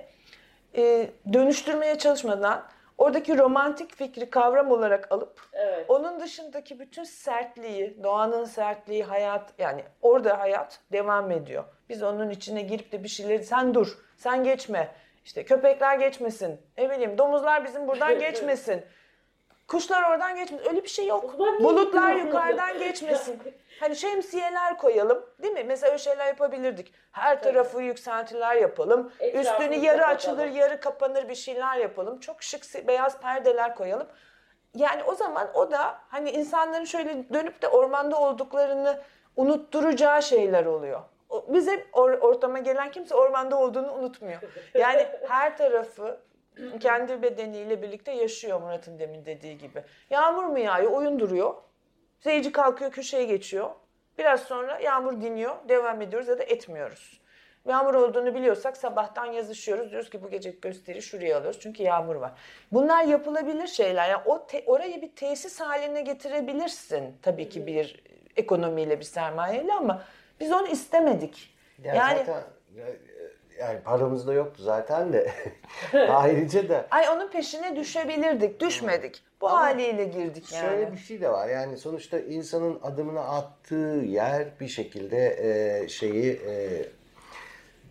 e, 0.78 1.10
dönüştürmeye 1.34 1.98
çalışmadan 1.98 2.64
oradaki 2.98 3.38
romantik 3.38 3.96
fikri 3.96 4.30
kavram 4.30 4.72
olarak 4.72 5.12
alıp 5.12 5.42
evet. 5.54 5.86
onun 5.90 6.20
dışındaki 6.20 6.80
bütün 6.80 7.04
sertliği, 7.04 8.04
doğanın 8.04 8.46
sertliği, 8.46 9.04
hayat 9.04 9.54
yani 9.58 9.84
orada 10.02 10.40
hayat 10.40 10.80
devam 10.92 11.32
ediyor. 11.32 11.64
Biz 11.90 12.04
onun 12.04 12.30
içine 12.30 12.62
girip 12.62 12.92
de 12.92 13.04
bir 13.04 13.10
şeyleri 13.10 13.44
sen 13.44 13.74
dur, 13.74 13.98
sen 14.18 14.44
geçme. 14.44 14.92
İşte 15.26 15.46
köpekler 15.46 16.00
geçmesin. 16.00 16.62
Ne 16.78 16.90
bileyim 16.90 17.18
domuzlar 17.18 17.66
bizim 17.66 17.88
buradan 17.88 18.20
geçmesin. 18.20 18.86
Kuşlar 19.68 20.12
oradan 20.12 20.36
geçmesin. 20.36 20.70
Öyle 20.70 20.84
bir 20.84 20.90
şey 20.90 21.08
yok. 21.08 21.40
Bulutlar 21.40 22.16
yukarıdan 22.16 22.80
geçmesin. 22.80 23.40
Hani 23.82 23.96
şemsiyeler 23.96 24.78
koyalım 24.78 25.26
değil 25.42 25.54
mi? 25.54 25.64
Mesela 25.64 25.90
öyle 25.92 25.98
şeyler 26.04 26.28
yapabilirdik. 26.28 26.94
Her 27.12 27.42
tarafı 27.44 27.74
Tabii. 27.74 27.86
yükseltiler 27.86 28.56
yapalım. 28.56 29.12
Etrafını 29.20 29.42
Üstünü 29.42 29.86
yarı 29.86 29.98
kapatalım. 30.02 30.16
açılır 30.40 30.48
yarı 30.60 30.80
kapanır 30.80 31.30
bir 31.30 31.36
şeyler 31.36 31.78
yapalım. 31.78 32.20
Çok 32.20 32.44
şık 32.44 32.88
beyaz 32.88 33.22
perdeler 33.22 33.76
koyalım. 33.76 34.08
Yani 34.76 35.04
o 35.04 35.16
zaman 35.16 35.50
o 35.54 35.72
da 35.72 35.98
hani 36.10 36.32
insanların 36.32 36.86
şöyle 36.86 37.34
dönüp 37.34 37.62
de 37.62 37.68
ormanda 37.68 38.20
olduklarını 38.20 39.02
unutturacağı 39.36 40.24
şeyler 40.24 40.66
oluyor. 40.66 41.02
Bize 41.48 41.76
or- 41.94 42.20
ortama 42.20 42.60
gelen 42.60 42.92
kimse 42.92 43.16
ormanda 43.16 43.60
olduğunu 43.60 43.94
unutmuyor. 43.94 44.42
Yani 44.74 45.08
her 45.28 45.58
tarafı 45.58 46.20
kendi 46.80 47.22
bedeniyle 47.22 47.82
birlikte 47.82 48.12
yaşıyor 48.12 48.62
Murat'ın 48.62 49.00
demin 49.00 49.26
dediği 49.26 49.58
gibi. 49.58 49.84
Yağmur 50.10 50.44
mu 50.46 50.60
yağıyor, 50.60 50.92
oyun 50.92 51.20
duruyor. 51.20 51.54
Seyirci 52.24 52.52
kalkıyor, 52.52 52.92
köşeye 52.92 53.26
geçiyor. 53.26 53.70
Biraz 54.18 54.44
sonra 54.44 54.80
yağmur 54.80 55.22
diniyor, 55.22 55.56
devam 55.70 56.02
ediyoruz 56.02 56.28
ya 56.28 56.40
da 56.40 56.44
etmiyoruz. 56.44 57.22
Yağmur 57.68 57.94
olduğunu 57.94 58.36
biliyorsak 58.36 58.78
sabahtan 58.78 59.26
yazışıyoruz. 59.26 59.92
Diyoruz 59.92 60.10
ki 60.10 60.24
bu 60.24 60.30
gece 60.30 60.50
gösteri 60.52 61.02
şuraya 61.02 61.38
alıyoruz 61.38 61.60
çünkü 61.60 61.84
yağmur 61.84 62.16
var. 62.16 62.32
Bunlar 62.72 63.04
yapılabilir 63.04 63.68
şeyler. 63.68 64.10
Yani 64.10 64.22
o 64.26 64.48
te, 64.48 64.64
orayı 64.66 65.02
bir 65.02 65.16
tesis 65.16 65.60
haline 65.60 66.02
getirebilirsin 66.02 67.18
tabii 67.22 67.50
ki 67.50 67.68
bir 67.68 68.04
ekonomiyle 68.36 69.00
bir 69.00 69.06
sermayeyle 69.06 69.74
ama 69.74 70.04
biz 70.40 70.52
onu 70.52 70.68
istemedik. 70.68 71.58
Yani, 71.84 71.98
yani 71.98 72.18
zaten 72.18 72.44
yani 73.62 73.80
paramız 73.84 74.28
da 74.28 74.34
yoktu 74.34 74.64
zaten 74.64 75.14
de. 75.14 75.32
Ayrıca 76.10 76.70
da 76.70 76.88
Ay 76.92 77.10
onun 77.10 77.32
peşine 77.32 77.76
düşebilirdik, 77.76 78.60
düşmedik. 78.60 79.24
Bu 79.42 79.50
Ama 79.50 79.62
haliyle 79.62 80.06
girdik 80.06 80.54
yani. 80.54 80.62
Şöyle 80.62 80.92
bir 80.92 80.98
şey 80.98 81.22
de 81.22 81.30
var. 81.30 81.50
Yani 81.50 81.78
sonuçta 81.78 82.20
insanın 82.20 82.80
adımını 82.84 83.28
attığı 83.28 84.04
yer 84.06 84.48
bir 84.60 84.68
şekilde 84.68 85.38
e, 85.40 85.88
şeyi 85.88 86.32
e, 86.32 86.86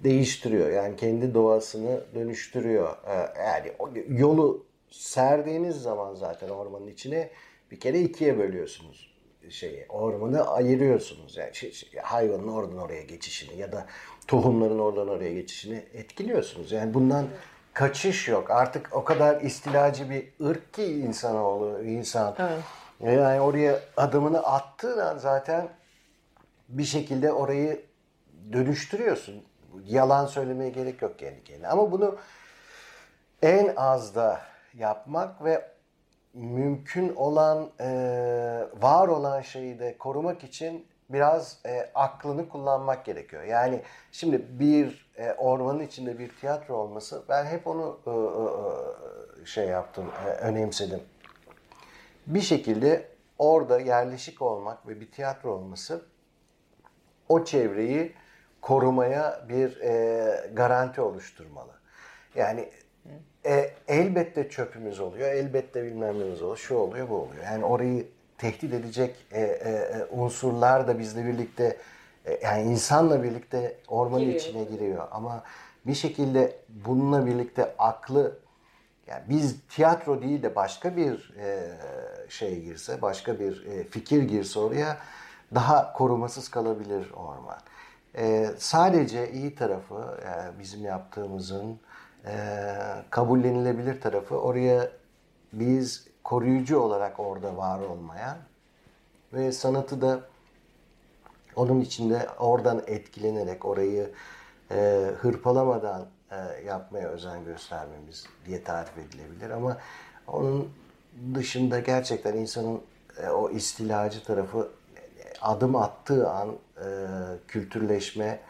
değiştiriyor. 0.05 0.71
Yani 0.71 0.97
kendi 0.97 1.35
doğasını 1.35 2.05
dönüştürüyor. 2.15 2.97
E, 3.07 3.41
yani 3.41 3.73
yolu 4.09 4.67
serdiğiniz 4.91 5.83
zaman 5.83 6.15
zaten 6.15 6.49
ormanın 6.49 6.87
içine 6.87 7.31
bir 7.71 7.81
kere 7.81 8.01
ikiye 8.01 8.39
bölüyorsunuz 8.39 9.11
şeyi. 9.49 9.87
Ormanı 9.89 10.49
ayırıyorsunuz. 10.49 11.37
Yani 11.37 11.55
şey, 11.55 11.73
şey, 11.73 12.01
hayvanın 12.01 12.49
oradan 12.49 12.79
oraya 12.79 13.03
geçişini 13.03 13.61
ya 13.61 13.73
da 13.73 13.87
tohumların 14.27 14.79
oradan 14.79 15.09
oraya 15.09 15.33
geçişini 15.33 15.85
etkiliyorsunuz. 15.95 16.73
Yani 16.73 16.95
bundan 16.95 17.27
kaçış 17.75 18.29
yok. 18.29 18.51
Artık 18.51 18.89
o 18.93 19.05
kadar 19.05 19.41
istilacı 19.41 20.11
bir 20.11 20.47
ırk 20.47 20.75
ki 20.75 20.85
insanoğlu, 20.85 21.83
insan. 21.83 22.37
Yani 23.01 23.41
oraya 23.41 23.81
adımını 23.97 24.39
attığın 24.39 24.99
an 24.99 25.19
zaten 25.19 25.69
bir 26.69 26.85
şekilde 26.85 27.33
orayı 27.33 27.83
dönüştürüyorsun. 28.53 29.45
Yalan 29.87 30.27
söylemeye 30.27 30.71
gerek 30.71 31.03
yok 31.03 31.19
kendi 31.19 31.45
kendine. 31.45 31.69
Ama 31.69 31.93
bunu 31.93 32.17
en 33.43 33.73
az 33.77 34.15
da 34.15 34.41
yapmak 34.75 35.45
ve 35.45 35.71
mümkün 36.35 37.15
olan, 37.17 37.71
var 38.83 39.09
olan 39.09 39.41
şeyi 39.41 39.79
de 39.79 39.99
korumak 39.99 40.45
için 40.45 40.87
biraz 41.13 41.59
e, 41.67 41.91
aklını 41.95 42.49
kullanmak 42.49 43.05
gerekiyor. 43.05 43.43
Yani 43.43 43.83
şimdi 44.13 44.47
bir 44.51 45.11
e, 45.17 45.33
ormanın 45.33 45.81
içinde 45.81 46.19
bir 46.19 46.29
tiyatro 46.29 46.75
olması, 46.77 47.23
ben 47.29 47.45
hep 47.45 47.67
onu 47.67 47.99
e, 48.07 48.11
e, 49.43 49.47
şey 49.47 49.67
yaptım, 49.67 50.11
e, 50.27 50.31
önemsedim. 50.31 51.01
Bir 52.27 52.41
şekilde 52.41 53.09
orada 53.39 53.81
yerleşik 53.81 54.43
olmak 54.43 54.89
ve 54.89 55.01
bir 55.01 55.11
tiyatro 55.11 55.53
olması 55.53 56.03
o 57.29 57.45
çevreyi 57.45 58.13
korumaya 58.61 59.45
bir 59.49 59.81
e, 59.81 60.51
garanti 60.55 61.01
oluşturmalı. 61.01 61.73
Yani 62.35 62.71
e, 63.47 63.71
elbette 63.89 64.49
çöpümüz 64.49 65.01
oluyor, 65.01 65.29
elbette 65.29 65.85
bilmem 65.85 66.17
oluyor, 66.17 66.57
şu 66.57 66.75
oluyor, 66.75 67.09
bu 67.09 67.15
oluyor. 67.15 67.45
Yani 67.45 67.65
orayı 67.65 68.07
tehdit 68.41 68.75
edecek 68.75 69.17
e, 69.33 69.41
e, 69.41 70.05
unsurlar 70.11 70.89
da 70.89 70.99
bizle 70.99 71.27
birlikte, 71.27 71.77
e, 72.27 72.41
yani 72.43 72.63
insanla 72.63 73.23
birlikte 73.23 73.77
ormanın 73.89 74.21
Giriyor. 74.25 74.41
içine 74.41 74.65
giriyor. 74.65 75.09
Ama 75.11 75.43
bir 75.87 75.95
şekilde 75.95 76.57
bununla 76.69 77.27
birlikte 77.27 77.75
aklı, 77.79 78.39
yani 79.07 79.23
biz 79.29 79.57
tiyatro 79.69 80.23
değil 80.23 80.43
de 80.43 80.55
başka 80.55 80.97
bir 80.97 81.35
e, 81.39 81.69
şey 82.29 82.63
girse, 82.63 83.03
başka 83.03 83.41
bir 83.41 83.67
e, 83.67 83.85
fikir 83.85 84.23
girse 84.23 84.61
oraya 84.61 84.97
daha 85.55 85.93
korumasız 85.93 86.49
kalabilir 86.49 87.11
orman. 87.11 87.59
E, 88.19 88.51
sadece 88.59 89.33
iyi 89.33 89.55
tarafı, 89.55 90.19
e, 90.25 90.59
bizim 90.59 90.85
yaptığımızın 90.85 91.81
e, 92.27 92.33
kabullenilebilir 93.11 94.01
tarafı 94.01 94.41
oraya 94.41 94.89
biz 95.53 96.10
koruyucu 96.31 96.79
olarak 96.79 97.21
orada 97.21 97.57
var 97.57 97.81
olmaya 97.81 98.39
ve 99.33 99.53
sanatı 99.53 100.01
da 100.01 100.21
onun 101.57 101.81
içinde 101.81 102.27
oradan 102.39 102.83
etkilenerek 102.87 103.65
orayı 103.65 104.11
e, 104.71 105.11
hırpalamadan 105.21 106.07
e, 106.31 106.37
yapmaya 106.67 107.09
özen 107.09 107.45
göstermemiz 107.45 108.27
diye 108.47 108.65
tarif 108.65 108.99
edilebilir. 108.99 109.51
Ama 109.51 109.77
onun 110.27 110.69
dışında 111.35 111.81
gerçekten 111.81 112.37
insanın 112.37 112.81
e, 113.23 113.29
o 113.29 113.51
istilacı 113.51 114.25
tarafı 114.25 114.69
adım 115.43 115.77
attığı 115.77 116.31
an 116.31 116.49
e, 116.49 116.87
kültürleşme 117.49 118.41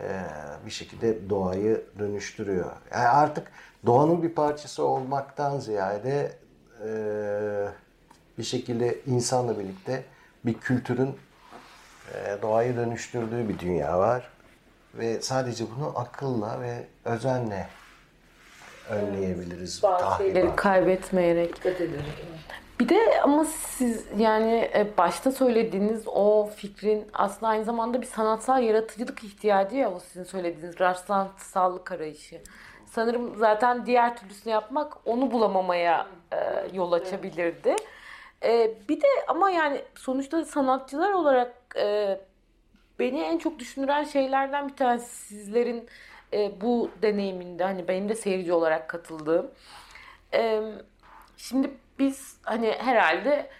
e, 0.00 0.24
bir 0.66 0.70
şekilde 0.70 1.30
doğayı 1.30 1.84
dönüştürüyor. 1.98 2.72
Yani 2.92 3.08
artık 3.08 3.52
doğanın 3.86 4.22
bir 4.22 4.34
parçası 4.34 4.84
olmaktan 4.84 5.58
ziyade 5.58 6.43
e, 6.84 6.88
bir 8.38 8.42
şekilde 8.42 8.98
insanla 9.06 9.58
birlikte 9.58 10.04
bir 10.44 10.54
kültürün 10.54 11.16
e, 12.14 12.42
doğayı 12.42 12.76
dönüştürdüğü 12.76 13.48
bir 13.48 13.58
dünya 13.58 13.98
var. 13.98 14.30
Ve 14.94 15.22
sadece 15.22 15.64
bunu 15.76 15.98
akılla 15.98 16.60
ve 16.60 16.84
özenle 17.04 17.68
önleyebiliriz. 18.90 19.82
Bazı 19.82 20.04
tahribat. 20.04 20.34
şeyleri 20.34 20.56
kaybetmeyerek. 20.56 21.64
Bir 22.80 22.88
de 22.88 23.20
ama 23.22 23.44
siz 23.44 24.04
yani 24.18 24.70
e, 24.74 24.86
başta 24.98 25.32
söylediğiniz 25.32 26.02
o 26.06 26.50
fikrin 26.56 27.06
aslında 27.12 27.48
aynı 27.48 27.64
zamanda 27.64 28.00
bir 28.02 28.06
sanatsal 28.06 28.62
yaratıcılık 28.62 29.24
ihtiyacı 29.24 29.76
ya 29.76 29.90
o 29.92 30.00
sizin 30.00 30.24
söylediğiniz 30.24 30.80
rastlantısallık 30.80 31.92
arayışı. 31.92 32.40
Sanırım 32.86 33.36
zaten 33.36 33.86
diğer 33.86 34.16
türlüsünü 34.16 34.52
yapmak 34.52 34.96
onu 35.04 35.30
bulamamaya 35.32 36.06
e, 36.34 36.76
yol 36.76 36.92
açabilirdi. 36.92 37.76
E, 38.44 38.74
bir 38.88 39.00
de 39.00 39.06
ama 39.28 39.50
yani 39.50 39.84
sonuçta 39.94 40.44
sanatçılar 40.44 41.12
olarak 41.12 41.54
e, 41.76 42.20
beni 42.98 43.20
en 43.20 43.38
çok 43.38 43.58
düşündüren 43.58 44.04
şeylerden 44.04 44.68
bir 44.68 44.76
tanesi 44.76 45.26
sizlerin 45.26 45.88
e, 46.32 46.60
bu 46.60 46.90
deneyiminde 47.02 47.64
hani 47.64 47.88
benim 47.88 48.08
de 48.08 48.14
seyirci 48.14 48.52
olarak 48.52 48.88
katıldığım. 48.88 49.50
E, 50.34 50.62
şimdi 51.36 51.70
biz 51.98 52.36
hani 52.42 52.72
herhalde 52.78 53.50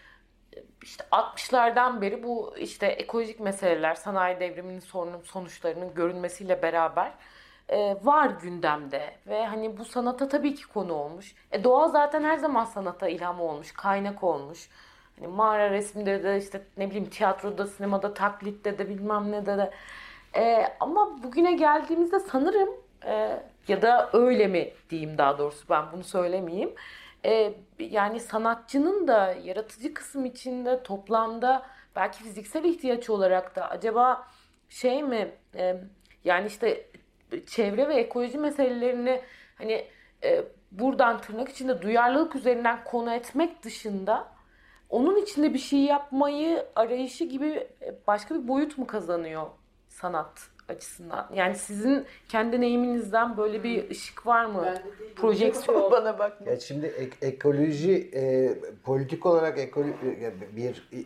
işte 0.83 1.05
60'lardan 1.13 2.01
beri 2.01 2.23
bu 2.23 2.55
işte 2.59 2.87
ekolojik 2.87 3.41
meseleler, 3.41 3.95
sanayi 3.95 4.41
devriminin 4.41 4.81
sorunun 4.81 5.21
sonuçlarının 5.23 5.95
görünmesiyle 5.95 6.63
beraber 6.63 7.13
e, 7.69 7.97
var 8.03 8.31
gündemde 8.43 9.15
ve 9.27 9.47
hani 9.47 9.79
bu 9.79 9.85
sanata 9.85 10.29
tabii 10.29 10.55
ki 10.55 10.67
konu 10.67 10.93
olmuş. 10.93 11.35
E, 11.53 11.65
doğa 11.65 11.89
zaten 11.89 12.25
her 12.25 12.37
zaman 12.37 12.65
sanata 12.65 13.09
ilham 13.09 13.41
olmuş, 13.41 13.73
kaynak 13.73 14.25
olmuş. 14.25 14.69
Hani 15.19 15.29
mağara 15.29 15.71
resminde 15.71 16.25
de 16.25 16.39
işte 16.39 16.63
ne 16.77 16.91
bileyim 16.91 17.11
tiyatroda, 17.11 17.67
sinemada, 17.67 18.15
taklitte 18.15 18.79
de 18.79 18.89
bilmem 18.89 19.33
ne 19.33 19.47
de 19.47 19.59
de. 19.59 19.71
E, 20.37 20.69
ama 20.81 21.23
bugüne 21.23 21.53
geldiğimizde 21.53 22.21
sanırım 22.21 22.69
e, 23.07 23.43
ya 23.69 23.83
da 23.83 24.11
öyle 24.13 24.47
mi 24.47 24.73
diyeyim 24.91 25.19
daha 25.19 25.39
doğrusu 25.39 25.69
ben 25.71 25.85
bunu 25.93 26.05
söylemeyeyim. 26.05 26.75
E, 27.25 27.55
yani 27.79 28.21
sanatçının 28.21 29.09
da 29.09 29.35
yaratıcı 29.45 29.95
kısım 29.95 30.25
içinde 30.25 30.83
toplamda 30.83 31.67
belki 31.97 32.23
fiziksel 32.23 32.65
ihtiyaç 32.65 33.11
olarak 33.11 33.57
da 33.57 33.71
acaba 33.71 34.29
şey 34.69 35.03
mi 35.03 35.33
e, 35.55 35.77
yani 36.25 36.47
işte 36.47 36.87
çevre 37.47 37.89
ve 37.89 37.95
ekoloji 37.95 38.39
meselelerini 38.39 39.21
hani 39.55 39.85
e, 40.25 40.45
buradan 40.71 41.21
tırnak 41.21 41.49
içinde 41.49 41.83
duyarlılık 41.83 42.37
üzerinden 42.37 42.85
konu 42.85 43.15
etmek 43.15 43.63
dışında 43.63 44.29
onun 44.91 45.17
içinde 45.17 45.55
bir 45.55 45.59
şey 45.59 45.79
yapmayı 45.81 46.67
arayışı 46.77 47.25
gibi 47.25 47.69
e, 47.83 47.95
başka 48.07 48.35
bir 48.35 48.49
boyut 48.49 48.79
mu 48.79 48.87
kazanıyor 48.87 49.47
sanat 49.89 50.49
açısından? 50.69 51.31
Yani 51.35 51.55
sizin 51.55 52.05
kendi 52.29 52.57
deneyiminizden 52.57 53.37
böyle 53.37 53.63
bir 53.63 53.91
ışık 53.91 54.27
var 54.27 54.45
mı? 54.45 54.75
Projeksiyon. 55.17 55.91
Bana 55.91 56.19
bakma. 56.19 56.51
Ya 56.51 56.61
şimdi 56.61 56.87
ek- 56.87 57.27
ekoloji 57.27 58.11
e, 58.15 58.55
politik 58.85 59.27
olarak 59.27 59.59
ekolo 59.59 59.87
e, 59.89 60.57
bir 60.57 60.89
e, 60.93 60.99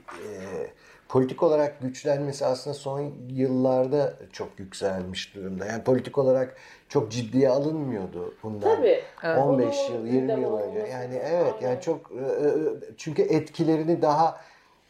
politik 1.08 1.42
olarak 1.42 1.80
güçlenmesi 1.80 2.46
aslında 2.46 2.74
son 2.74 3.12
yıllarda 3.28 4.14
çok 4.32 4.48
yükselmiş 4.58 5.34
durumda. 5.34 5.66
Yani 5.66 5.82
politik 5.84 6.18
olarak 6.18 6.56
çok 6.88 7.12
ciddiye 7.12 7.48
alınmıyordu 7.48 8.34
bundan 8.42 8.76
Tabii. 8.76 9.00
15 9.24 9.38
Onu 9.76 9.94
yıl 9.94 10.06
20 10.06 10.10
gündem 10.20 10.40
yıl 10.42 10.58
önce. 10.58 10.78
Yani 10.78 11.14
evet 11.24 11.54
yani 11.62 11.80
çok 11.80 12.12
e, 12.12 12.48
e, 12.48 12.50
çünkü 12.96 13.22
etkilerini 13.22 14.02
daha 14.02 14.40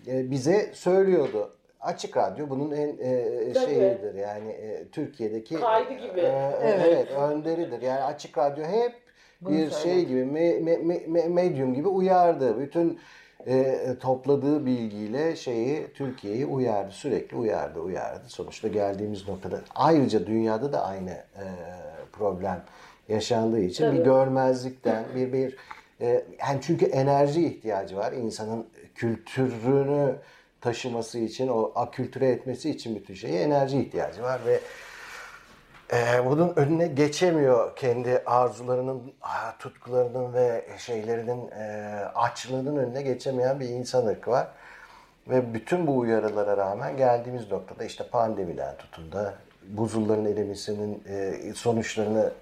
e, 0.06 0.30
bize 0.30 0.70
söylüyordu. 0.74 1.54
Açık 1.80 2.16
Radyo 2.16 2.50
bunun 2.50 2.70
en 2.70 2.88
e, 3.00 3.52
Tabii. 3.52 3.64
şeyidir 3.64 4.14
yani 4.14 4.48
e, 4.48 4.88
Türkiye'deki 4.92 5.54
Kaydı 5.60 5.92
gibi. 5.94 6.20
e, 6.20 6.52
evet. 6.62 7.10
önderidir. 7.10 7.82
Yani 7.82 8.02
Açık 8.02 8.38
Radyo 8.38 8.64
hep 8.64 8.92
bir 9.40 9.70
şey 9.70 10.04
gibi 10.04 10.20
me- 10.20 10.58
me- 10.60 10.82
me- 10.82 11.04
me- 11.06 11.28
medyum 11.28 11.74
gibi 11.74 11.88
uyardı. 11.88 12.60
Bütün 12.60 13.00
e, 13.48 13.96
topladığı 14.00 14.66
bilgiyle 14.66 15.36
şeyi 15.36 15.92
Türkiye'yi 15.94 16.46
uyardı. 16.46 16.92
Sürekli 16.92 17.36
uyardı, 17.36 17.80
uyardı. 17.80 18.24
Sonuçta 18.28 18.68
geldiğimiz 18.68 19.28
noktada 19.28 19.60
ayrıca 19.74 20.26
dünyada 20.26 20.72
da 20.72 20.84
aynı 20.84 21.10
e, 21.10 21.44
problem 22.12 22.62
yaşandığı 23.08 23.60
için 23.60 23.86
bir 23.92 23.96
Tabii. 23.96 24.04
görmezlikten 24.04 25.04
bir 25.14 25.32
bir 25.32 25.56
e, 26.00 26.24
yani 26.40 26.58
çünkü 26.62 26.86
enerji 26.86 27.46
ihtiyacı 27.46 27.96
var 27.96 28.12
insanın 28.12 28.66
kültürünü 28.94 30.14
taşıması 30.60 31.18
için 31.18 31.48
o 31.48 31.72
akültüre 31.74 32.28
etmesi 32.28 32.70
için 32.70 32.96
bütün 32.96 33.14
şeye 33.14 33.42
enerji 33.42 33.80
ihtiyacı 33.80 34.22
var 34.22 34.40
ve 34.46 34.60
e, 35.92 36.26
bunun 36.26 36.52
önüne 36.56 36.86
geçemiyor 36.86 37.76
kendi 37.76 38.22
arzularının, 38.26 39.12
tutkularının 39.58 40.34
ve 40.34 40.64
şeylerinin 40.78 41.50
e, 41.50 41.94
açlığının 42.14 42.76
önüne 42.76 43.02
geçemeyen 43.02 43.60
bir 43.60 43.68
insan 43.68 44.06
ırkı 44.06 44.30
var. 44.30 44.48
Ve 45.28 45.54
bütün 45.54 45.86
bu 45.86 45.98
uyarılara 45.98 46.56
rağmen 46.56 46.96
geldiğimiz 46.96 47.50
noktada 47.50 47.84
işte 47.84 48.04
pandemiden 48.08 48.76
tutun 48.76 49.12
da 49.12 49.34
buzulların 49.68 50.26
erimesinin 50.26 51.02
e, 51.08 51.52
sonuçlarını 51.54 52.32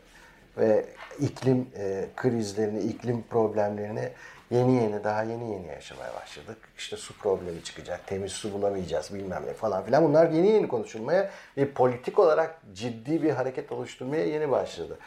ve 0.59 0.85
iklim 1.21 1.71
e, 1.79 2.05
krizlerini, 2.17 2.81
iklim 2.81 3.25
problemlerini 3.31 4.11
yeni 4.51 4.75
yeni 4.75 5.05
daha 5.05 5.23
yeni 5.23 5.53
yeni 5.53 5.67
yaşamaya 5.67 6.15
başladık. 6.15 6.59
İşte 6.79 6.97
su 6.97 7.19
problemi 7.19 7.63
çıkacak, 7.63 8.07
temiz 8.07 8.33
su 8.33 8.53
bulamayacağız 8.53 9.15
bilmem 9.15 9.43
ne 9.47 9.53
falan 9.53 9.85
filan. 9.85 10.05
Bunlar 10.05 10.31
yeni 10.31 10.49
yeni 10.49 10.69
konuşulmaya 10.69 11.31
ve 11.57 11.71
politik 11.71 12.19
olarak 12.19 12.61
ciddi 12.75 13.23
bir 13.23 13.31
hareket 13.31 13.73
oluşturmaya 13.73 14.27
yeni 14.27 14.51
başladı. 14.51 14.99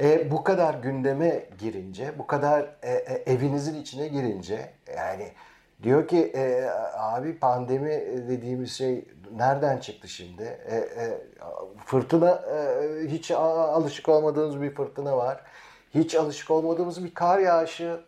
E, 0.00 0.30
bu 0.30 0.44
kadar 0.44 0.74
gündeme 0.74 1.46
girince, 1.58 2.18
bu 2.18 2.26
kadar 2.26 2.60
e, 2.82 2.90
e, 2.92 3.32
evinizin 3.32 3.80
içine 3.80 4.08
girince 4.08 4.70
yani 4.96 5.32
diyor 5.82 6.08
ki 6.08 6.32
e, 6.34 6.70
abi 6.96 7.38
pandemi 7.38 7.90
dediğimiz 8.28 8.72
şey 8.72 9.04
nereden 9.36 9.78
çıktı 9.78 10.08
şimdi? 10.08 10.42
E, 10.42 10.76
e, 10.76 11.20
fırtına 11.86 12.30
e, 12.30 13.08
hiç 13.08 13.30
alışık 13.30 14.08
olmadığımız 14.08 14.62
bir 14.62 14.74
fırtına 14.74 15.16
var. 15.16 15.40
Hiç 15.94 16.14
alışık 16.14 16.50
olmadığımız 16.50 17.04
bir 17.04 17.14
kar 17.14 17.38
yağışı 17.38 18.00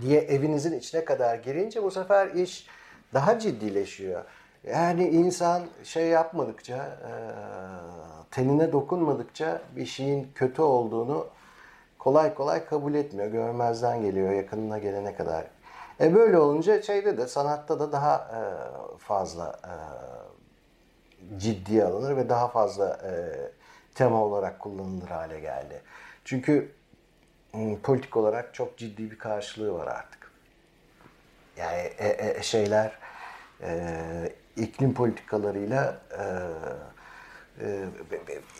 diye 0.00 0.20
evinizin 0.20 0.78
içine 0.78 1.04
kadar 1.04 1.34
girince 1.34 1.82
bu 1.82 1.90
sefer 1.90 2.26
iş 2.26 2.66
daha 3.14 3.38
ciddileşiyor. 3.38 4.24
Yani 4.64 5.08
insan 5.08 5.62
şey 5.84 6.06
yapmadıkça, 6.06 6.76
e, 6.76 7.12
tenine 8.30 8.72
dokunmadıkça 8.72 9.62
bir 9.76 9.86
şeyin 9.86 10.28
kötü 10.34 10.62
olduğunu 10.62 11.26
kolay 11.98 12.34
kolay 12.34 12.64
kabul 12.64 12.94
etmiyor. 12.94 13.28
Görmezden 13.28 14.02
geliyor 14.02 14.32
yakınına 14.32 14.78
gelene 14.78 15.14
kadar. 15.14 15.44
E 16.00 16.14
böyle 16.14 16.38
olunca 16.38 16.82
şeyde 16.82 17.18
de 17.18 17.28
sanatta 17.28 17.80
da 17.80 17.92
daha 17.92 18.16
e, 18.16 18.40
fazla 18.98 19.60
e, 19.64 19.74
ciddiye 21.38 21.84
alınır 21.84 22.16
ve 22.16 22.28
daha 22.28 22.48
fazla 22.48 23.00
tema 23.94 24.24
olarak 24.24 24.60
kullanılır 24.60 25.08
hale 25.08 25.40
geldi. 25.40 25.82
Çünkü 26.24 26.72
politik 27.82 28.16
olarak 28.16 28.54
çok 28.54 28.78
ciddi 28.78 29.10
bir 29.10 29.18
karşılığı 29.18 29.74
var 29.74 29.86
artık. 29.86 30.30
Yani 31.56 31.80
e, 31.98 32.38
e, 32.38 32.42
şeyler 32.42 32.98
e, 33.62 34.32
iklim 34.56 34.94
politikalarıyla 34.94 35.98
e, 36.18 36.24
e, 37.64 37.88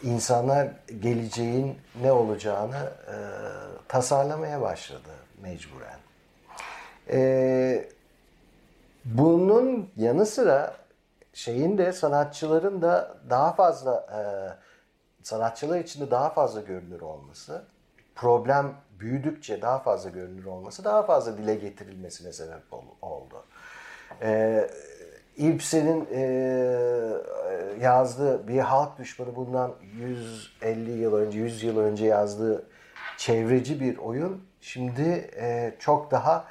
insanlar 0.03 0.69
geleceğin 1.01 1.79
ne 2.03 2.13
olacağını 2.13 2.93
e, 3.07 3.17
tasarlamaya 3.89 4.61
başladı 4.61 5.11
mecburen. 5.43 5.99
E, 7.11 7.89
bunun 9.05 9.91
yanı 9.97 10.27
sıra 10.27 10.77
şeyin 11.33 11.79
de 11.79 11.93
sanatçıların 11.93 12.83
da 12.83 13.17
daha 13.31 13.53
fazla 13.53 14.07
e, 14.19 14.21
sanatçılar 15.23 15.79
içinde 15.79 16.11
daha 16.11 16.31
fazla 16.31 16.61
görünür 16.61 17.01
olması, 17.01 17.65
problem 18.21 18.75
büyüdükçe 19.01 19.63
daha 19.63 19.79
fazla 19.79 20.11
görünür 20.11 20.45
olması 20.45 20.85
daha 20.85 21.03
fazla 21.03 21.39
dile 21.39 21.55
getirilmesine 21.55 22.33
sebep 22.33 22.73
oldu. 23.03 23.45
E, 24.23 24.71
İbsen'in 25.37 26.09
e, 26.13 26.23
yazdığı 27.81 28.49
bir 28.49 28.59
halk 28.59 28.99
düşmanı 28.99 29.37
bundan 29.37 29.75
150 29.97 30.91
yıl 30.91 31.15
önce, 31.15 31.39
100 31.39 31.63
yıl 31.63 31.79
önce 31.79 32.07
yazdığı 32.07 32.67
çevreci 33.17 33.81
bir 33.81 33.99
oyun 33.99 34.45
şimdi 34.61 35.31
e, 35.37 35.75
çok 35.79 36.11
daha 36.11 36.45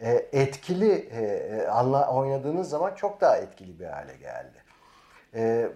e, 0.00 0.28
etkili 0.32 0.92
e, 0.92 1.66
anla, 1.66 2.14
oynadığınız 2.14 2.68
zaman 2.68 2.94
çok 2.94 3.20
daha 3.20 3.36
etkili 3.36 3.80
bir 3.80 3.86
hale 3.86 4.16
geldi. 4.16 4.62
E, 5.34 5.68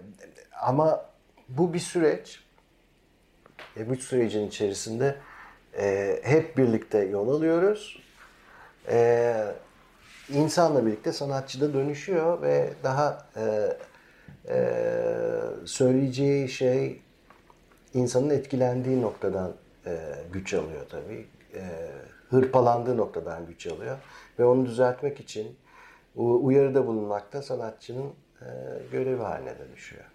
ama 0.61 1.05
bu 1.49 1.73
bir 1.73 1.79
süreç. 1.79 2.43
E, 3.77 3.89
bu 3.89 3.95
sürecin 3.95 4.47
içerisinde 4.47 5.15
e, 5.77 6.19
hep 6.23 6.57
birlikte 6.57 6.99
yol 6.99 7.29
alıyoruz. 7.29 8.03
E, 8.89 9.33
insanla 10.29 10.85
birlikte 10.85 11.11
sanatçı 11.11 11.61
da 11.61 11.73
dönüşüyor 11.73 12.41
ve 12.41 12.73
daha 12.83 13.27
e, 13.35 13.77
e, 14.49 14.57
söyleyeceği 15.65 16.49
şey 16.49 17.01
insanın 17.93 18.29
etkilendiği 18.29 19.01
noktadan 19.01 19.53
e, 19.85 19.99
güç 20.33 20.53
alıyor 20.53 20.85
tabii. 20.89 21.27
E, 21.53 21.61
hırpalandığı 22.29 22.97
noktadan 22.97 23.45
güç 23.45 23.67
alıyor. 23.67 23.97
Ve 24.39 24.45
onu 24.45 24.65
düzeltmek 24.65 25.19
için 25.19 25.57
uyarıda 26.15 26.87
bulunmak 26.87 27.33
da 27.33 27.41
sanatçının 27.41 28.13
e, 28.41 28.47
görevi 28.91 29.21
haline 29.21 29.59
dönüşüyor. 29.59 30.10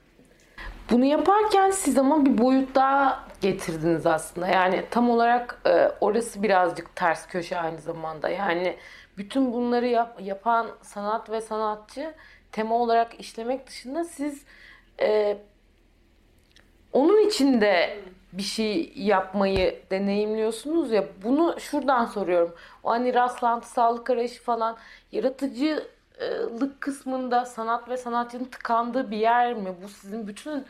Bunu 0.91 1.05
yaparken 1.05 1.70
siz 1.70 1.99
ama 1.99 2.24
bir 2.24 2.39
boyut 2.39 2.74
daha 2.74 3.24
getirdiniz 3.41 4.07
aslında. 4.07 4.47
Yani 4.47 4.84
tam 4.91 5.11
olarak 5.11 5.61
e, 5.66 5.93
orası 6.01 6.43
birazcık 6.43 6.97
ters 6.97 7.26
köşe 7.26 7.59
aynı 7.59 7.78
zamanda. 7.78 8.28
Yani 8.28 8.76
bütün 9.18 9.53
bunları 9.53 9.87
yap, 9.87 10.20
yapan 10.20 10.66
sanat 10.82 11.30
ve 11.30 11.41
sanatçı 11.41 12.14
tema 12.53 12.74
olarak 12.74 13.20
işlemek 13.20 13.66
dışında 13.66 14.05
siz 14.05 14.45
e, 15.01 15.39
onun 16.93 17.28
içinde 17.28 17.99
bir 18.32 18.43
şey 18.43 18.93
yapmayı 18.97 19.80
deneyimliyorsunuz 19.91 20.93
ya 20.93 21.05
bunu 21.24 21.61
şuradan 21.61 22.05
soruyorum. 22.05 22.55
O 22.84 22.91
hani 22.91 23.14
rastlantısallık 23.14 24.11
arayışı 24.11 24.43
falan 24.43 24.76
yaratıcılık 26.21 26.81
kısmında 26.81 27.45
sanat 27.45 27.89
ve 27.89 27.97
sanatçının 27.97 28.45
tıkandığı 28.45 29.11
bir 29.11 29.17
yer 29.17 29.55
mi? 29.55 29.75
Bu 29.83 29.89
sizin 29.89 30.27
bütün 30.27 30.64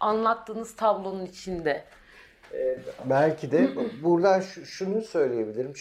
anlattığınız 0.00 0.76
tablonun 0.76 1.26
içinde. 1.26 1.84
Ee, 2.52 2.78
belki 3.04 3.50
de 3.50 3.70
buradan 4.02 4.40
şunu 4.64 5.02
söyleyebilirim. 5.02 5.72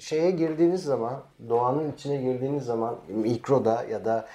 Şeye 0.00 0.30
girdiğiniz 0.30 0.82
zaman, 0.82 1.22
doğanın 1.48 1.92
içine 1.92 2.16
girdiğiniz 2.16 2.64
zaman 2.64 2.98
mikroda 3.08 3.84
ya 3.90 4.04
da 4.04 4.28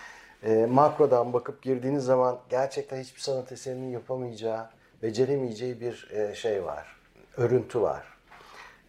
e, 0.44 0.66
makrodan 0.66 1.34
bakıp 1.34 1.62
girdiğiniz 1.62 2.06
zaman 2.06 2.38
gerçekten 2.50 3.02
hiçbir 3.02 3.22
sanat 3.22 3.52
eserinin 3.52 3.92
yapamayacağı 3.92 4.70
beceremeyeceği 5.04 5.82
bir 5.82 6.10
e, 6.12 6.36
şey 6.36 6.64
var. 6.64 6.96
Örüntü 7.38 7.82
var. 7.82 8.04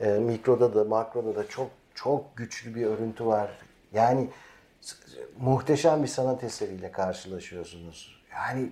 E, 0.00 0.08
mikroda 0.08 0.74
da 0.74 0.84
makroda 0.84 1.36
da 1.36 1.48
çok 1.48 1.70
çok 1.94 2.36
güçlü 2.36 2.74
bir 2.74 2.86
örüntü 2.86 3.26
var. 3.26 3.50
Yani 3.92 4.28
muhteşem 5.40 6.02
bir 6.02 6.08
sanat 6.08 6.44
eseriyle 6.44 6.92
karşılaşıyorsunuz. 6.92 8.22
Yani 8.32 8.68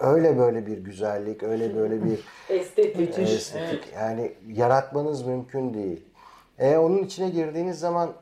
öyle 0.00 0.38
böyle 0.38 0.66
bir 0.66 0.78
güzellik, 0.78 1.42
öyle 1.42 1.76
böyle 1.76 2.04
bir 2.04 2.18
estetik. 2.48 3.18
estetik. 3.18 3.92
Yani 3.94 4.32
yaratmanız 4.48 5.26
mümkün 5.26 5.74
değil. 5.74 6.04
E, 6.58 6.76
onun 6.76 6.98
içine 6.98 7.30
girdiğiniz 7.30 7.78
zaman 7.78 8.12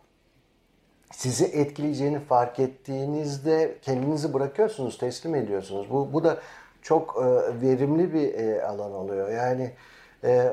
sizi 1.12 1.44
etkileyeceğini 1.44 2.20
fark 2.20 2.60
ettiğinizde 2.60 3.78
kendinizi 3.82 4.34
bırakıyorsunuz, 4.34 4.98
teslim 4.98 5.34
ediyorsunuz. 5.34 5.90
Bu, 5.90 6.12
bu 6.12 6.24
da 6.24 6.38
çok 6.82 7.16
e, 7.16 7.60
verimli 7.62 8.14
bir 8.14 8.34
e, 8.34 8.62
alan 8.62 8.92
oluyor. 8.92 9.30
Yani 9.30 9.70
e, 10.24 10.52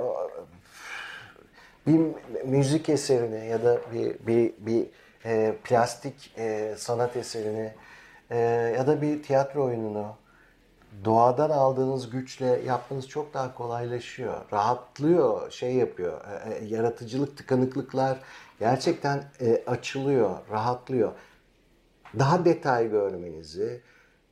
bir 1.88 2.02
müzik 2.46 2.90
eserini 2.90 3.48
ya 3.48 3.64
da 3.64 3.78
bir 3.94 4.28
bir 4.28 4.54
bir 4.60 4.88
e, 5.26 5.56
plastik 5.64 6.34
e, 6.38 6.76
sanat 6.78 7.16
eserini 7.16 7.74
e, 8.30 8.38
ya 8.78 8.88
da 8.88 9.02
bir 9.02 9.24
tiyatro 9.24 9.66
oyununu 9.66 10.16
doğadan 11.06 11.50
aldığınız 11.50 12.10
güçle 12.10 12.46
yapmanız 12.46 13.08
çok 13.08 13.34
daha 13.34 13.56
kolaylaşıyor. 13.56 14.52
Rahatlıyor, 14.54 15.52
şey 15.52 15.74
yapıyor. 15.74 16.22
E, 16.26 16.54
e, 16.54 16.66
yaratıcılık, 16.66 17.38
tıkanıklıklar 17.38 18.20
gerçekten 18.60 19.24
e, 19.42 19.64
açılıyor, 19.68 20.36
rahatlıyor. 20.52 21.12
Daha 22.20 22.46
detay 22.46 22.90
görmenizi, 22.90 23.82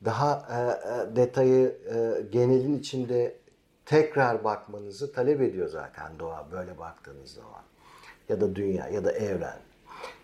daha 0.04 0.46
e, 0.50 0.58
e, 0.58 1.16
detayı 1.16 1.78
e, 1.94 2.22
genelin 2.30 2.78
içinde 2.78 3.36
tekrar 3.86 4.44
bakmanızı 4.44 5.12
talep 5.12 5.40
ediyor 5.40 5.68
zaten 5.68 6.18
doğa 6.18 6.48
böyle 6.52 6.78
baktığınız 6.78 7.30
zaman. 7.30 7.62
Ya 8.28 8.40
da 8.40 8.56
dünya 8.56 8.88
ya 8.88 9.04
da 9.04 9.12
evren. 9.12 9.58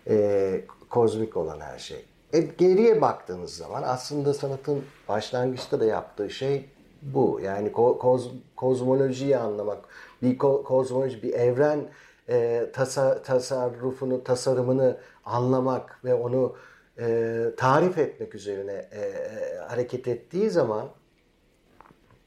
E, 0.09 0.65
kozmik 0.89 1.37
olan 1.37 1.59
her 1.59 1.79
şey. 1.79 2.05
E, 2.33 2.39
geriye 2.39 3.01
baktığınız 3.01 3.55
zaman 3.55 3.83
aslında 3.83 4.33
sanatın 4.33 4.83
başlangıçta 5.09 5.79
da 5.79 5.85
yaptığı 5.85 6.29
şey 6.29 6.69
bu. 7.01 7.39
Yani 7.43 7.71
ko, 7.71 7.97
koz, 7.97 8.31
kozmolojiyi 8.55 9.37
anlamak, 9.37 9.85
bir 10.21 10.37
ko, 10.37 10.63
kozmoloji, 10.63 11.23
bir 11.23 11.33
evren 11.33 11.87
e, 12.29 12.65
tasa, 12.73 13.21
tasarrufunu, 13.21 14.23
tasarımını 14.23 14.97
anlamak 15.25 15.99
ve 16.05 16.13
onu 16.13 16.55
e, 16.99 17.45
tarif 17.57 17.97
etmek 17.97 18.35
üzerine 18.35 18.89
e, 18.91 18.99
e, 18.99 19.57
hareket 19.57 20.07
ettiği 20.07 20.49
zaman 20.49 20.89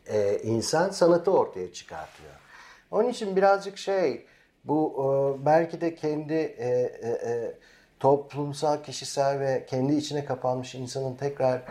e, 0.06 0.38
insan 0.42 0.90
sanatı 0.90 1.30
ortaya 1.30 1.72
çıkartıyor. 1.72 2.32
Onun 2.90 3.08
için 3.08 3.36
birazcık 3.36 3.78
şey 3.78 4.26
bu 4.64 4.94
e, 4.98 5.46
belki 5.46 5.80
de 5.80 5.94
kendi 5.94 6.34
e, 6.34 6.68
e, 6.68 7.08
e, 7.08 7.52
toplumsal, 8.00 8.82
kişisel 8.82 9.40
ve 9.40 9.66
kendi 9.66 9.94
içine 9.94 10.24
kapanmış 10.24 10.74
insanın 10.74 11.14
tekrar 11.14 11.62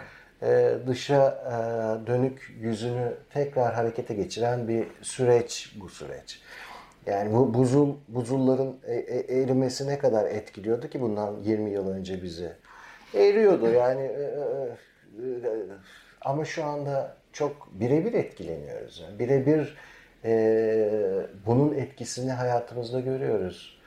e, 0.41 0.73
dışa 0.87 1.27
e, 1.45 2.07
dönük 2.07 2.55
yüzünü 2.59 3.13
tekrar 3.33 3.73
harekete 3.73 4.13
geçiren 4.13 4.67
bir 4.67 4.87
süreç 5.01 5.75
bu 5.81 5.89
süreç. 5.89 6.41
Yani 7.05 7.33
bu 7.33 7.53
buzul 7.53 7.95
buzulların 8.07 8.75
e, 8.87 8.95
e, 8.95 9.41
erimesi 9.41 9.87
ne 9.87 9.97
kadar 9.97 10.25
etkiliyordu 10.25 10.89
ki 10.89 11.01
bundan 11.01 11.39
20 11.43 11.71
yıl 11.71 11.89
önce 11.89 12.23
bizi. 12.23 12.53
Eriyordu 13.13 13.69
yani 13.69 14.01
e, 14.01 14.21
e, 14.21 15.23
e, 15.23 15.51
ama 16.21 16.45
şu 16.45 16.63
anda 16.63 17.15
çok 17.33 17.69
birebir 17.73 18.13
etkileniyoruz. 18.13 18.99
Yani 18.99 19.19
birebir 19.19 19.77
e, 20.25 21.27
bunun 21.45 21.73
etkisini 21.73 22.31
hayatımızda 22.31 22.99
görüyoruz. 22.99 23.79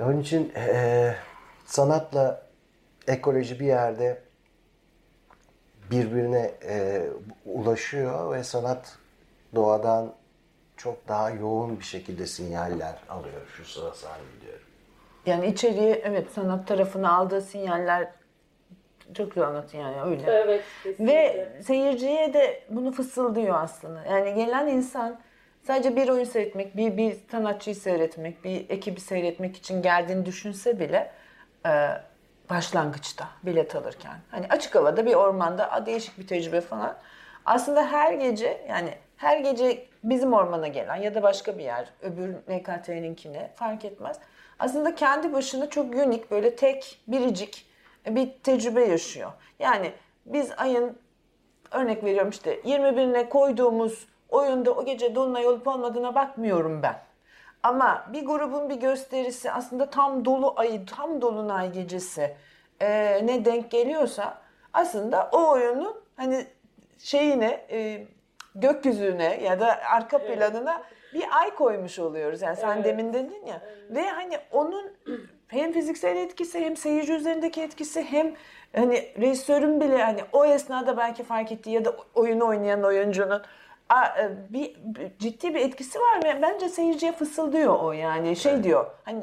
Onun 0.00 0.20
için 0.20 0.52
e, 0.56 1.14
sanatla 1.66 2.46
ekoloji 3.06 3.60
bir 3.60 3.66
yerde 3.66 4.22
birbirine 5.90 6.54
e, 6.64 7.06
ulaşıyor 7.44 8.34
ve 8.34 8.44
sanat 8.44 8.98
doğadan 9.54 10.14
çok 10.76 11.08
daha 11.08 11.30
yoğun 11.30 11.78
bir 11.78 11.84
şekilde 11.84 12.26
sinyaller 12.26 12.98
alıyor 13.08 13.46
şu 13.56 13.64
sıra 13.64 13.90
zannediyorum. 13.90 14.66
Yani 15.26 15.46
içeriye 15.46 15.94
evet 16.04 16.30
sanat 16.30 16.68
tarafına 16.68 17.12
aldığı 17.16 17.42
sinyaller 17.42 18.12
çok 19.14 19.34
güzel 19.34 19.48
anlatın 19.48 19.78
yani 19.78 20.02
öyle. 20.02 20.22
Evet. 20.26 20.62
Ve 21.00 21.48
seyirciye 21.62 22.34
de 22.34 22.62
bunu 22.70 22.92
fısıldıyor 22.92 23.62
aslında. 23.62 24.04
Yani 24.04 24.34
gelen 24.34 24.66
insan 24.66 25.18
sadece 25.62 25.96
bir 25.96 26.08
oyun 26.08 26.24
seyretmek, 26.24 26.76
bir, 26.76 26.96
bir 26.96 27.16
sanatçıyı 27.30 27.76
seyretmek, 27.76 28.44
bir 28.44 28.70
ekibi 28.70 29.00
seyretmek 29.00 29.56
için 29.56 29.82
geldiğini 29.82 30.26
düşünse 30.26 30.80
bile 30.80 31.12
e, 31.66 31.88
başlangıçta 32.50 33.28
bilet 33.42 33.76
alırken 33.76 34.16
hani 34.30 34.46
açık 34.50 34.74
havada 34.74 35.06
bir 35.06 35.14
ormanda 35.14 35.82
değişik 35.86 36.18
bir 36.18 36.26
tecrübe 36.26 36.60
falan. 36.60 36.96
Aslında 37.44 37.92
her 37.92 38.12
gece 38.12 38.66
yani 38.68 38.90
her 39.16 39.38
gece 39.38 39.86
bizim 40.04 40.32
ormana 40.32 40.68
gelen 40.68 40.96
ya 40.96 41.14
da 41.14 41.22
başka 41.22 41.58
bir 41.58 41.64
yer 41.64 41.88
öbür 42.02 42.34
NKT'ninkine 42.34 43.50
fark 43.54 43.84
etmez. 43.84 44.18
Aslında 44.58 44.94
kendi 44.94 45.32
başına 45.32 45.70
çok 45.70 45.94
unik 45.94 46.30
böyle 46.30 46.56
tek 46.56 47.00
biricik 47.08 47.69
bir 48.06 48.32
tecrübe 48.42 48.84
yaşıyor. 48.84 49.30
Yani 49.58 49.92
biz 50.26 50.50
ayın 50.56 50.98
örnek 51.70 52.04
veriyorum 52.04 52.30
işte 52.30 52.60
21'ine 52.60 53.28
koyduğumuz 53.28 54.06
oyunda 54.28 54.70
o 54.72 54.84
gece 54.84 55.14
dolunay 55.14 55.46
olup 55.46 55.68
olmadığına 55.68 56.14
bakmıyorum 56.14 56.82
ben. 56.82 56.98
Ama 57.62 58.06
bir 58.12 58.26
grubun 58.26 58.68
bir 58.70 58.74
gösterisi 58.74 59.52
aslında 59.52 59.90
tam 59.90 60.24
dolu 60.24 60.54
ayı, 60.56 60.86
tam 60.86 61.22
dolunay 61.22 61.72
gecesi 61.72 62.36
e, 62.80 63.20
ne 63.26 63.44
denk 63.44 63.70
geliyorsa 63.70 64.38
aslında 64.72 65.28
o 65.32 65.50
oyunun 65.50 66.00
hani 66.16 66.46
şeyine 66.98 67.66
e, 67.70 68.06
gökyüzüne 68.54 69.40
ya 69.42 69.60
da 69.60 69.78
arka 69.90 70.18
planına 70.18 70.82
bir 71.14 71.24
ay 71.40 71.54
koymuş 71.54 71.98
oluyoruz. 71.98 72.42
Yani 72.42 72.56
sen 72.56 72.76
Evet. 72.76 72.84
demin 72.84 73.12
dedin 73.12 73.46
ya. 73.46 73.62
Ve 73.90 74.08
hani 74.08 74.38
onun 74.52 74.92
hem 75.50 75.72
fiziksel 75.72 76.16
etkisi 76.16 76.60
hem 76.64 76.76
seyirci 76.76 77.12
üzerindeki 77.12 77.62
etkisi 77.62 78.02
hem 78.02 78.34
hani 78.76 79.12
rejisörün 79.20 79.80
bile 79.80 80.02
hani 80.02 80.20
o 80.32 80.44
esnada 80.44 80.96
belki 80.96 81.22
fark 81.24 81.52
ettiği 81.52 81.70
ya 81.70 81.84
da 81.84 81.96
oyunu 82.14 82.46
oynayan 82.46 82.82
oyuncunun 82.84 83.42
a- 83.88 84.04
e, 84.20 84.30
bir, 84.50 84.76
ciddi 85.18 85.54
bir 85.54 85.60
etkisi 85.60 85.98
var 85.98 86.24
ve 86.24 86.42
bence 86.42 86.68
seyirciye 86.68 87.12
fısıldıyor 87.12 87.78
o 87.80 87.92
yani. 87.92 88.36
Şey 88.36 88.64
diyor 88.64 88.86
hani 89.04 89.22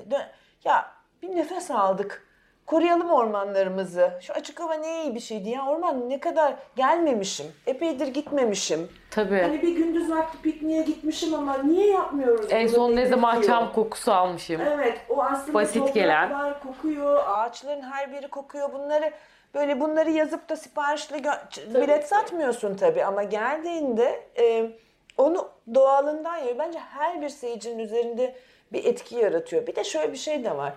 ya 0.63 0.91
bir 1.21 1.35
nefes 1.35 1.71
aldık 1.71 2.26
koruyalım 2.67 3.09
ormanlarımızı 3.09 4.11
şu 4.21 4.33
açık 4.33 4.59
hava 4.59 4.73
ne 4.73 5.03
iyi 5.03 5.15
bir 5.15 5.19
şeydi 5.19 5.49
ya 5.49 5.65
orman 5.65 6.09
ne 6.09 6.19
kadar 6.19 6.53
gelmemişim 6.75 7.45
epeydir 7.67 8.07
gitmemişim 8.07 8.89
Tabii. 9.11 9.41
hani 9.41 9.61
bir 9.61 9.75
gündüz 9.75 10.11
vakti 10.11 10.41
pikniğe 10.41 10.81
gitmişim 10.83 11.33
ama 11.33 11.57
niye 11.57 11.87
yapmıyoruz 11.87 12.45
en 12.49 12.67
bunu 12.67 12.75
son 12.75 12.95
ne 12.95 13.05
zaman 13.05 13.35
dedirtiyor. 13.37 13.59
çam 13.59 13.73
kokusu 13.73 14.11
almışım. 14.11 14.61
Evet 14.61 14.97
o 15.09 15.23
aslında 15.23 15.53
Basit 15.53 15.93
gelen. 15.93 16.53
kokuyor, 16.63 17.23
ağaçların 17.27 17.81
her 17.81 18.11
biri 18.13 18.27
kokuyor. 18.27 18.73
Bunları 18.73 19.11
böyle 19.53 19.79
bunları 19.79 20.11
yazıp 20.11 20.49
da 20.49 20.55
siparişle 20.55 21.17
gö- 21.17 21.83
bilet 21.83 22.07
satmıyorsun 22.07 22.75
tabii 22.75 23.05
ama 23.05 23.23
geldiğinde 23.23 24.23
e, 24.39 24.71
onu 25.17 25.49
doğalından 25.73 26.37
yiyor. 26.37 26.57
Bence 26.59 26.79
her 26.79 27.21
bir 27.21 27.29
seyircinin 27.29 27.79
üzerinde 27.79 28.35
bir 28.73 28.85
etki 28.85 29.15
yaratıyor. 29.15 29.67
Bir 29.67 29.75
de 29.75 29.83
şöyle 29.83 30.11
bir 30.11 30.17
şey 30.17 30.43
de 30.43 30.57
var. 30.57 30.73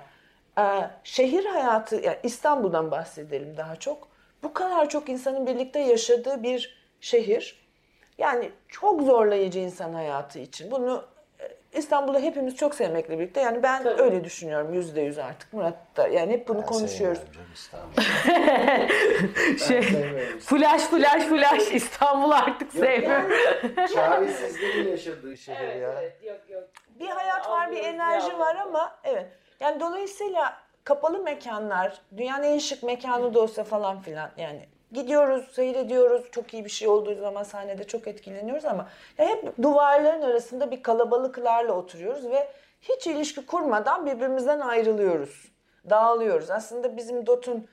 E, 0.58 0.90
şehir 1.04 1.44
hayatı, 1.44 1.96
yani 1.96 2.18
İstanbul'dan 2.22 2.90
bahsedelim 2.90 3.56
daha 3.56 3.76
çok. 3.76 4.08
Bu 4.42 4.52
kadar 4.52 4.88
çok 4.88 5.08
insanın 5.08 5.46
birlikte 5.46 5.78
yaşadığı 5.78 6.42
bir 6.42 6.80
şehir. 7.00 7.60
Yani 8.18 8.50
çok 8.68 9.02
zorlayıcı 9.02 9.58
insan 9.58 9.92
hayatı 9.92 10.38
için. 10.38 10.70
Bunu 10.70 11.04
e, 11.40 11.78
İstanbul'da 11.78 12.18
hepimiz 12.18 12.56
çok 12.56 12.74
sevmekle 12.74 13.18
birlikte. 13.18 13.40
Yani 13.40 13.62
ben 13.62 13.82
Tabii. 13.82 14.02
öyle 14.02 14.24
düşünüyorum 14.24 14.74
yüzde 14.74 15.00
yüz 15.00 15.18
artık 15.18 15.52
Murat 15.52 15.96
da. 15.96 16.08
Yani 16.08 16.32
hep 16.32 16.48
bunu 16.48 16.58
Ben 16.58 16.66
konuşuyoruz. 16.66 17.20
İstanbul'u. 17.54 18.02
şey, 19.68 19.82
flash 20.40 20.82
flash 20.82 21.22
flash 21.22 21.74
İstanbul 21.74 22.30
artık 22.30 22.72
sevmiyorum. 22.72 23.30
Çaresizliğin 23.94 24.88
yaşadığı 24.88 25.36
şehir 25.36 25.74
ya. 25.74 26.02
yok 26.02 26.40
yok. 26.48 26.64
Bir 27.00 27.08
hayat 27.08 27.48
var, 27.48 27.72
bir 27.72 27.84
enerji 27.84 28.28
ne 28.28 28.38
var 28.38 28.56
ama 28.56 28.98
evet. 29.04 29.26
Yani 29.60 29.80
dolayısıyla 29.80 30.56
kapalı 30.84 31.18
mekanlar, 31.18 32.00
dünyanın 32.16 32.44
en 32.44 32.58
şık 32.58 32.82
mekanı 32.82 33.34
da 33.34 33.40
olsa 33.40 33.64
falan 33.64 34.00
filan 34.00 34.30
yani 34.36 34.66
gidiyoruz, 34.92 35.48
seyrediyoruz. 35.52 36.30
Çok 36.30 36.54
iyi 36.54 36.64
bir 36.64 36.70
şey 36.70 36.88
olduğu 36.88 37.14
zaman 37.14 37.42
sahnede 37.42 37.84
çok 37.84 38.06
etkileniyoruz 38.06 38.64
ama 38.64 38.88
hep 39.16 39.62
duvarların 39.62 40.22
arasında 40.22 40.70
bir 40.70 40.82
kalabalıklarla 40.82 41.72
oturuyoruz 41.72 42.30
ve 42.30 42.48
hiç 42.82 43.06
ilişki 43.06 43.46
kurmadan 43.46 44.06
birbirimizden 44.06 44.60
ayrılıyoruz. 44.60 45.52
Dağılıyoruz. 45.90 46.50
Aslında 46.50 46.96
bizim 46.96 47.26
DOT'un 47.26 47.68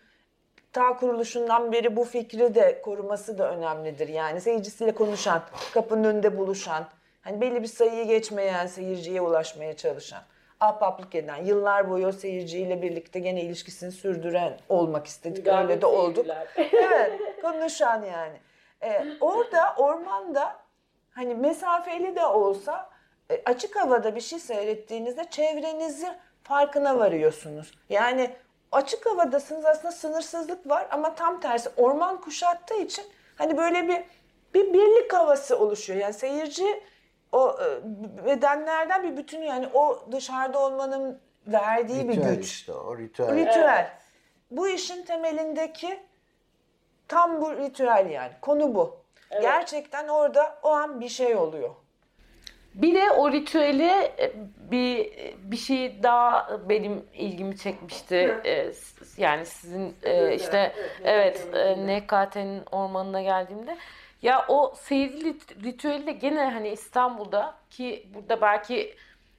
ta 0.73 0.95
kuruluşundan 0.95 1.71
beri 1.71 1.95
bu 1.95 2.03
fikri 2.03 2.55
de 2.55 2.81
koruması 2.81 3.37
da 3.37 3.51
önemlidir. 3.51 4.07
Yani 4.07 4.41
seyircisiyle 4.41 4.91
konuşan, 4.91 5.41
kapının 5.73 6.03
önünde 6.03 6.37
buluşan, 6.37 6.85
hani 7.21 7.41
belli 7.41 7.61
bir 7.61 7.67
sayıyı 7.67 8.07
geçmeyen, 8.07 8.67
seyirciye 8.67 9.21
ulaşmaya 9.21 9.77
çalışan, 9.77 10.21
ahbaplık 10.59 11.15
eden, 11.15 11.45
yıllar 11.45 11.89
boyu 11.89 12.07
o 12.07 12.11
seyirciyle 12.11 12.81
birlikte 12.81 13.19
gene 13.19 13.41
ilişkisini 13.41 13.91
sürdüren 13.91 14.59
olmak 14.69 15.07
istedik. 15.07 15.47
Öyle 15.47 15.81
de 15.81 15.85
olduk. 15.85 16.25
evet, 16.57 17.41
konuşan 17.41 18.03
yani. 18.03 18.37
Ee, 18.81 19.05
orada 19.21 19.73
ormanda 19.77 20.55
hani 21.11 21.35
mesafeli 21.35 22.15
de 22.15 22.25
olsa 22.25 22.89
e, 23.31 23.41
açık 23.45 23.75
havada 23.75 24.15
bir 24.15 24.21
şey 24.21 24.39
seyrettiğinizde 24.39 25.25
çevrenizi 25.29 26.07
farkına 26.43 26.99
varıyorsunuz. 26.99 27.71
Yani 27.89 28.35
açık 28.71 29.05
havadasınız 29.05 29.65
aslında 29.65 29.91
sınırsızlık 29.91 30.69
var 30.69 30.87
ama 30.91 31.15
tam 31.15 31.39
tersi 31.39 31.69
orman 31.77 32.21
kuşattığı 32.21 32.81
için 32.81 33.05
hani 33.35 33.57
böyle 33.57 33.87
bir 33.87 34.03
bir 34.53 34.73
birlik 34.73 35.13
havası 35.13 35.59
oluşuyor. 35.59 35.99
Yani 35.99 36.13
seyirci 36.13 36.83
o 37.31 37.55
e, 37.61 37.65
bedenlerden 38.25 39.03
bir 39.03 39.17
bütün 39.17 39.41
yani 39.41 39.69
o 39.73 40.05
dışarıda 40.11 40.59
olmanın 40.59 41.19
verdiği 41.47 42.09
bir 42.09 42.13
Ritüel 42.13 42.35
güç. 42.35 42.45
işte 42.45 42.73
o 42.73 42.97
ritüel. 42.97 43.35
Ritüel. 43.35 43.89
Bu 44.51 44.67
işin 44.67 45.03
temelindeki 45.05 45.99
tam 47.07 47.41
bu 47.41 47.55
ritüel 47.57 48.09
yani. 48.09 48.31
Konu 48.41 48.75
bu. 48.75 48.95
Gerçekten 49.41 50.07
orada 50.07 50.59
o 50.63 50.69
an 50.69 51.01
bir 51.01 51.09
şey 51.09 51.35
oluyor. 51.35 51.69
Bir 52.73 52.95
de 52.95 53.11
o 53.11 53.31
ritüeli 53.31 53.89
e, 54.19 54.31
bir 54.71 55.11
bir 55.51 55.57
şey 55.57 56.03
daha 56.03 56.49
benim 56.69 57.05
ilgimi 57.13 57.57
çekmişti. 57.57 58.15
E, 58.43 58.73
s- 58.73 59.21
Yani 59.21 59.45
sizin 59.45 59.95
e, 60.03 60.35
işte 60.35 60.73
evet 61.03 61.47
e, 61.53 61.75
NKT'nin 61.87 62.63
ormanına 62.71 63.21
geldiğimde 63.21 63.77
ya 64.21 64.45
o 64.47 64.73
seyirci 64.75 65.25
lit- 65.25 65.63
ritüeli 65.63 66.07
de 66.07 66.11
gene 66.11 66.43
hani 66.51 66.69
İstanbul'da 66.69 67.55
ki 67.69 68.09
burada 68.13 68.41
belki 68.41 68.95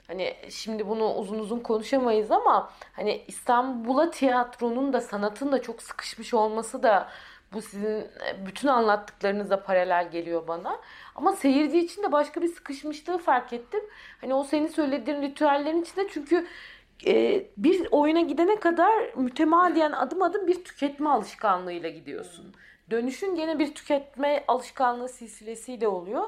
hani 0.07 0.35
şimdi 0.51 0.89
bunu 0.89 1.15
uzun 1.15 1.39
uzun 1.39 1.61
konuşamayız 1.61 2.31
ama 2.31 2.71
hani 2.93 3.25
İstanbul'a 3.29 4.11
tiyatronun 4.11 4.93
da 4.93 5.01
sanatın 5.01 5.53
da 5.53 5.63
çok 5.63 5.83
sıkışmış 5.83 6.35
olması 6.35 6.83
da 6.83 7.09
bu 7.53 7.63
sizin 7.63 8.07
bütün 8.47 8.69
anlattıklarınızla 8.69 9.63
paralel 9.63 10.11
geliyor 10.11 10.49
bana. 10.49 10.81
Ama 11.15 11.33
seyirci 11.33 11.79
için 11.79 12.03
de 12.03 12.13
başka 12.13 12.43
bir 12.43 12.49
sıkışmışlığı 12.49 13.19
fark 13.19 13.53
ettim. 13.53 13.81
Hani 14.21 14.35
o 14.35 14.45
senin 14.45 14.67
söylediğin 14.67 15.23
ritüellerin 15.23 15.83
içinde 15.83 16.09
çünkü 16.11 16.47
e, 17.07 17.45
bir 17.57 17.89
oyuna 17.91 18.21
gidene 18.21 18.61
kadar 18.61 19.15
mütemadiyen 19.17 19.93
adım 19.93 20.23
adım 20.23 20.47
bir 20.47 20.65
tüketme 20.65 21.09
alışkanlığıyla 21.11 21.89
gidiyorsun. 21.89 22.55
Dönüşün 22.91 23.35
gene 23.35 23.59
bir 23.59 23.75
tüketme 23.75 24.45
alışkanlığı 24.49 25.09
silsilesiyle 25.09 25.89
oluyor. 25.89 26.25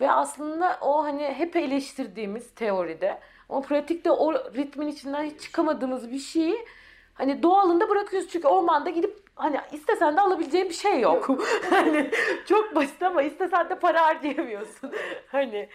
Ve 0.00 0.10
aslında 0.10 0.78
o 0.80 1.04
hani 1.04 1.22
hep 1.22 1.56
eleştirdiğimiz 1.56 2.54
teoride 2.54 3.18
ama 3.48 3.60
pratikte 3.60 4.10
o 4.10 4.34
ritmin 4.34 4.86
içinden 4.86 5.24
hiç 5.24 5.40
çıkamadığımız 5.40 6.10
bir 6.10 6.18
şeyi 6.18 6.66
hani 7.14 7.42
doğalında 7.42 7.88
bırakıyoruz. 7.88 8.28
Çünkü 8.28 8.48
ormanda 8.48 8.90
gidip 8.90 9.18
hani 9.34 9.60
istesen 9.72 10.16
de 10.16 10.20
alabileceğin 10.20 10.68
bir 10.68 10.74
şey 10.74 11.00
yok. 11.00 11.38
hani 11.70 12.10
çok 12.48 12.74
basit 12.74 13.02
ama 13.02 13.22
istesen 13.22 13.70
de 13.70 13.78
para 13.78 14.06
harcayamıyorsun. 14.06 14.92
hani 15.26 15.68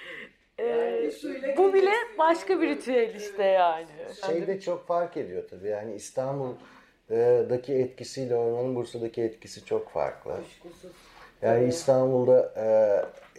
e, 0.59 1.11
bu 1.57 1.73
bile 1.73 1.93
başka 2.17 2.61
bir 2.61 2.67
ritüel 2.67 3.15
işte 3.15 3.43
yani. 3.43 3.87
Şey 4.25 4.47
de 4.47 4.59
çok 4.59 4.87
fark 4.87 5.17
ediyor 5.17 5.47
tabii. 5.49 5.67
Yani 5.67 5.95
İstanbul'daki 7.11 7.73
etkisiyle 7.73 8.35
ormanın 8.35 8.75
Bursa'daki 8.75 9.21
etkisi 9.21 9.65
çok 9.65 9.89
farklı. 9.89 10.31
Yani 11.41 11.67
İstanbul'da 11.67 12.53
e, 12.57 12.65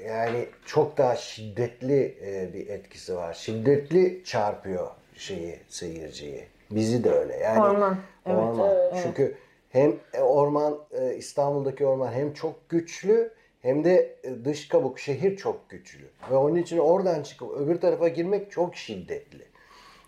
yani 0.09 0.47
çok 0.67 0.99
daha 0.99 1.17
şiddetli 1.17 2.19
e, 2.23 2.55
bir 2.55 2.69
etkisi 2.69 3.17
var. 3.17 3.35
Şiddetli 3.35 4.25
çarpıyor 4.25 4.91
şeyi 5.17 5.61
seyirciyi. 5.69 6.45
Bizi 6.71 7.05
de 7.05 7.11
öyle. 7.11 7.37
Yani 7.37 7.61
Orman. 7.61 7.97
Evet. 8.27 8.39
Orman. 8.39 8.77
Çünkü 9.03 9.35
hem 9.71 9.97
orman 10.21 10.79
e, 10.91 11.15
İstanbul'daki 11.15 11.87
orman 11.87 12.13
hem 12.13 12.33
çok 12.33 12.69
güçlü 12.69 13.33
hem 13.63 13.85
de 13.85 14.17
dış 14.45 14.69
kabuk 14.69 14.99
şehir 14.99 15.37
çok 15.37 15.71
güçlü. 15.71 16.05
Ve 16.31 16.35
onun 16.35 16.57
için 16.57 16.79
oradan 16.79 17.23
çıkıp 17.23 17.51
öbür 17.51 17.81
tarafa 17.81 18.09
girmek 18.09 18.51
çok 18.51 18.77
şiddetli. 18.77 19.45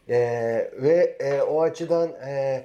E, 0.09 0.17
ve 0.83 1.17
e, 1.21 1.43
o 1.43 1.63
açıdan 1.63 2.09
e, 2.27 2.65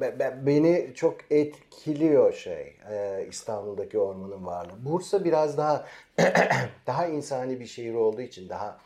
be- 0.00 0.18
be- 0.18 0.38
beni 0.46 0.92
çok 0.94 1.16
etkiliyor 1.30 2.32
şey 2.32 2.76
e, 2.90 3.26
İstanbul'daki 3.28 3.98
ormanın 3.98 4.46
varlığı. 4.46 4.84
Bursa 4.84 5.24
biraz 5.24 5.58
daha 5.58 5.86
daha 6.86 7.06
insani 7.06 7.60
bir 7.60 7.66
şehir 7.66 7.94
olduğu 7.94 8.20
için 8.22 8.48
daha 8.48 8.78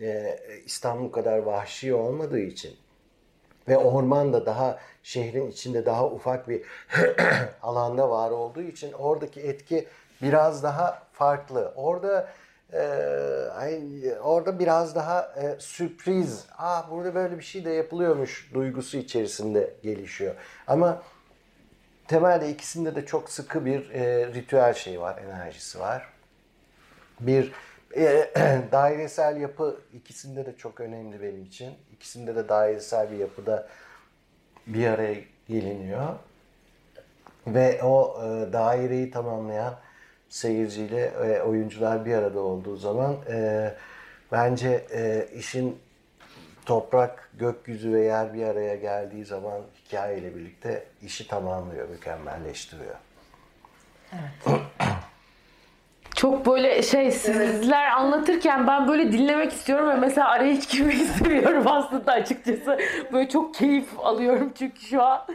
e, 0.00 0.38
İstanbul 0.64 1.12
kadar 1.12 1.38
vahşi 1.38 1.94
olmadığı 1.94 2.40
için 2.40 2.76
ve 3.68 3.78
orman 3.78 4.32
da 4.32 4.46
daha 4.46 4.78
şehrin 5.02 5.50
içinde 5.50 5.86
daha 5.86 6.06
ufak 6.06 6.48
bir 6.48 6.62
alanda 7.62 8.10
var 8.10 8.30
olduğu 8.30 8.62
için 8.62 8.92
oradaki 8.92 9.40
etki 9.40 9.86
biraz 10.22 10.62
daha 10.62 11.02
farklı. 11.12 11.72
Orada 11.76 12.28
e, 12.72 12.82
ay, 13.50 13.82
orada 14.22 14.58
biraz 14.58 14.94
daha 14.94 15.32
e, 15.36 15.60
sürpriz. 15.60 16.46
Aa 16.58 16.90
burada 16.90 17.14
böyle 17.14 17.38
bir 17.38 17.44
şey 17.44 17.64
de 17.64 17.70
yapılıyormuş 17.70 18.50
duygusu 18.54 18.96
içerisinde 18.96 19.74
gelişiyor. 19.82 20.34
Ama 20.66 21.02
temelde 22.08 22.50
ikisinde 22.50 22.94
de 22.94 23.06
çok 23.06 23.30
sıkı 23.30 23.64
bir 23.64 23.90
e, 23.90 24.26
ritüel 24.26 24.74
şey 24.74 25.00
var, 25.00 25.18
enerjisi 25.18 25.80
var. 25.80 26.08
Bir 27.20 27.52
e, 27.96 28.30
dairesel 28.72 29.36
yapı 29.36 29.80
ikisinde 29.94 30.46
de 30.46 30.56
çok 30.56 30.80
önemli 30.80 31.22
benim 31.22 31.44
için. 31.44 31.74
İkisinde 31.92 32.36
de 32.36 32.48
dairesel 32.48 33.10
bir 33.10 33.16
yapıda 33.16 33.68
bir 34.66 34.86
araya 34.86 35.16
geliniyor. 35.48 36.08
Ve 37.46 37.82
o 37.82 38.22
e, 38.24 38.52
daireyi 38.52 39.10
tamamlayan 39.10 39.74
seyirciyle 40.30 41.04
e, 41.04 41.42
oyuncular 41.42 42.04
bir 42.06 42.14
arada 42.14 42.40
olduğu 42.40 42.76
zaman 42.76 43.16
e, 43.30 43.70
bence 44.32 44.86
e, 44.92 45.28
işin 45.34 45.78
toprak, 46.66 47.30
gökyüzü 47.34 47.92
ve 47.92 48.00
yer 48.00 48.34
bir 48.34 48.44
araya 48.44 48.76
geldiği 48.76 49.24
zaman 49.24 49.60
hikayeyle 49.84 50.36
birlikte 50.36 50.84
işi 51.02 51.28
tamamlıyor, 51.28 51.88
mükemmelleştiriyor. 51.88 52.94
Çok 56.16 56.46
böyle 56.46 56.82
şey 56.82 57.10
sizler 57.10 57.90
anlatırken 57.90 58.66
ben 58.66 58.88
böyle 58.88 59.12
dinlemek 59.12 59.52
istiyorum 59.52 59.88
ve 59.88 59.94
mesela 59.94 60.28
araya 60.28 60.52
hiç 60.52 60.70
girmek 60.70 60.94
istemiyorum 61.00 61.66
aslında 61.66 62.12
açıkçası. 62.12 62.78
Böyle 63.12 63.28
çok 63.28 63.54
keyif 63.54 64.00
alıyorum 64.00 64.52
çünkü 64.58 64.80
şu 64.80 65.02
an. 65.02 65.26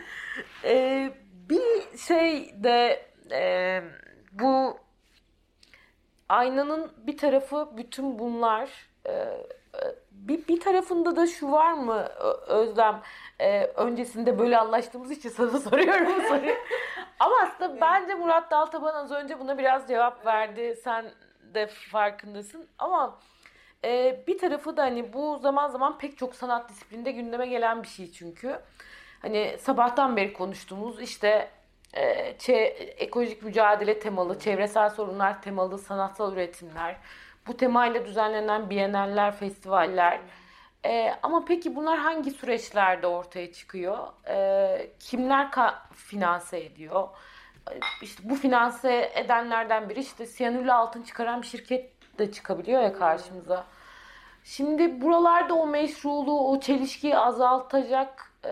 Ee, 0.64 1.12
bir 1.50 1.98
şey 1.98 2.54
de 2.64 3.06
e, 3.32 3.82
bu 4.32 4.78
aynanın 6.30 6.92
bir 6.98 7.18
tarafı 7.18 7.70
bütün 7.78 8.20
bunlar 8.20 8.70
e, 9.06 9.12
e, 9.12 9.40
bir, 10.12 10.48
bir 10.48 10.60
tarafında 10.60 11.16
da 11.16 11.28
şu 11.28 11.52
var 11.52 11.74
mı 11.74 12.10
Özlem? 12.48 13.02
E, 13.40 13.66
öncesinde 13.66 14.40
böyle 14.40 14.58
anlaştığımız 14.58 15.12
için 15.12 15.30
sana 15.30 15.60
soruyorum 15.60 16.22
soruyu. 16.22 16.56
Ama 17.20 17.36
aslında 17.44 17.82
bence 17.82 18.14
Murat 18.14 18.52
Daltaban 18.52 18.96
az 18.96 19.12
önce 19.12 19.40
buna 19.40 19.58
biraz 19.58 19.88
cevap 19.88 20.26
verdi. 20.26 20.76
Sen 20.84 21.06
de 21.54 21.68
farkındasın. 21.68 22.68
Ama 22.80 23.20
e, 23.86 24.24
bir 24.28 24.38
tarafı 24.38 24.78
da 24.78 24.84
hani 24.84 25.14
bu 25.14 25.38
zaman 25.38 25.70
zaman 25.70 25.98
pek 25.98 26.18
çok 26.18 26.36
sanat 26.36 26.70
disiplinde 26.70 27.12
gündeme 27.12 27.48
gelen 27.48 27.84
bir 27.84 27.88
şey 27.88 28.12
çünkü. 28.12 28.60
Hani 29.22 29.58
sabahtan 29.60 30.18
beri 30.18 30.34
konuştuğumuz 30.34 31.02
işte 31.02 31.50
ekolojik 32.98 33.44
mücadele 33.44 34.00
temalı, 34.00 34.40
çevresel 34.40 34.90
sorunlar 34.90 35.42
temalı 35.42 35.78
sanatsal 35.78 36.34
üretimler, 36.34 36.98
bu 37.48 37.58
temayla 37.58 38.06
düzenlenen 38.06 38.70
biyeneller, 38.70 39.36
festivaller. 39.36 40.20
E, 40.86 41.14
ama 41.24 41.46
peki 41.46 41.76
bunlar 41.76 41.98
hangi 42.00 42.32
süreçlerde 42.32 43.08
ortaya 43.08 43.52
çıkıyor? 43.54 43.98
E, 44.28 44.90
kimler 45.00 45.52
finanse 45.94 46.60
ediyor? 46.60 47.08
E, 47.72 47.74
İşte 48.02 48.30
bu 48.30 48.36
finanse 48.36 49.12
edenlerden 49.16 49.90
biri 49.90 50.00
işte 50.00 50.26
siyanürlü 50.26 50.74
altın 50.74 51.02
çıkaran 51.02 51.42
bir 51.42 51.48
şirket 51.48 51.92
de 52.20 52.32
çıkabiliyor 52.32 52.82
ya 52.82 52.94
karşımıza. 52.94 53.66
Şimdi 54.44 55.02
buralarda 55.02 55.54
o 55.54 55.68
meşruluğu, 55.68 56.52
o 56.52 56.60
çelişkiyi 56.60 57.18
azaltacak 57.18 58.32
e, 58.46 58.52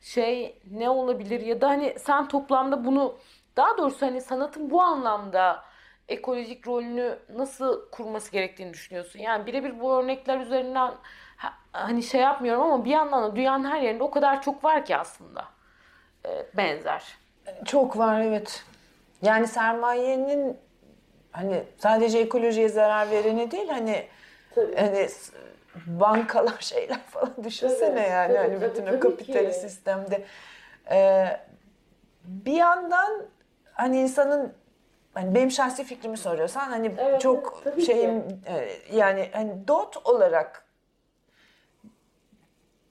şey 0.00 0.58
ne 0.70 0.90
olabilir 0.90 1.40
ya 1.40 1.60
da 1.60 1.68
hani 1.68 1.96
sen 1.98 2.28
toplamda 2.28 2.84
bunu 2.84 3.18
daha 3.56 3.78
doğrusu 3.78 4.06
hani 4.06 4.20
sanatın 4.20 4.70
bu 4.70 4.82
anlamda 4.82 5.64
ekolojik 6.08 6.66
rolünü 6.66 7.18
nasıl 7.34 7.90
kurması 7.90 8.32
gerektiğini 8.32 8.72
düşünüyorsun? 8.74 9.18
Yani 9.18 9.46
birebir 9.46 9.80
bu 9.80 9.92
örnekler 9.96 10.38
üzerinden 10.40 10.94
ha- 11.36 11.54
hani 11.72 12.02
şey 12.02 12.20
yapmıyorum 12.20 12.62
ama 12.62 12.84
bir 12.84 12.90
yandan 12.90 13.22
da 13.32 13.36
dünyanın 13.36 13.64
her 13.70 13.80
yerinde 13.80 14.02
o 14.02 14.10
kadar 14.10 14.42
çok 14.42 14.64
var 14.64 14.84
ki 14.84 14.96
aslında 14.96 15.44
e, 16.26 16.46
benzer. 16.56 17.04
Çok 17.64 17.98
var 17.98 18.20
evet. 18.20 18.64
Yani 19.22 19.46
sermayenin 19.46 20.56
hani 21.32 21.64
sadece 21.78 22.18
ekolojiye 22.18 22.68
zarar 22.68 23.10
vereni 23.10 23.50
değil 23.50 23.68
hani 23.68 24.06
hani 24.76 25.08
s- 25.08 25.32
bankalar 25.86 26.56
şeyler 26.60 27.00
falan 27.06 27.32
düşünsene 27.44 27.94
Tabii, 27.94 28.10
yani 28.10 28.34
tabii, 28.34 28.38
hani 28.38 28.60
tabii, 28.60 28.70
bütün 28.70 28.82
o 28.82 28.86
tabii 28.86 29.00
kapitalist 29.00 29.62
ki. 29.62 29.68
sistemde. 29.68 30.24
Ee, 30.90 31.40
bir 32.24 32.52
yandan 32.52 33.26
hani 33.72 34.00
insanın 34.00 34.52
hani 35.14 35.34
benim 35.34 35.50
şahsi 35.50 35.84
fikrimi 35.84 36.16
soruyorsan 36.16 36.70
hani 36.70 36.94
Evet, 36.98 37.20
çok 37.20 37.62
şeyim 37.86 38.24
e, 38.46 38.68
yani 38.96 39.28
hani 39.32 39.68
dot 39.68 39.96
olarak 40.06 40.64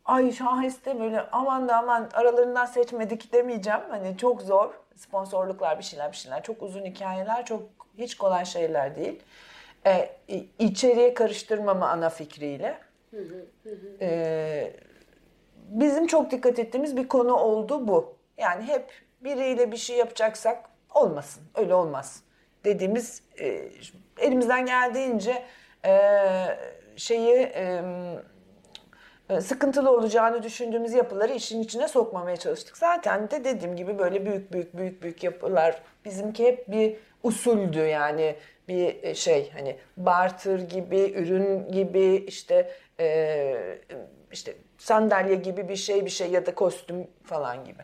ay 0.05 0.31
şahiste 0.31 0.99
böyle 0.99 1.21
aman 1.31 1.67
da 1.69 1.77
aman 1.77 2.09
aralarından 2.13 2.65
seçmedik 2.65 3.33
demeyeceğim. 3.33 3.81
Hani 3.89 4.17
çok 4.17 4.41
zor. 4.41 4.73
Sponsorluklar 4.95 5.79
bir 5.79 5.83
şeyler 5.83 6.11
bir 6.11 6.17
şeyler. 6.17 6.43
Çok 6.43 6.61
uzun 6.63 6.85
hikayeler. 6.85 7.45
Çok 7.45 7.61
hiç 7.97 8.17
kolay 8.17 8.45
şeyler 8.45 8.95
değil. 8.95 9.19
İ- 10.27 10.47
içeriye 10.59 11.13
karıştırmama 11.13 11.87
ana 11.89 12.09
fikriyle. 12.09 12.77
Ee, 14.01 14.73
bizim 15.55 16.07
çok 16.07 16.31
dikkat 16.31 16.59
ettiğimiz 16.59 16.97
bir 16.97 17.07
konu 17.07 17.35
oldu 17.35 17.87
bu. 17.87 18.15
Yani 18.37 18.63
hep 18.63 18.91
biriyle 19.21 19.71
bir 19.71 19.77
şey 19.77 19.97
yapacaksak 19.97 20.69
olmasın. 20.93 21.43
Öyle 21.55 21.75
olmaz. 21.75 22.23
Dediğimiz 22.65 23.23
e, 23.39 23.69
elimizden 24.17 24.65
geldiğince 24.65 25.43
e, 25.85 25.93
şeyi 26.95 27.35
e, 27.35 27.83
e, 29.29 29.41
sıkıntılı 29.41 29.91
olacağını 29.91 30.43
düşündüğümüz 30.43 30.93
yapıları 30.93 31.33
işin 31.33 31.61
içine 31.61 31.87
sokmamaya 31.87 32.37
çalıştık. 32.37 32.77
Zaten 32.77 33.31
de 33.31 33.43
dediğim 33.43 33.75
gibi 33.75 33.99
böyle 33.99 34.25
büyük 34.25 34.53
büyük 34.53 34.77
büyük 34.77 35.03
büyük 35.03 35.23
yapılar 35.23 35.81
bizimki 36.05 36.45
hep 36.45 36.71
bir 36.71 36.97
usuldü 37.23 37.79
yani 37.79 38.35
bir 38.67 39.03
e, 39.03 39.15
şey 39.15 39.51
hani 39.51 39.77
barter 39.97 40.59
gibi 40.59 41.13
ürün 41.17 41.71
gibi 41.71 42.15
işte 42.27 42.71
e, 42.99 43.77
işte 44.31 44.55
sandalye 44.77 45.35
gibi 45.35 45.69
bir 45.69 45.75
şey 45.75 46.05
bir 46.05 46.09
şey 46.09 46.29
ya 46.31 46.45
da 46.45 46.55
kostüm 46.55 47.07
falan 47.23 47.65
gibi. 47.65 47.81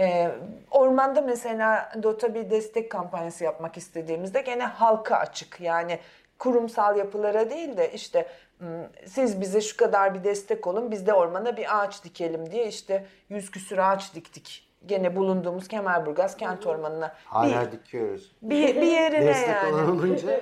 E, 0.00 0.30
ormanda 0.70 1.20
mesela 1.20 1.92
DOTA 2.02 2.34
bir 2.34 2.50
destek 2.50 2.90
kampanyası 2.90 3.44
yapmak 3.44 3.76
istediğimizde 3.76 4.40
gene 4.40 4.64
halka 4.64 5.16
açık 5.16 5.60
yani 5.60 5.98
kurumsal 6.38 6.96
yapılara 6.96 7.50
değil 7.50 7.76
de 7.76 7.92
işte 7.92 8.26
"Hmm, 8.58 8.66
siz 9.06 9.40
bize 9.40 9.60
şu 9.60 9.76
kadar 9.76 10.14
bir 10.14 10.24
destek 10.24 10.66
olun 10.66 10.90
biz 10.90 11.06
de 11.06 11.12
ormana 11.12 11.56
bir 11.56 11.78
ağaç 11.82 12.04
dikelim 12.04 12.50
diye 12.50 12.66
işte 12.68 13.06
yüz 13.28 13.50
küsür 13.50 13.78
ağaç 13.78 14.14
diktik 14.14 14.67
gene 14.86 15.16
bulunduğumuz 15.16 15.68
Kemerburgaz 15.68 16.36
kent 16.36 16.66
ormanına 16.66 17.14
Hala 17.24 17.66
bir, 17.66 17.72
dikiyoruz. 17.72 18.36
bir, 18.42 18.76
bir 18.76 18.86
yerine 18.86 19.26
Destek 19.26 19.48
yani. 19.48 19.74
olan 19.74 19.90
olunca 19.90 20.40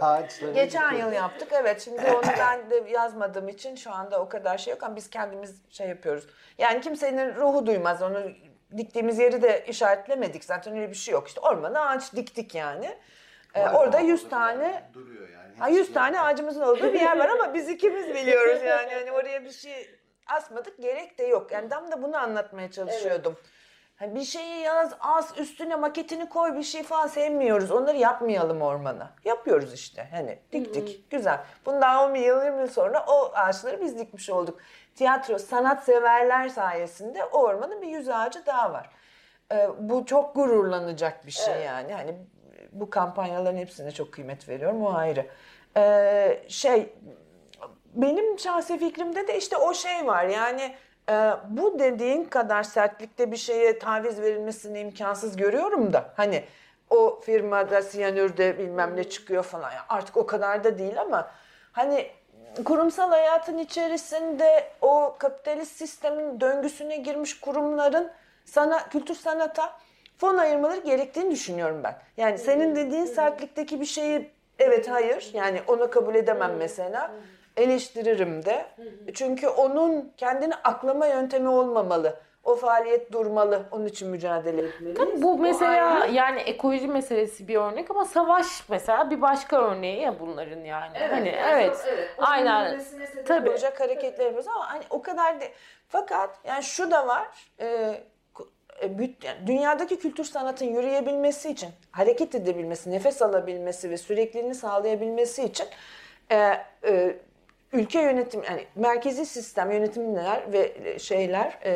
ağaçları 0.00 0.52
Geçen 0.52 0.90
dikiyoruz. 0.90 0.98
yıl 0.98 1.12
yaptık 1.12 1.48
evet 1.52 1.80
şimdi 1.80 2.00
onu 2.00 2.22
ben 2.38 2.70
de 2.70 2.90
yazmadığım 2.90 3.48
için 3.48 3.74
şu 3.74 3.92
anda 3.92 4.20
o 4.20 4.28
kadar 4.28 4.58
şey 4.58 4.70
yok 4.70 4.82
ama 4.82 4.96
biz 4.96 5.10
kendimiz 5.10 5.62
şey 5.70 5.88
yapıyoruz. 5.88 6.26
Yani 6.58 6.80
kimsenin 6.80 7.34
ruhu 7.34 7.66
duymaz 7.66 8.02
onu 8.02 8.22
diktiğimiz 8.76 9.18
yeri 9.18 9.42
de 9.42 9.64
işaretlemedik 9.68 10.44
zaten 10.44 10.76
öyle 10.76 10.90
bir 10.90 10.94
şey 10.94 11.12
yok 11.12 11.28
işte 11.28 11.40
ormana 11.40 11.80
ağaç 11.80 12.12
diktik 12.14 12.54
yani. 12.54 12.96
Ee, 13.54 13.68
orada 13.68 13.98
ama 13.98 14.06
100 14.06 14.24
orada 14.24 14.30
tane 14.30 14.90
duruyor 14.94 15.28
yani. 15.28 15.56
Ha 15.58 15.68
100 15.68 15.78
Hepsi 15.78 15.92
tane 15.92 16.20
ağacımızın 16.20 16.60
olduğu 16.60 16.92
bir 16.92 17.00
yer 17.00 17.18
var 17.18 17.28
ama 17.28 17.54
biz 17.54 17.68
ikimiz 17.68 18.14
biliyoruz 18.14 18.62
yani. 18.62 18.94
Hani 18.94 19.12
oraya 19.12 19.44
bir 19.44 19.50
şey 19.50 19.90
asmadık 20.26 20.78
gerek 20.82 21.18
de 21.18 21.24
yok. 21.24 21.52
Yani 21.52 21.68
tam 21.68 21.90
da 21.92 22.02
bunu 22.02 22.16
anlatmaya 22.16 22.70
çalışıyordum. 22.70 23.36
Bir 24.00 24.24
şeyi 24.24 24.60
yaz, 24.60 24.96
az, 25.00 25.34
üstüne 25.38 25.76
maketini 25.76 26.28
koy 26.28 26.56
bir 26.56 26.62
şey 26.62 26.82
falan 26.82 27.06
sevmiyoruz. 27.06 27.70
Onları 27.70 27.96
yapmayalım 27.96 28.62
ormana. 28.62 29.10
Yapıyoruz 29.24 29.72
işte. 29.72 30.08
Hani 30.10 30.38
diktik. 30.52 31.10
Güzel. 31.10 31.40
Bundan 31.66 32.10
10 32.10 32.14
yıl 32.14 32.44
20 32.44 32.60
yıl 32.60 32.68
sonra 32.68 33.04
o 33.08 33.30
ağaçları 33.34 33.80
biz 33.80 33.98
dikmiş 33.98 34.30
olduk. 34.30 34.60
Tiyatro, 34.94 35.38
sanat 35.38 35.84
severler 35.84 36.48
sayesinde 36.48 37.24
o 37.24 37.38
ormanın 37.38 37.82
bir 37.82 37.88
yüz 37.88 38.08
ağacı 38.08 38.46
daha 38.46 38.72
var. 38.72 38.90
Ee, 39.52 39.68
bu 39.78 40.06
çok 40.06 40.34
gururlanacak 40.34 41.26
bir 41.26 41.32
şey 41.32 41.62
yani. 41.64 41.94
Hani 41.94 42.14
bu 42.72 42.90
kampanyaların 42.90 43.56
hepsine 43.56 43.90
çok 43.90 44.12
kıymet 44.12 44.48
veriyorum 44.48 44.84
o 44.84 44.94
ayrı. 44.94 45.26
Ee, 45.76 46.42
şey 46.48 46.92
benim 47.94 48.38
şahsi 48.38 48.78
fikrimde 48.78 49.28
de 49.28 49.38
işte 49.38 49.56
o 49.56 49.74
şey 49.74 50.06
var 50.06 50.24
yani 50.24 50.74
e, 51.08 51.30
bu 51.48 51.78
dediğin 51.78 52.24
kadar 52.24 52.62
sertlikte 52.62 53.32
bir 53.32 53.36
şeye 53.36 53.78
taviz 53.78 54.20
verilmesini 54.20 54.80
imkansız 54.80 55.36
görüyorum 55.36 55.92
da. 55.92 56.12
Hani 56.16 56.44
o 56.90 57.20
firmada 57.20 57.82
siyanürde 57.82 58.58
bilmem 58.58 58.96
ne 58.96 59.04
çıkıyor 59.04 59.42
falan. 59.42 59.70
Ya 59.70 59.84
artık 59.88 60.16
o 60.16 60.26
kadar 60.26 60.64
da 60.64 60.78
değil 60.78 61.00
ama 61.00 61.30
hani 61.72 62.10
kurumsal 62.64 63.10
hayatın 63.10 63.58
içerisinde 63.58 64.68
o 64.80 65.16
kapitalist 65.18 65.76
sistemin 65.76 66.40
döngüsüne 66.40 66.96
girmiş 66.96 67.40
kurumların 67.40 68.10
sana 68.44 68.88
kültür 68.88 69.14
sanata 69.14 69.72
fon 70.18 70.36
ayırmaları 70.36 70.80
gerektiğini 70.80 71.30
düşünüyorum 71.30 71.80
ben. 71.84 71.96
Yani 72.16 72.38
senin 72.38 72.76
dediğin 72.76 73.04
sertlikteki 73.04 73.80
bir 73.80 73.86
şeyi 73.86 74.30
evet 74.58 74.90
hayır 74.90 75.30
yani 75.32 75.62
onu 75.66 75.90
kabul 75.90 76.14
edemem 76.14 76.56
mesela. 76.58 77.10
Eleştiririm 77.56 78.44
de. 78.44 78.66
Çünkü 79.14 79.48
onun 79.48 80.12
kendini 80.16 80.54
aklama 80.54 81.06
yöntemi 81.06 81.48
olmamalı. 81.48 82.16
O 82.44 82.56
faaliyet 82.56 83.12
durmalı. 83.12 83.62
Onun 83.70 83.86
için 83.86 84.08
mücadele 84.08 84.62
etmeliyiz. 84.62 84.98
Tabii 84.98 85.22
bu 85.22 85.38
mesela 85.38 86.00
ayrı. 86.00 86.12
yani 86.12 86.40
ekoloji 86.40 86.88
meselesi 86.88 87.48
bir 87.48 87.56
örnek 87.56 87.90
ama 87.90 88.04
savaş 88.04 88.68
mesela 88.68 89.10
bir 89.10 89.22
başka 89.22 89.70
örneği 89.70 90.00
ya 90.00 90.20
bunların 90.20 90.60
yani. 90.60 90.98
hani 90.98 91.28
evet. 91.28 91.86
Onun 92.18 92.26
Aynen. 92.26 92.82
Tabii. 93.26 93.50
olacak 93.50 93.80
hareketler 93.80 94.24
yapıyoruz 94.24 94.48
ama 94.48 94.72
hani 94.72 94.82
o 94.90 95.02
kadar 95.02 95.40
de 95.40 95.52
fakat 95.88 96.38
yani 96.44 96.62
şu 96.62 96.90
da 96.90 97.06
var. 97.06 97.28
E, 97.60 97.66
e, 98.82 98.90
dünyadaki 99.46 99.98
kültür 99.98 100.24
sanatın 100.24 100.66
yürüyebilmesi 100.66 101.50
için, 101.50 101.70
hareket 101.90 102.34
edebilmesi, 102.34 102.90
nefes 102.90 103.22
alabilmesi 103.22 103.90
ve 103.90 103.96
sürekliliğini 103.96 104.54
sağlayabilmesi 104.54 105.44
için 105.44 105.66
e, 106.30 106.36
e, 106.84 107.16
ülke 107.78 108.00
yönetim 108.00 108.42
yani 108.42 108.66
merkezi 108.74 109.26
sistem 109.26 109.70
yönetimler 109.70 110.52
ve 110.52 110.98
şeyler 110.98 111.58
e, 111.64 111.72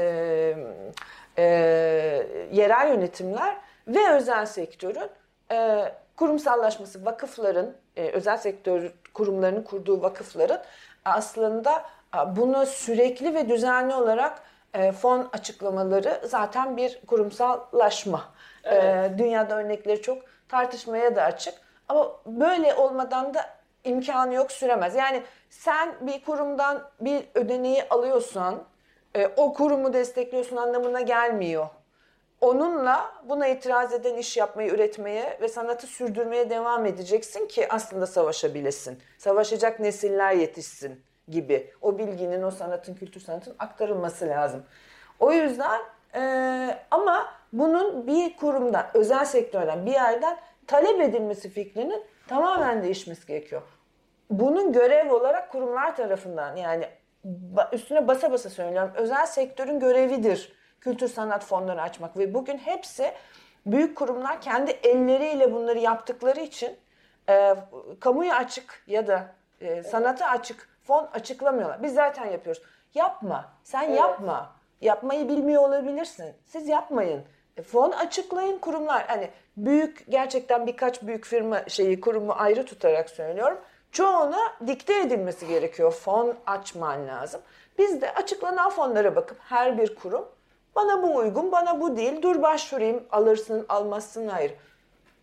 e, 1.39 1.45
yerel 2.53 2.89
yönetimler 2.89 3.57
ve 3.89 4.11
özel 4.11 4.47
sektörün 4.47 5.11
e, 5.53 5.93
kurumsallaşması, 6.17 7.05
vakıfların, 7.05 7.73
e, 7.97 8.09
özel 8.09 8.37
sektör 8.37 8.93
kurumlarının 9.15 9.63
kurduğu 9.63 10.03
vakıfların 10.03 10.63
aslında 11.05 11.85
e, 12.15 12.37
bunu 12.37 12.67
sürekli 12.67 13.35
ve 13.35 13.49
düzenli 13.49 13.95
olarak 13.95 14.43
e, 14.75 14.93
fon 14.93 15.29
açıklamaları 15.33 16.21
zaten 16.25 16.77
bir 16.77 17.01
kurumsallaşma. 17.07 18.25
E, 18.65 19.11
dünyada 19.19 19.57
örnekleri 19.57 20.03
çok 20.03 20.23
tartışmaya 20.49 21.17
da 21.17 21.23
açık. 21.23 21.55
Ama 21.89 22.13
böyle 22.27 22.75
olmadan 22.75 23.35
da 23.35 23.60
imkanı 23.85 24.35
yok 24.35 24.53
süremez. 24.53 24.95
Yani 24.95 25.23
sen 25.51 25.95
bir 26.01 26.25
kurumdan 26.25 26.91
bir 27.01 27.25
ödeneği 27.35 27.85
alıyorsan 27.91 28.65
e, 29.15 29.27
o 29.37 29.53
kurumu 29.53 29.93
destekliyorsun 29.93 30.57
anlamına 30.57 31.01
gelmiyor. 31.01 31.67
Onunla 32.41 33.13
buna 33.29 33.47
itiraz 33.47 33.93
eden 33.93 34.15
iş 34.15 34.37
yapmayı, 34.37 34.71
üretmeye 34.71 35.39
ve 35.41 35.49
sanatı 35.49 35.87
sürdürmeye 35.87 36.51
devam 36.51 36.87
edeceksin 36.87 37.47
ki 37.47 37.73
aslında 37.73 38.07
savaşabilesin. 38.07 38.99
Savaşacak 39.19 39.81
nesiller 39.81 40.33
yetişsin 40.33 41.01
gibi. 41.29 41.71
O 41.83 41.99
bilginin, 41.99 42.43
o 42.43 42.51
sanatın, 42.51 42.95
kültür 42.95 43.21
sanatın 43.21 43.55
aktarılması 43.59 44.29
lazım. 44.29 44.63
O 45.19 45.33
yüzden 45.33 45.81
e, 46.15 46.23
ama 46.91 47.35
bunun 47.53 48.07
bir 48.07 48.37
kurumdan, 48.37 48.87
özel 48.95 49.25
sektörden, 49.25 49.87
bir 49.87 49.93
yerden 49.93 50.39
talep 50.67 51.01
edilmesi 51.01 51.51
fikrinin 51.51 52.03
tamamen 52.31 52.83
değişmesi 52.83 53.27
gerekiyor. 53.27 53.63
Bunun 54.31 54.73
görev 54.73 55.13
olarak 55.13 55.53
kurumlar 55.53 55.97
tarafından 55.97 56.57
yani 56.57 56.89
üstüne 57.73 58.09
basa 58.09 58.33
basa 58.33 58.51
söylüyorum. 58.51 58.93
Özel 58.95 59.27
sektörün 59.27 59.81
görevidir 59.81 60.53
kültür 60.81 61.09
sanat 61.09 61.45
fonları 61.45 61.83
açmak 61.83 62.19
ve 62.19 62.35
bugün 62.35 62.59
hepsi 62.59 63.13
büyük 63.67 63.97
kurumlar 63.97 64.41
kendi 64.41 64.71
elleriyle 64.71 65.53
bunları 65.53 65.79
yaptıkları 65.79 66.41
için 66.41 66.77
e, 67.29 67.55
kamuya 68.01 68.37
açık 68.37 68.85
ya 68.87 69.07
da 69.07 69.35
e, 69.61 69.83
sanata 69.83 70.27
açık 70.27 70.69
fon 70.83 71.09
açıklamıyorlar. 71.13 71.83
Biz 71.83 71.95
zaten 71.95 72.27
yapıyoruz. 72.27 72.63
Yapma. 72.95 73.53
Sen 73.63 73.83
yapma. 73.83 74.53
Yapmayı 74.81 75.29
bilmiyor 75.29 75.63
olabilirsin. 75.63 76.35
Siz 76.45 76.69
yapmayın. 76.69 77.25
E, 77.61 77.63
Fon 77.63 77.91
açıklayın 77.91 78.59
kurumlar. 78.59 79.05
Hani 79.07 79.31
büyük 79.57 80.05
gerçekten 80.09 80.67
birkaç 80.67 81.03
büyük 81.03 81.25
firma 81.27 81.69
şeyi 81.69 82.01
kurumu 82.01 82.33
ayrı 82.33 82.67
tutarak 82.67 83.11
söylüyorum. 83.11 83.59
Çoğuna 83.93 84.41
dikte 84.67 85.01
edilmesi 85.01 85.47
gerekiyor. 85.47 85.93
Fon 85.93 86.35
açman 86.47 87.09
lazım. 87.09 87.41
Biz 87.79 88.01
de 88.01 88.15
açıklanan 88.15 88.71
fonlara 88.71 89.17
bakıp 89.17 89.39
her 89.41 89.79
bir 89.79 89.95
kurum 89.95 90.29
bana 90.77 91.03
bu 91.03 91.17
uygun, 91.17 91.53
bana 91.53 91.81
bu 91.81 91.97
değil. 91.97 92.23
Dur 92.23 92.43
başvurayım, 92.43 93.03
alırsın, 93.13 93.67
almazsın 93.69 94.29
ayrı. 94.29 94.53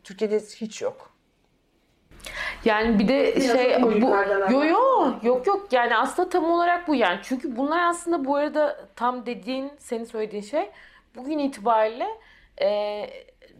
Türkiye'de 0.03 0.39
hiç 0.39 0.81
yok. 0.81 1.11
Yani 2.65 2.99
bir 2.99 3.07
de 3.07 3.41
şey 3.41 3.83
bu 3.83 3.89
yo 4.53 4.63
yo 4.65 5.13
yok 5.23 5.47
yok 5.47 5.67
yani 5.71 5.97
aslında 5.97 6.29
tam 6.29 6.51
olarak 6.51 6.87
bu 6.87 6.95
yani. 6.95 7.19
Çünkü 7.23 7.57
bunlar 7.57 7.89
aslında 7.89 8.25
bu 8.25 8.35
arada 8.35 8.85
tam 8.95 9.25
dediğin 9.25 9.71
senin 9.79 10.03
söylediğin 10.03 10.43
şey 10.43 10.69
bugün 11.15 11.39
itibariyle 11.39 12.07
e, 12.61 13.05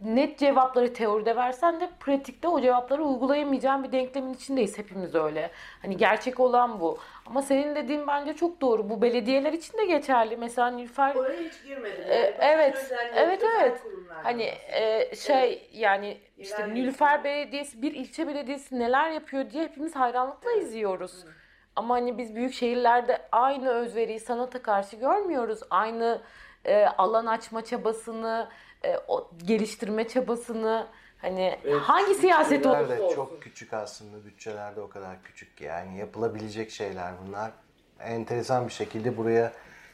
net 0.04 0.38
cevapları 0.38 0.92
teoride 0.92 1.36
versen 1.36 1.80
de 1.80 1.90
pratikte 2.00 2.48
o 2.48 2.60
cevapları 2.60 3.04
uygulayamayacağın 3.04 3.84
bir 3.84 3.92
denklemin 3.92 4.34
içindeyiz 4.34 4.78
hepimiz 4.78 5.14
öyle. 5.14 5.50
Hani 5.82 5.96
gerçek 5.96 6.40
olan 6.40 6.80
bu. 6.80 6.98
Ama 7.26 7.42
senin 7.42 7.74
dediğin 7.74 8.06
bence 8.06 8.34
çok 8.34 8.60
doğru. 8.60 8.90
Bu 8.90 9.02
belediyeler 9.02 9.52
için 9.52 9.78
de 9.78 9.84
geçerli. 9.84 10.36
Mesela 10.36 10.70
Nilüfer 10.70 11.14
Oraya 11.14 11.40
hiç 11.40 11.64
girmedim. 11.64 12.04
E, 12.08 12.36
evet, 12.40 12.92
evet, 13.14 13.42
evet. 13.60 13.82
Hani 14.22 14.52
e, 14.72 15.16
şey 15.16 15.70
yani 15.72 16.18
işte 16.38 16.56
İlerleyin. 16.56 16.84
Nilüfer 16.84 17.24
Belediyesi 17.24 17.82
bir 17.82 17.94
ilçe 17.94 18.28
belediyesi 18.28 18.78
neler 18.78 19.10
yapıyor 19.10 19.50
diye 19.50 19.64
hepimiz 19.64 19.96
hayranlıkla 19.96 20.52
izliyoruz. 20.52 21.24
Ama 21.76 21.94
hani 21.94 22.18
biz 22.18 22.34
büyük 22.34 22.54
şehirlerde 22.54 23.18
aynı 23.32 23.68
özveriyi 23.68 24.20
sanata 24.20 24.62
karşı 24.62 24.96
görmüyoruz. 24.96 25.60
Aynı 25.70 26.22
e, 26.64 26.86
alan 26.86 27.26
açma 27.26 27.64
çabasını, 27.64 28.48
e, 28.84 28.98
o 29.08 29.30
geliştirme 29.44 30.08
çabasını 30.08 30.86
hani 31.18 31.58
hangi 31.82 32.14
siyaset 32.14 32.66
olursa 32.66 33.02
olsun. 33.02 33.14
çok 33.14 33.42
küçük 33.42 33.72
aslında. 33.72 34.24
Bütçeler 34.24 34.76
de 34.76 34.80
o 34.80 34.88
kadar 34.88 35.22
küçük 35.22 35.56
ki. 35.56 35.64
Yani 35.64 35.98
yapılabilecek 35.98 36.70
şeyler 36.70 37.12
bunlar. 37.26 37.50
Enteresan 38.00 38.66
bir 38.66 38.72
şekilde 38.72 39.16
buraya 39.16 39.52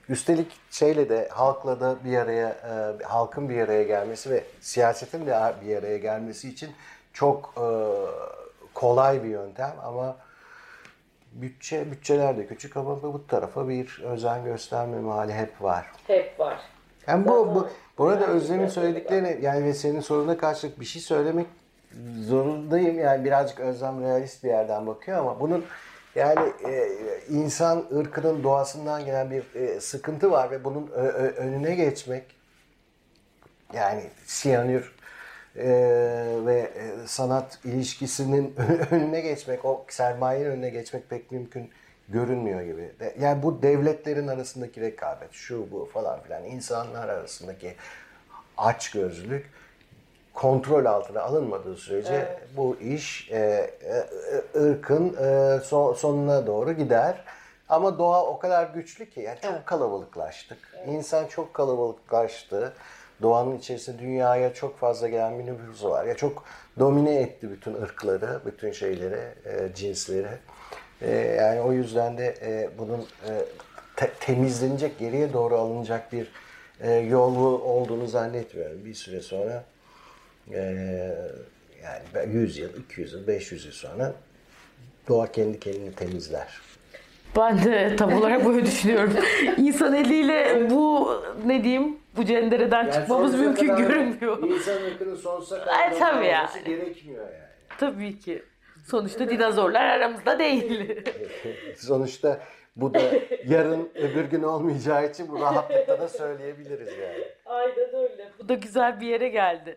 üstelik 0.09 0.53
şeyle 0.71 1.09
de 1.09 1.29
halkla 1.29 1.81
da 1.81 2.05
bir 2.05 2.19
araya 2.19 2.49
e, 2.49 3.05
halkın 3.05 3.49
bir 3.49 3.61
araya 3.61 3.83
gelmesi 3.83 4.31
ve 4.31 4.45
siyasetin 4.61 5.27
de 5.27 5.55
bir 5.65 5.77
araya 5.77 5.99
gelmesi 5.99 6.49
için 6.49 6.71
çok 7.13 7.55
e, 7.57 7.67
kolay 8.75 9.23
bir 9.23 9.29
yöntem 9.29 9.75
ama 9.85 10.17
bütçe 11.33 11.91
bütçeler 11.91 12.37
de 12.37 12.47
küçük 12.47 12.77
ama 12.77 13.03
bu 13.03 13.27
tarafa 13.27 13.69
bir 13.69 14.03
özen 14.05 14.45
gösterme 14.45 15.11
hali 15.11 15.33
hep 15.33 15.63
var. 15.63 15.87
Hep 16.07 16.41
var. 16.41 16.74
Yani 17.07 17.27
bu, 17.29 17.55
bu 17.55 17.69
burada 17.99 18.27
Özlem'in 18.27 18.69
söylediklerine 18.69 19.39
yani 19.43 19.65
ve 19.65 19.75
senin 19.75 20.01
soruna 20.01 20.37
karşılık 20.39 20.81
bir 20.81 20.85
şey 20.85 21.03
söylemek 21.03 21.47
zorundayım. 22.21 22.99
Yani 22.99 23.25
birazcık 23.25 23.61
Özlem 23.61 24.01
realist 24.03 24.45
bir 24.45 24.49
yerden 24.49 24.87
bakıyor 24.87 25.19
ama 25.19 25.41
bunun 25.41 25.65
yani 26.15 26.53
e, 26.67 26.89
insan 27.29 27.85
ırkının 27.97 28.43
doğasından 28.43 29.05
gelen 29.05 29.31
bir 29.31 29.55
e, 29.55 29.81
sıkıntı 29.81 30.31
var 30.31 30.51
ve 30.51 30.65
bunun 30.65 30.91
ö- 30.95 31.03
ö- 31.09 31.35
önüne 31.37 31.75
geçmek 31.75 32.25
yani 33.75 34.03
siyanür 34.27 34.95
e, 35.57 35.67
ve 36.47 36.59
e, 36.61 37.07
sanat 37.07 37.59
ilişkisinin 37.65 38.55
önüne 38.91 39.21
geçmek, 39.21 39.65
o 39.65 39.85
sermayenin 39.89 40.51
önüne 40.51 40.71
geçmek 40.71 41.11
pek 41.11 41.33
mümkün 41.33 41.71
görünmüyor 42.09 42.63
gibi. 42.63 42.93
Yani 43.21 43.43
bu 43.43 43.63
devletlerin 43.63 44.29
arasındaki 44.29 44.81
rekabet, 44.81 45.33
şu 45.33 45.71
bu 45.71 45.89
falan 45.93 46.21
filan, 46.21 46.45
insanlar 46.45 47.09
arasındaki 47.09 47.75
açgözlülük 48.57 49.47
kontrol 50.35 50.85
altına 50.85 51.23
alınmadığı 51.23 51.77
sürece 51.77 52.15
evet. 52.15 52.39
bu 52.57 52.77
iş 52.77 53.31
e, 53.31 53.37
e, 53.37 54.59
ırkın 54.59 55.17
e, 55.17 55.61
son, 55.61 55.95
sonuna 55.95 56.47
doğru 56.47 56.73
gider. 56.73 57.25
Ama 57.69 57.99
doğa 57.99 58.27
o 58.27 58.39
kadar 58.39 58.67
güçlü 58.67 59.11
ki 59.11 59.21
yani 59.21 59.39
çok 59.43 59.53
evet. 59.53 59.65
kalabalıklaştık. 59.65 60.59
Evet. 60.79 60.89
İnsan 60.89 61.27
çok 61.27 61.55
kalabalıklaştı. 61.55 62.73
Doğanın 63.23 63.59
içerisinde 63.59 63.99
dünyaya 63.99 64.55
çok 64.55 64.79
fazla 64.79 65.09
gelen 65.09 65.39
bir 65.39 65.47
nüfusu 65.47 65.91
var. 65.91 66.05
Ya 66.05 66.17
çok 66.17 66.45
domine 66.79 67.15
etti 67.15 67.51
bütün 67.51 67.75
ırkları, 67.75 68.41
bütün 68.47 68.73
şeyleri, 68.73 69.21
e, 69.45 69.75
cinsleri. 69.75 70.39
E, 71.03 71.11
yani 71.17 71.61
o 71.61 71.73
yüzden 71.73 72.19
de 72.19 72.35
e, 72.43 72.69
bunun 72.79 73.01
e, 73.01 73.31
te- 73.97 74.13
temizlenecek, 74.21 74.99
geriye 74.99 75.33
doğru 75.33 75.57
alınacak 75.57 76.13
bir 76.13 76.27
e, 76.81 76.93
yolu 76.93 77.63
olduğunu 77.63 78.07
zannetmiyorum. 78.07 78.85
Bir 78.85 78.95
süre 78.95 79.21
sonra 79.21 79.65
e, 80.53 80.61
yani 81.83 82.35
100 82.35 82.59
yıl, 82.59 82.69
200 82.77 83.13
yıl, 83.13 83.27
500 83.27 83.65
yıl 83.65 83.73
sonra 83.73 84.13
doğa 85.09 85.33
kendi 85.33 85.61
kendini 85.61 85.95
temizler. 85.95 86.61
Ben 87.37 87.65
de 87.65 87.97
tam 87.97 88.13
olarak 88.13 88.47
böyle 88.47 88.67
düşünüyorum. 88.67 89.13
İnsan 89.57 89.95
eliyle 89.95 90.71
bu 90.71 91.11
ne 91.47 91.65
diyeyim 91.65 91.99
bu 92.17 92.25
cendereden 92.25 92.83
yani 92.85 92.93
çıkmamız 92.93 93.35
mümkün 93.35 93.77
görünmüyor. 93.77 94.43
İnsan 94.43 94.83
ırkının 94.83 95.17
sonsuza 95.17 95.61
kadar 95.61 95.93
e, 95.93 95.99
tabii 95.99 96.27
yani. 96.27 96.49
gerekmiyor 96.67 97.25
yani. 97.25 97.45
Tabii 97.79 98.19
ki. 98.19 98.43
Sonuçta 98.85 99.29
dinozorlar 99.29 99.85
aramızda 99.85 100.39
değil. 100.39 101.01
Sonuçta 101.77 102.41
bu 102.77 102.95
da 102.95 103.01
yarın 103.47 103.91
öbür 103.95 104.25
gün 104.25 104.43
olmayacağı 104.43 105.07
için 105.07 105.29
bu 105.29 105.41
rahatlıkla 105.41 106.01
da 106.01 106.09
söyleyebiliriz 106.09 106.99
yani. 106.99 107.25
Aynen 107.47 107.95
öyle. 107.95 108.31
Bu 108.39 108.49
da 108.49 108.55
güzel 108.55 109.01
bir 109.01 109.07
yere 109.07 109.29
geldi. 109.29 109.77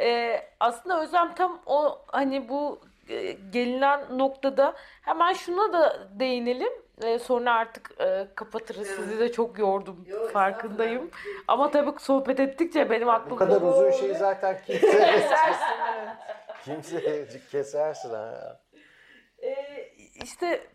Ee, 0.00 0.40
aslında 0.60 1.02
Özlem 1.02 1.34
tam 1.34 1.60
o 1.66 1.98
hani 2.06 2.48
bu 2.48 2.80
e, 3.08 3.32
gelinen 3.32 4.18
noktada 4.18 4.74
hemen 5.02 5.32
şuna 5.32 5.72
da 5.72 6.08
değinelim. 6.20 6.72
E, 7.02 7.18
sonra 7.18 7.54
artık 7.54 7.90
e, 8.00 8.26
kapatırız. 8.34 8.88
Evet. 8.88 8.98
Sizi 8.98 9.20
de 9.20 9.32
çok 9.32 9.58
yordum. 9.58 10.04
Yok, 10.06 10.30
farkındayım. 10.30 11.10
Ama 11.48 11.70
tabii 11.70 12.00
sohbet 12.00 12.40
ettikçe 12.40 12.90
benim 12.90 13.08
aklım... 13.08 13.30
Bu 13.30 13.36
kadar 13.36 13.62
uzun 13.62 13.90
şey 13.90 14.14
zaten 14.14 14.58
kimse 14.66 15.20
kesersin. 16.64 17.26
kimse 17.26 17.40
kesersin 17.50 18.10
ha. 18.10 18.60
E, 19.42 19.54
işte 20.24 20.66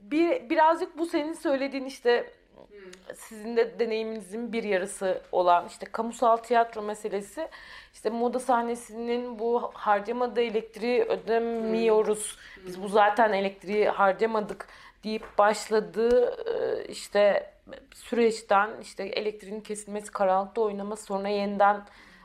bir 0.00 0.50
birazcık 0.50 0.98
bu 0.98 1.06
senin 1.06 1.32
söylediğin 1.32 1.84
işte 1.84 2.32
sizin 3.14 3.56
de 3.56 3.78
deneyiminizin 3.78 4.52
bir 4.52 4.62
yarısı 4.62 5.22
olan 5.32 5.66
işte 5.66 5.86
kamusal 5.92 6.36
tiyatro 6.36 6.82
meselesi 6.82 7.48
işte 7.92 8.10
moda 8.10 8.38
sahnesinin 8.38 9.38
bu 9.38 9.70
harcamadığı 9.74 10.42
elektriği 10.42 11.02
ödemiyoruz. 11.02 12.38
Biz 12.66 12.82
bu 12.82 12.88
zaten 12.88 13.32
elektriği 13.32 13.88
harcamadık 13.88 14.68
deyip 15.04 15.38
başladığı 15.38 16.36
e, 16.46 16.84
işte 16.84 17.54
süreçten 17.94 18.70
işte 18.82 19.04
elektriğin 19.04 19.60
kesilmesi, 19.60 20.12
karanlıkta 20.12 20.60
oynaması 20.60 21.04
sonra 21.04 21.28
yeniden 21.28 21.82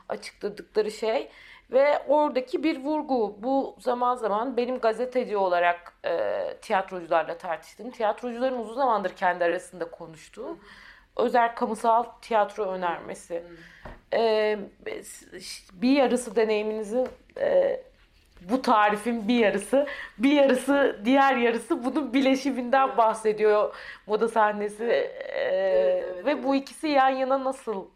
açıkladıkları 0.08 0.90
şey 0.90 1.30
ve 1.70 2.02
oradaki 2.08 2.62
bir 2.62 2.84
vurgu 2.84 3.36
bu 3.42 3.76
zaman 3.78 4.14
zaman 4.14 4.56
benim 4.56 4.78
gazeteci 4.78 5.36
olarak 5.36 5.92
e, 6.04 6.40
tiyatrocularla 6.62 7.38
tartıştığım, 7.38 7.90
tiyatrocuların 7.90 8.58
uzun 8.58 8.74
zamandır 8.74 9.10
kendi 9.10 9.44
arasında 9.44 9.90
konuştuğu 9.90 10.58
özel 11.16 11.54
kamusal 11.54 12.02
tiyatro 12.22 12.64
önermesi. 12.64 13.42
E, 14.12 14.58
bir 15.72 15.92
yarısı 15.92 16.36
deneyiminizin 16.36 17.08
e, 17.40 17.80
bu 18.40 18.62
tarifin 18.62 19.28
bir 19.28 19.38
yarısı, 19.38 19.86
bir 20.18 20.32
yarısı 20.32 21.00
diğer 21.04 21.36
yarısı 21.36 21.84
bunun 21.84 22.12
bileşiminden 22.12 22.96
bahsediyor 22.96 23.74
moda 24.06 24.28
sahnesi 24.28 24.84
ee, 24.84 25.16
evet, 25.34 26.04
evet, 26.14 26.26
ve 26.26 26.30
evet. 26.30 26.44
bu 26.44 26.54
ikisi 26.54 26.88
yan 26.88 27.08
yana 27.08 27.44
nasıl 27.44 27.88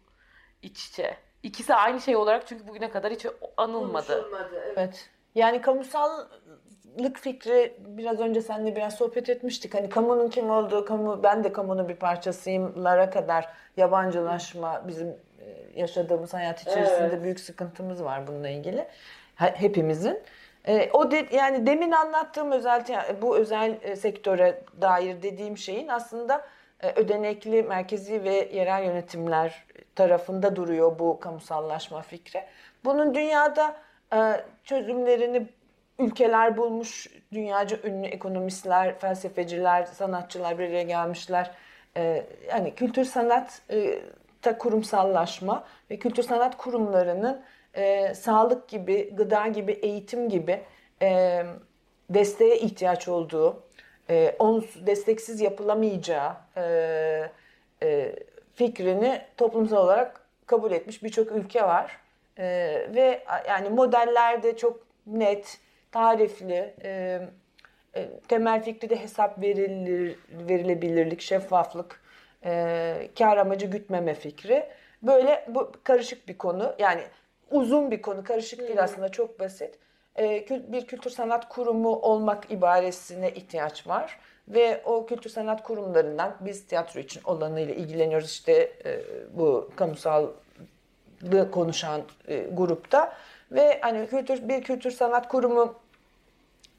iç 0.61 0.87
içe? 0.87 1.17
İkisi 1.43 1.75
aynı 1.75 2.01
şey 2.01 2.15
olarak 2.15 2.47
çünkü 2.47 2.67
bugüne 2.67 2.89
kadar 2.89 3.11
hiç 3.11 3.25
anılmadı. 3.57 4.07
Konuşulmadı. 4.07 4.63
Evet. 4.65 5.09
Yani 5.35 5.61
kamusallık 5.61 7.17
fikri 7.19 7.77
biraz 7.79 8.19
önce 8.19 8.41
seninle 8.41 8.75
biraz 8.75 8.95
sohbet 8.95 9.29
etmiştik. 9.29 9.73
Hani 9.73 9.89
kamunun 9.89 10.29
kim 10.29 10.49
olduğu, 10.49 10.85
kamu 10.85 11.23
ben 11.23 11.43
de 11.43 11.53
kamunun 11.53 11.89
bir 11.89 11.95
parçasıyımlara 11.95 13.09
kadar 13.09 13.49
yabancılaşma 13.77 14.87
bizim 14.87 15.07
e, 15.07 15.79
yaşadığımız 15.79 16.33
hayat 16.33 16.61
içerisinde 16.61 17.07
evet. 17.07 17.23
büyük 17.23 17.39
sıkıntımız 17.39 18.03
var 18.03 18.27
bununla 18.27 18.49
ilgili. 18.49 18.87
Hepimizin. 19.35 20.23
E, 20.67 20.89
o 20.93 21.11
de, 21.11 21.25
yani 21.31 21.67
demin 21.67 21.91
anlattığım 21.91 22.51
özel 22.51 22.85
bu 23.21 23.37
özel 23.37 23.77
e, 23.81 23.95
sektöre 23.95 24.61
dair 24.81 25.21
dediğim 25.21 25.57
şeyin 25.57 25.87
aslında 25.87 26.45
ödenekli 26.95 27.63
merkezi 27.63 28.23
ve 28.23 28.49
yerel 28.53 28.83
yönetimler 28.83 29.63
tarafında 29.95 30.55
duruyor 30.55 30.99
bu 30.99 31.19
kamusallaşma 31.19 32.01
fikri. 32.01 32.43
Bunun 32.85 33.15
dünyada 33.15 33.75
e, 34.13 34.17
çözümlerini 34.63 35.47
ülkeler 35.99 36.57
bulmuş, 36.57 37.07
dünyaca 37.33 37.77
ünlü 37.83 38.07
ekonomistler, 38.07 38.99
felsefeciler, 38.99 39.85
sanatçılar 39.85 40.59
bir 40.59 40.63
araya 40.63 40.83
gelmişler. 40.83 41.51
E, 41.97 42.25
yani 42.49 42.75
kültür 42.75 43.05
sanat 43.05 43.61
e, 43.69 43.99
ta 44.41 44.57
kurumsallaşma 44.57 45.63
ve 45.91 45.99
kültür 45.99 46.23
sanat 46.23 46.57
kurumlarının 46.57 47.41
e, 47.73 48.13
sağlık 48.15 48.69
gibi, 48.69 49.15
gıda 49.15 49.47
gibi, 49.47 49.71
eğitim 49.71 50.29
gibi 50.29 50.61
e, 51.01 51.43
desteğe 52.09 52.59
ihtiyaç 52.59 53.07
olduğu, 53.07 53.63
e, 54.11 54.35
onsuz, 54.39 54.87
desteksiz 54.87 55.41
yapılamayacağı 55.41 56.33
e, 56.57 56.63
e, 57.83 58.15
fikrini 58.55 59.21
toplumsal 59.37 59.77
olarak 59.77 60.21
kabul 60.45 60.71
etmiş 60.71 61.03
birçok 61.03 61.31
ülke 61.31 61.63
var. 61.63 61.97
E, 62.37 62.45
ve 62.95 63.23
yani 63.47 63.69
modeller 63.69 64.43
de 64.43 64.57
çok 64.57 64.79
net, 65.07 65.57
tarifli, 65.91 66.73
e, 66.83 67.21
e, 67.95 68.09
temel 68.27 68.63
fikri 68.63 68.89
de 68.89 69.01
hesap 69.01 69.41
verilir, 69.41 70.19
verilebilirlik, 70.29 71.21
şeffaflık, 71.21 72.01
e, 72.45 73.09
kar 73.17 73.37
amacı 73.37 73.65
gütmeme 73.65 74.13
fikri. 74.13 74.65
Böyle 75.03 75.45
bu 75.47 75.71
karışık 75.83 76.27
bir 76.27 76.37
konu. 76.37 76.75
Yani 76.79 77.01
uzun 77.51 77.91
bir 77.91 78.01
konu, 78.01 78.23
karışık 78.23 78.59
değil 78.59 78.83
aslında 78.83 79.09
çok 79.09 79.39
basit. 79.39 79.75
E, 80.19 80.45
bir 80.49 80.87
kültür 80.87 81.09
sanat 81.09 81.49
kurumu 81.49 81.95
olmak 81.95 82.51
ibaresine 82.51 83.31
ihtiyaç 83.31 83.87
var. 83.87 84.19
Ve 84.47 84.81
o 84.85 85.05
kültür 85.05 85.29
sanat 85.29 85.63
kurumlarından 85.63 86.37
biz 86.39 86.67
tiyatro 86.67 86.99
için 86.99 87.21
olanıyla 87.23 87.73
ilgileniyoruz 87.73 88.29
işte 88.29 88.71
e, 88.85 89.01
bu 89.33 89.69
kamusal 89.75 90.27
konuşan 91.51 92.01
e, 92.27 92.47
grupta 92.53 93.13
ve 93.51 93.79
hani 93.81 94.07
kültür 94.07 94.49
bir 94.49 94.63
kültür 94.63 94.91
sanat 94.91 95.27
kurumu 95.27 95.75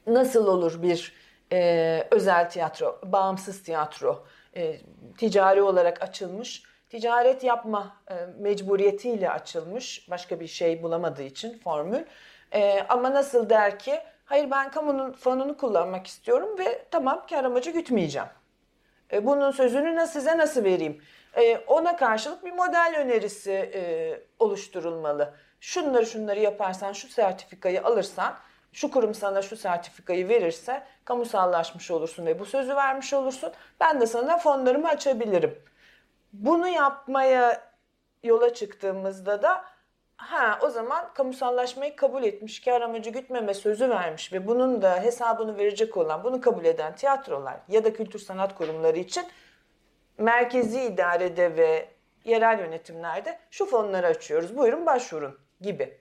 nasıl 0.07 0.47
olur 0.47 0.81
bir 0.81 1.13
e, 1.51 2.07
özel 2.11 2.49
tiyatro, 2.49 2.99
bağımsız 3.05 3.63
tiyatro, 3.63 4.23
e, 4.55 4.77
ticari 5.17 5.61
olarak 5.61 6.01
açılmış 6.01 6.63
ticaret 6.89 7.43
yapma 7.43 7.97
e, 8.09 8.13
mecburiyetiyle 8.39 9.29
açılmış 9.29 10.09
başka 10.09 10.39
bir 10.39 10.47
şey 10.47 10.83
bulamadığı 10.83 11.23
için 11.23 11.57
formül. 11.57 12.03
E, 12.53 12.85
ama 12.89 13.13
nasıl 13.13 13.49
der 13.49 13.79
ki 13.79 14.01
hayır 14.25 14.51
ben 14.51 14.71
kamunun 14.71 15.11
fonunu 15.11 15.57
kullanmak 15.57 16.07
istiyorum 16.07 16.59
ve 16.59 16.85
tamam 16.91 17.25
kar 17.29 17.43
amacı 17.43 17.71
gütmeyeceğim. 17.71 18.27
E, 19.11 19.25
bunun 19.25 19.51
sözünü 19.51 19.95
nasıl 19.95 20.19
size 20.19 20.37
nasıl 20.37 20.63
vereyim? 20.63 21.01
E, 21.37 21.57
ona 21.57 21.95
karşılık 21.95 22.45
bir 22.45 22.51
model 22.51 22.95
önerisi 22.97 23.51
e, 23.51 24.21
oluşturulmalı. 24.39 25.33
Şunları 25.59 26.05
şunları 26.05 26.39
yaparsan 26.39 26.93
şu 26.93 27.07
sertifikayı 27.07 27.83
alırsan 27.83 28.33
şu 28.73 28.91
kurum 28.91 29.13
sana 29.13 29.41
şu 29.41 29.57
sertifikayı 29.57 30.29
verirse 30.29 30.83
kamusallaşmış 31.05 31.91
olursun 31.91 32.25
ve 32.25 32.39
bu 32.39 32.45
sözü 32.45 32.75
vermiş 32.75 33.13
olursun. 33.13 33.51
Ben 33.79 34.01
de 34.01 34.05
sana 34.05 34.37
fonlarımı 34.37 34.87
açabilirim. 34.87 35.59
Bunu 36.33 36.67
yapmaya 36.67 37.61
yola 38.23 38.53
çıktığımızda 38.53 39.41
da 39.41 39.65
ha 40.17 40.59
o 40.61 40.69
zaman 40.69 41.13
kamusallaşmayı 41.13 41.95
kabul 41.95 42.23
etmiş, 42.23 42.61
kar 42.61 42.81
amacı 42.81 43.09
gütmeme 43.09 43.53
sözü 43.53 43.89
vermiş 43.89 44.33
ve 44.33 44.47
bunun 44.47 44.81
da 44.81 45.03
hesabını 45.03 45.57
verecek 45.57 45.97
olan, 45.97 46.23
bunu 46.23 46.41
kabul 46.41 46.65
eden 46.65 46.95
tiyatrolar 46.95 47.57
ya 47.67 47.83
da 47.83 47.93
kültür 47.93 48.19
sanat 48.19 48.55
kurumları 48.55 48.99
için 48.99 49.23
merkezi 50.17 50.81
idarede 50.81 51.57
ve 51.57 51.89
yerel 52.23 52.59
yönetimlerde 52.59 53.39
şu 53.51 53.65
fonları 53.65 54.07
açıyoruz. 54.07 54.57
Buyurun 54.57 54.85
başvurun 54.85 55.39
gibi. 55.61 55.97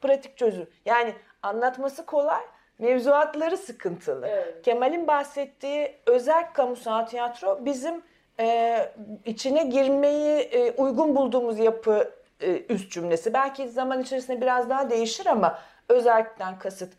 Pratik 0.00 0.36
çözüm. 0.36 0.70
Yani 0.84 1.14
anlatması 1.42 2.06
kolay, 2.06 2.42
mevzuatları 2.78 3.56
sıkıntılı. 3.56 4.26
Evet. 4.26 4.62
Kemal'in 4.62 5.06
bahsettiği 5.06 5.96
özel 6.06 6.52
kamusal 6.52 7.06
tiyatro 7.06 7.64
bizim 7.64 8.02
e, 8.40 8.78
içine 9.24 9.62
girmeyi 9.62 10.38
e, 10.38 10.72
uygun 10.72 11.16
bulduğumuz 11.16 11.58
yapı 11.58 12.17
e, 12.40 12.64
üst 12.68 12.92
cümlesi. 12.92 13.34
Belki 13.34 13.68
zaman 13.68 14.02
içerisinde 14.02 14.40
biraz 14.40 14.70
daha 14.70 14.90
değişir 14.90 15.26
ama 15.26 15.58
özellikten 15.88 16.58
kasıt 16.58 16.92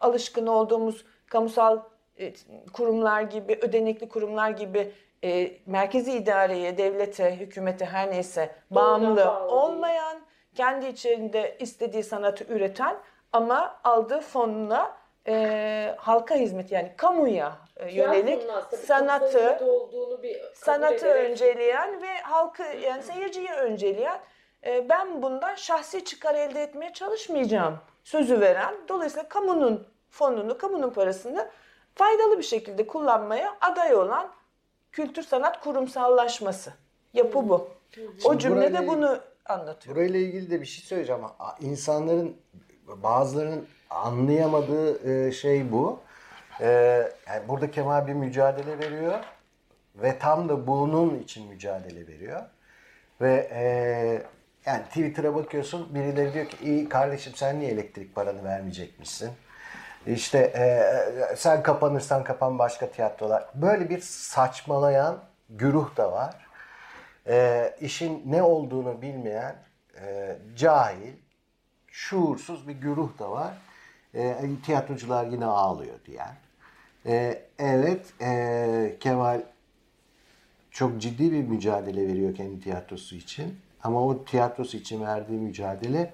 alışkın 0.00 0.46
olduğumuz 0.46 1.04
kamusal 1.26 1.78
e, 2.18 2.32
kurumlar 2.72 3.22
gibi, 3.22 3.58
ödenekli 3.62 4.08
kurumlar 4.08 4.50
gibi 4.50 4.92
e, 5.24 5.52
merkezi 5.66 6.12
idareye, 6.12 6.78
devlete, 6.78 7.36
hükümete 7.36 7.84
her 7.84 8.10
neyse 8.10 8.50
Doğrudan 8.74 8.84
bağımlı 8.84 9.26
bağlı 9.26 9.50
olmayan, 9.50 10.20
kendi 10.54 10.86
içinde 10.86 11.56
istediği 11.58 12.02
sanatı 12.02 12.44
üreten 12.44 12.96
ama 13.32 13.80
aldığı 13.84 14.20
fonuna 14.20 14.96
e, 15.26 15.94
halka 15.98 16.34
hizmet 16.34 16.72
yani 16.72 16.92
kamuya 16.96 17.52
e, 17.76 17.94
yönelik 17.94 18.42
sanatı 18.86 19.58
olduğunu 19.64 20.22
bir 20.22 20.36
sanatı 20.54 21.06
önceleyen 21.06 22.02
ve 22.02 22.18
halkı 22.22 22.62
yani 22.62 23.02
seyirciyi 23.02 23.50
önceleyen 23.50 24.20
ben 24.64 25.22
bundan 25.22 25.54
şahsi 25.54 26.04
çıkar 26.04 26.34
elde 26.34 26.62
etmeye 26.62 26.92
çalışmayacağım 26.92 27.78
sözü 28.04 28.40
veren 28.40 28.74
dolayısıyla 28.88 29.28
kamunun 29.28 29.88
fonunu, 30.10 30.58
kamunun 30.58 30.90
parasını 30.90 31.50
faydalı 31.94 32.38
bir 32.38 32.42
şekilde 32.42 32.86
kullanmaya 32.86 33.56
aday 33.60 33.94
olan 33.94 34.30
kültür 34.92 35.22
sanat 35.22 35.60
kurumsallaşması. 35.60 36.72
Yapı 37.14 37.48
bu. 37.48 37.68
O 38.24 38.38
cümlede 38.38 38.78
burayla- 38.78 38.86
bunu 38.86 39.20
anlatıyor. 39.46 39.96
Burayla 39.96 40.20
ilgili 40.20 40.50
de 40.50 40.60
bir 40.60 40.66
şey 40.66 40.84
söyleyeceğim. 40.84 41.22
İnsanların 41.60 42.36
bazılarının 42.86 43.66
anlayamadığı 43.90 45.10
e, 45.26 45.32
şey 45.32 45.72
bu. 45.72 46.00
E, 46.60 46.66
yani 47.28 47.48
burada 47.48 47.70
Kemal 47.70 48.06
bir 48.06 48.12
mücadele 48.12 48.78
veriyor 48.78 49.18
ve 49.94 50.18
tam 50.18 50.48
da 50.48 50.66
bunun 50.66 51.18
için 51.18 51.48
mücadele 51.48 52.06
veriyor. 52.06 52.42
Ve 53.20 53.50
e, 53.52 54.22
yani 54.66 54.84
Twitter'a 54.84 55.34
bakıyorsun 55.34 55.94
birileri 55.94 56.34
diyor 56.34 56.46
ki 56.46 56.56
iyi 56.62 56.88
kardeşim 56.88 57.32
sen 57.36 57.60
niye 57.60 57.70
elektrik 57.70 58.14
paranı 58.14 58.44
vermeyecekmişsin? 58.44 59.30
İşte 60.06 60.38
e, 60.38 61.36
sen 61.36 61.62
kapanırsan 61.62 62.24
kapan 62.24 62.58
başka 62.58 62.90
tiyatrolar. 62.90 63.44
Böyle 63.54 63.90
bir 63.90 64.00
saçmalayan 64.00 65.18
güruh 65.50 65.96
da 65.96 66.12
var. 66.12 66.46
E, 67.26 67.70
işin 67.80 68.22
ne 68.26 68.42
olduğunu 68.42 69.02
bilmeyen 69.02 69.56
e, 70.00 70.36
cahil, 70.56 71.14
şuursuz 71.86 72.68
bir 72.68 72.72
güruh 72.72 73.18
da 73.18 73.30
var. 73.30 73.54
E, 74.14 74.36
tiyatrocular 74.64 75.26
yine 75.26 75.44
ağlıyor 75.46 75.98
diyen. 76.06 76.34
E, 77.06 77.42
evet 77.58 78.06
e, 78.20 78.96
Kemal 79.00 79.42
çok 80.70 81.00
ciddi 81.00 81.32
bir 81.32 81.42
mücadele 81.42 82.08
veriyor 82.08 82.34
kendi 82.34 82.60
tiyatrosu 82.60 83.14
için. 83.14 83.60
Ama 83.84 84.06
o 84.06 84.24
tiyatrosu 84.24 84.76
için 84.76 85.02
verdiği 85.02 85.38
mücadele 85.38 86.12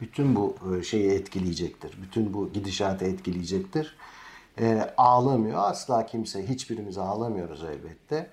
bütün 0.00 0.36
bu 0.36 0.56
e, 0.78 0.82
şeyi 0.82 1.10
etkileyecektir. 1.10 2.02
Bütün 2.02 2.34
bu 2.34 2.52
gidişatı 2.52 3.04
etkileyecektir. 3.04 3.96
E, 4.60 4.88
ağlamıyor. 4.96 5.58
Asla 5.58 6.06
kimse, 6.06 6.48
hiçbirimiz 6.48 6.98
ağlamıyoruz 6.98 7.64
elbette. 7.64 8.30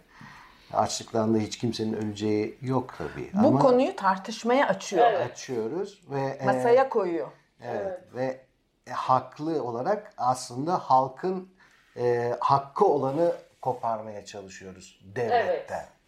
Açlıktan 0.73 1.35
da 1.35 1.37
hiç 1.37 1.57
kimsenin 1.57 1.93
öleceği 1.93 2.57
yok 2.61 2.93
tabii. 2.97 3.31
Bu 3.33 3.47
Ama 3.47 3.59
konuyu 3.59 3.95
tartışmaya 3.95 4.67
açıyor. 4.67 5.13
açıyoruz 5.13 6.03
ve 6.09 6.21
e, 6.21 6.45
Masaya 6.45 6.89
koyuyor. 6.89 7.27
Evet, 7.63 7.99
ve 8.15 8.41
e, 8.87 8.91
haklı 8.91 9.63
olarak 9.63 10.13
aslında 10.17 10.77
halkın 10.77 11.49
e, 11.97 12.35
hakkı 12.39 12.85
olanı 12.85 13.35
koparmaya 13.61 14.25
çalışıyoruz 14.25 15.01
devletten. 15.15 15.47
Evet. 15.47 15.98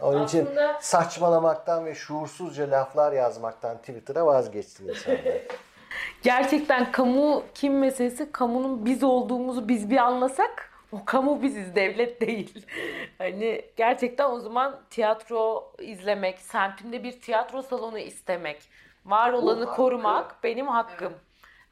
Onun 0.00 0.24
için 0.24 0.46
Aslında 0.46 0.78
saçmalamaktan 0.80 1.86
ve 1.86 1.94
şuursuzca 1.94 2.70
laflar 2.70 3.12
yazmaktan 3.12 3.78
Twitter'a 3.78 4.26
vazgeçsin 4.26 4.88
insanlar. 4.88 5.20
gerçekten 6.22 6.92
kamu 6.92 7.42
kim 7.54 7.78
meselesi 7.78 8.32
kamunun 8.32 8.86
biz 8.86 9.02
olduğumuzu 9.02 9.68
biz 9.68 9.90
bir 9.90 9.96
anlasak 9.96 10.70
o 10.92 11.04
kamu 11.04 11.42
biziz 11.42 11.74
devlet 11.74 12.20
değil. 12.20 12.66
hani 13.18 13.64
gerçekten 13.76 14.30
o 14.30 14.40
zaman 14.40 14.80
tiyatro 14.90 15.72
izlemek, 15.78 16.38
semtinde 16.38 17.04
bir 17.04 17.20
tiyatro 17.20 17.62
salonu 17.62 17.98
istemek, 17.98 18.62
var 19.06 19.32
olanı 19.32 19.64
hakkı. 19.64 19.76
korumak 19.76 20.44
benim 20.44 20.68
hakkım. 20.68 21.12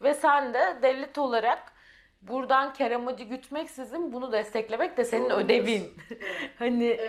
Ve 0.03 0.15
sen 0.15 0.55
de 0.55 0.79
devlet 0.83 1.19
olarak 1.19 1.73
buradan 2.23 2.73
kar 2.73 2.91
amacı 2.91 3.25
gütmeksizin 3.25 4.13
bunu 4.13 4.33
desteklemek 4.33 4.97
de 4.97 5.05
senin 5.05 5.31
ödevin. 5.31 5.95
hani 6.59 7.01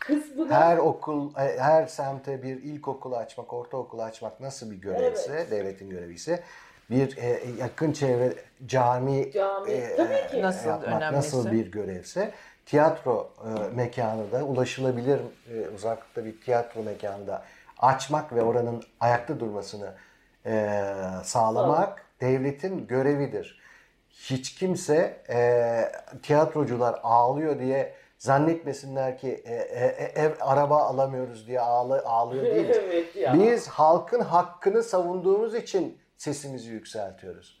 kısmını 0.00 0.52
her 0.52 0.76
okul, 0.76 1.34
e, 1.36 1.58
her 1.58 1.86
semte 1.86 2.42
bir 2.42 2.62
ilkokul 2.62 3.12
açmak, 3.12 3.52
ortaokul 3.52 3.98
açmak 3.98 4.40
nasıl 4.40 4.70
bir 4.70 4.76
görevse, 4.76 5.50
devletin 5.50 5.90
görevi 5.90 6.14
ise 6.14 6.42
bir 6.90 7.16
e, 7.16 7.40
yakın 7.58 7.92
çevre 7.92 8.34
cami, 8.66 9.32
Cami, 9.32 9.70
e, 9.70 9.96
tabii 9.96 10.30
ki. 10.30 10.36
e, 10.36 10.42
Nasıl 10.42 10.68
yapmak 10.68 10.88
önemliyse. 10.88 11.16
nasıl 11.16 11.52
bir 11.52 11.72
görevse 11.72 12.32
tiyatro 12.66 13.30
e, 13.44 13.74
mekanı 13.76 14.32
da 14.32 14.42
ulaşılabilir 14.44 15.20
e, 15.54 15.68
uzaklıkta 15.68 16.24
bir 16.24 16.40
tiyatro 16.40 16.82
mekanı 16.82 17.26
da 17.26 17.42
açmak 17.78 18.32
ve 18.34 18.42
oranın 18.42 18.82
ayakta 19.00 19.40
durmasını 19.40 19.94
e, 20.46 20.80
sağlamak 21.24 22.04
devletin 22.20 22.86
görevidir. 22.86 23.60
Hiç 24.10 24.54
kimse 24.54 25.22
e, 25.30 25.38
tiyatrocular 26.22 27.00
ağlıyor 27.02 27.58
diye 27.58 27.94
zannetmesinler 28.20 29.18
ki 29.18 29.28
e, 29.44 29.54
e, 29.54 29.86
e, 29.86 30.22
ev 30.22 30.32
araba 30.40 30.76
alamıyoruz 30.76 31.46
diye 31.46 31.60
ağla, 31.60 32.02
ağlıyor 32.04 32.44
değiliz. 32.44 32.76
Evet 32.90 33.16
ya. 33.16 33.34
Biz 33.34 33.68
halkın 33.68 34.20
hakkını 34.20 34.82
savunduğumuz 34.82 35.54
için 35.54 35.98
sesimizi 36.16 36.70
yükseltiyoruz. 36.70 37.60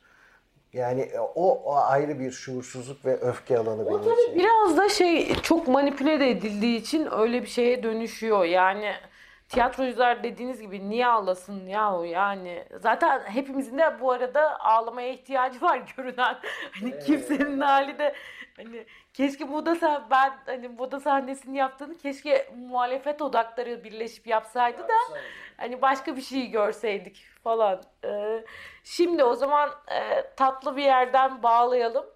Yani 0.72 1.00
e, 1.00 1.18
o, 1.18 1.50
o 1.64 1.74
ayrı 1.74 2.20
bir 2.20 2.30
şuursuzluk 2.30 3.04
ve 3.04 3.16
öfke 3.16 3.58
alanı 3.58 3.86
benim 3.86 4.00
için. 4.00 4.34
Biraz 4.34 4.76
da 4.76 4.88
şey 4.88 5.34
çok 5.34 5.68
manipüle 5.68 6.20
de 6.20 6.30
edildiği 6.30 6.80
için 6.80 7.08
öyle 7.12 7.42
bir 7.42 7.48
şeye 7.48 7.82
dönüşüyor. 7.82 8.44
Yani 8.44 8.92
tiyatrocular 9.48 10.22
dediğiniz 10.22 10.60
gibi 10.60 10.90
niye 10.90 11.06
ağlasın 11.06 11.66
yahu 11.66 12.04
yani. 12.04 12.64
Zaten 12.80 13.20
hepimizin 13.20 13.78
de 13.78 14.00
bu 14.00 14.12
arada 14.12 14.60
ağlamaya 14.60 15.12
ihtiyacı 15.12 15.60
var 15.60 15.82
görünen. 15.96 16.36
Hani 16.80 16.98
kimsenin 16.98 17.60
hali 17.60 17.98
de 17.98 18.14
hani 18.64 18.86
keşke 19.14 19.44
moda 19.44 19.74
sah 19.74 20.10
ben 20.10 20.32
hani 20.46 20.68
moda 20.68 21.00
sahnesini 21.00 21.58
yaptığını 21.58 21.98
keşke 21.98 22.48
muhalefet 22.56 23.22
odakları 23.22 23.84
birleşip 23.84 24.26
yapsaydı 24.26 24.82
da 24.88 24.94
hani 25.56 25.82
başka 25.82 26.16
bir 26.16 26.22
şey 26.22 26.46
görseydik 26.50 27.26
falan. 27.44 27.82
Ee, 28.04 28.44
şimdi 28.84 29.24
o 29.24 29.34
zaman 29.34 29.70
e, 29.90 30.30
tatlı 30.36 30.76
bir 30.76 30.82
yerden 30.82 31.42
bağlayalım. 31.42 32.06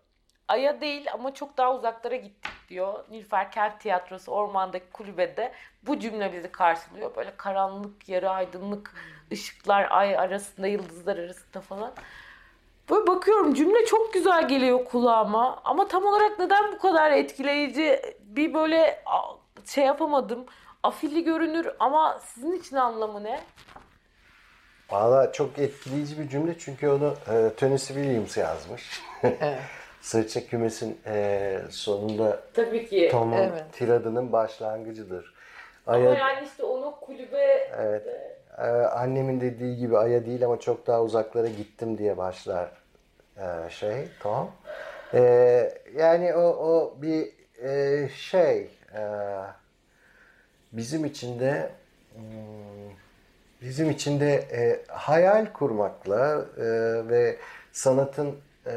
Ay'a 0.49 0.81
değil 0.81 1.07
ama 1.13 1.35
çok 1.35 1.57
daha 1.57 1.75
uzaklara 1.75 2.17
gittik 2.17 2.53
diyor. 2.69 3.05
Nilüfer 3.11 3.51
Kent 3.51 3.81
Tiyatrosu 3.81 4.33
ormandaki 4.33 4.91
kulübede 4.93 5.53
bu 5.83 5.99
cümle 5.99 6.33
bizi 6.33 6.53
karşılıyor. 6.53 7.17
Böyle 7.17 7.37
karanlık, 7.37 8.09
yarı 8.09 8.31
aydınlık 8.31 8.95
ışıklar 9.33 9.87
ay 9.91 10.19
arasında, 10.19 10.67
yıldızlar 10.67 11.17
arasında 11.17 11.61
falan. 11.61 11.93
Böyle 12.91 13.07
bakıyorum 13.07 13.55
cümle 13.55 13.85
çok 13.87 14.13
güzel 14.13 14.49
geliyor 14.49 14.85
kulağıma 14.85 15.61
ama 15.65 15.89
tam 15.89 16.07
olarak 16.07 16.39
neden 16.39 16.73
bu 16.73 16.79
kadar 16.79 17.11
etkileyici 17.11 18.01
bir 18.21 18.55
böyle 18.55 19.03
şey 19.67 19.85
yapamadım. 19.85 20.47
Afilli 20.83 21.25
görünür 21.25 21.69
ama 21.81 22.21
sizin 22.25 22.53
için 22.53 22.77
anlamı 22.77 23.25
ne? 23.25 23.41
Valla 24.91 25.33
çok 25.33 25.59
etkileyici 25.59 26.19
bir 26.19 26.29
cümle 26.29 26.59
çünkü 26.59 26.89
onu 26.89 27.15
e, 27.33 27.51
Tennessee 27.57 27.97
Williams 27.97 28.37
yazmış. 28.37 29.03
Sırça 30.01 30.47
kümesin 30.47 31.01
e, 31.07 31.59
sonunda 31.71 32.41
Tabii 32.55 32.89
ki. 32.89 33.09
Tom'un 33.13 33.37
Evet. 33.37 33.65
tiradının 33.73 34.33
başlangıcıdır. 34.33 35.35
Ama 35.87 35.97
Aya, 35.97 36.15
yani 36.15 36.47
işte 36.47 36.63
onu 36.65 36.95
kulübe 37.01 37.71
evet, 37.79 38.07
e, 38.07 38.37
annemin 38.63 39.41
dediği 39.41 39.77
gibi 39.77 39.99
aya 39.99 40.27
değil 40.27 40.45
ama 40.45 40.61
çok 40.61 40.87
daha 40.87 41.03
uzaklara 41.03 41.49
gittim 41.49 41.99
diye 41.99 42.17
başlar 42.17 42.71
e, 43.37 43.71
şey 43.71 44.09
Tom. 44.21 44.51
E, 45.15 45.21
yani 45.97 46.35
o, 46.35 46.41
o 46.43 46.95
bir 47.03 47.29
e, 47.63 48.09
şey 48.09 48.71
e, 48.95 49.03
bizim 50.73 51.05
içinde 51.05 51.71
hmm, 52.15 52.23
bizim 53.63 53.91
içinde 53.91 54.35
e, 54.35 54.83
hayal 54.89 55.53
kurmakla 55.53 56.47
e, 56.57 56.65
ve 57.09 57.37
sanatın 57.73 58.37
e, 58.67 58.73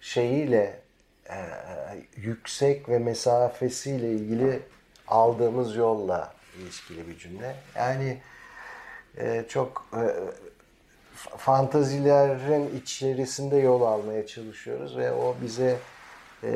şeyiyle 0.00 0.80
e, 1.30 1.36
yüksek 2.16 2.88
ve 2.88 2.98
mesafesiyle 2.98 4.12
ilgili 4.12 4.60
aldığımız 5.08 5.76
yolla 5.76 6.32
ilişkili 6.58 7.08
bir 7.08 7.18
cümle. 7.18 7.54
Yani 7.76 8.08
e, 8.08 8.37
çok 9.48 9.88
e, 9.94 10.02
fantazilerin 11.36 12.80
içerisinde 12.80 13.56
yol 13.56 13.82
almaya 13.82 14.26
çalışıyoruz 14.26 14.96
ve 14.96 15.12
o 15.12 15.36
bize 15.42 15.76
e, 16.44 16.50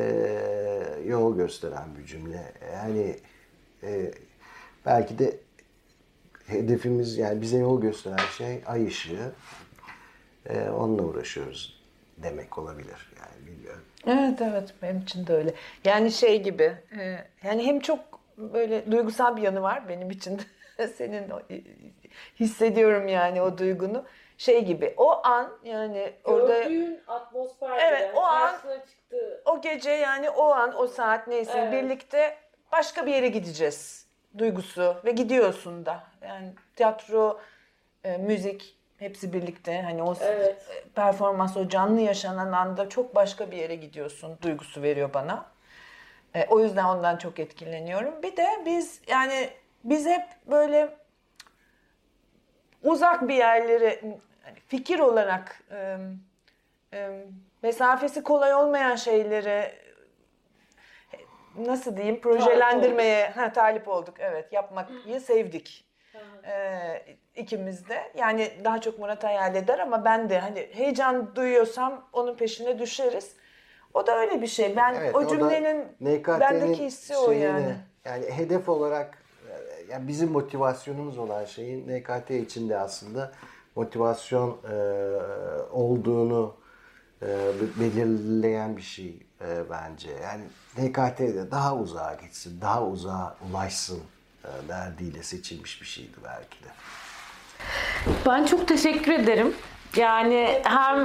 yol 1.06 1.36
gösteren 1.36 1.88
bir 1.98 2.06
cümle. 2.06 2.52
Yani 2.72 3.16
e, 3.82 4.10
belki 4.86 5.18
de 5.18 5.36
hedefimiz 6.46 7.18
yani 7.18 7.40
bize 7.40 7.58
yol 7.58 7.80
gösteren 7.80 8.26
şey 8.38 8.62
ay 8.66 8.86
ışığı. 8.86 9.32
E, 10.46 10.70
onunla 10.70 11.02
uğraşıyoruz 11.02 11.82
demek 12.16 12.58
olabilir. 12.58 13.12
Yani 13.20 13.46
bilmiyorum. 13.46 13.82
Evet 14.06 14.40
evet 14.42 14.74
benim 14.82 15.00
için 15.00 15.26
de 15.26 15.32
öyle. 15.32 15.54
Yani 15.84 16.12
şey 16.12 16.42
gibi 16.42 16.76
e, 16.98 17.18
yani 17.44 17.66
hem 17.66 17.80
çok 17.80 18.20
böyle 18.36 18.92
duygusal 18.92 19.36
bir 19.36 19.42
yanı 19.42 19.62
var 19.62 19.88
benim 19.88 20.10
için 20.10 20.38
de 20.78 20.88
senin 20.98 21.30
e, 21.50 21.62
hissediyorum 22.40 23.08
yani 23.08 23.42
o 23.42 23.58
duygunu. 23.58 24.04
Şey 24.38 24.64
gibi 24.64 24.94
o 24.96 25.26
an 25.26 25.52
yani 25.64 26.12
orada 26.24 26.58
Gördüğün 26.58 27.00
atmosfer 27.06 27.78
Evet, 27.78 28.10
o 28.14 28.20
an- 28.20 28.56
çıktı. 28.90 29.42
o 29.44 29.60
gece 29.60 29.90
yani 29.90 30.30
o 30.30 30.44
an 30.52 30.78
o 30.78 30.86
saat 30.86 31.26
neyse 31.28 31.58
Evet. 31.58 31.72
birlikte 31.72 32.36
başka 32.72 33.06
bir 33.06 33.14
yere 33.14 33.28
gideceğiz 33.28 34.06
duygusu 34.38 34.96
ve 35.04 35.10
gidiyorsun 35.10 35.86
da. 35.86 36.02
Yani 36.22 36.52
tiyatro, 36.76 37.40
e, 38.04 38.16
müzik 38.16 38.76
hepsi 38.98 39.32
birlikte 39.32 39.82
hani 39.82 40.02
o 40.02 40.14
Evet. 40.20 40.84
performans 40.94 41.56
o 41.56 41.68
canlı 41.68 42.00
yaşanan 42.00 42.52
anda 42.52 42.88
çok 42.88 43.14
başka 43.14 43.50
bir 43.50 43.56
yere 43.56 43.74
gidiyorsun 43.74 44.38
duygusu 44.42 44.82
veriyor 44.82 45.14
bana. 45.14 45.46
E, 46.34 46.46
o 46.46 46.60
yüzden 46.60 46.84
ondan 46.84 47.16
çok 47.16 47.38
etkileniyorum. 47.38 48.22
Bir 48.22 48.36
de 48.36 48.46
biz 48.66 49.00
yani 49.08 49.50
biz 49.84 50.06
hep 50.06 50.24
böyle 50.46 50.88
uzak 52.82 53.28
bir 53.28 53.34
yerlere 53.34 54.00
hani 54.42 54.58
fikir 54.68 54.98
olarak 54.98 55.62
e, 55.70 55.96
e, 56.92 57.24
mesafesi 57.62 58.22
kolay 58.22 58.54
olmayan 58.54 58.96
şeylere 58.96 59.74
e, 61.12 61.18
nasıl 61.56 61.96
diyeyim 61.96 62.20
projelendirmeye 62.20 63.30
ha, 63.30 63.52
talip 63.52 63.88
olduk. 63.88 64.14
Evet 64.18 64.52
yapmayı 64.52 65.20
sevdik. 65.20 65.92
Ee, 66.46 67.02
ikimiz 67.36 67.88
de. 67.88 68.12
Yani 68.16 68.52
daha 68.64 68.80
çok 68.80 68.98
Murat 68.98 69.24
hayal 69.24 69.54
eder 69.54 69.78
ama 69.78 70.04
ben 70.04 70.30
de 70.30 70.38
hani 70.38 70.68
heyecan 70.72 71.36
duyuyorsam 71.36 72.08
onun 72.12 72.36
peşine 72.36 72.78
düşeriz. 72.78 73.36
O 73.94 74.06
da 74.06 74.18
öyle 74.18 74.42
bir 74.42 74.46
şey. 74.46 74.76
Ben 74.76 74.94
Evet, 74.94 75.14
o 75.14 75.28
cümlenin 75.28 75.84
NKT'nin 76.00 76.40
bendeki 76.40 76.84
hissi 76.84 77.16
o 77.16 77.30
yani. 77.30 77.74
Yani 78.04 78.30
hedef 78.30 78.68
olarak 78.68 79.21
yani 79.90 80.08
bizim 80.08 80.30
motivasyonumuz 80.30 81.18
olan 81.18 81.44
şeyin 81.44 81.88
NKT 82.00 82.30
içinde 82.30 82.78
aslında 82.78 83.32
motivasyon 83.76 84.58
e, 84.70 84.74
olduğunu 85.70 86.54
e, 87.22 87.26
be- 87.26 87.80
belirleyen 87.80 88.76
bir 88.76 88.82
şey 88.82 89.16
e, 89.40 89.70
bence. 89.70 90.10
Yani 90.22 90.44
NKT'de 90.78 91.50
daha 91.50 91.76
uzağa 91.76 92.14
gitsin, 92.22 92.60
daha 92.60 92.86
uzağa 92.86 93.36
ulaşsın 93.50 94.00
e, 94.44 94.68
derdiyle 94.68 95.22
seçilmiş 95.22 95.80
bir 95.80 95.86
şeydi 95.86 96.16
belki 96.24 96.64
de. 96.64 96.68
Ben 98.26 98.44
çok 98.44 98.68
teşekkür 98.68 99.12
ederim. 99.12 99.54
Yani 99.96 100.60
hem 100.64 101.04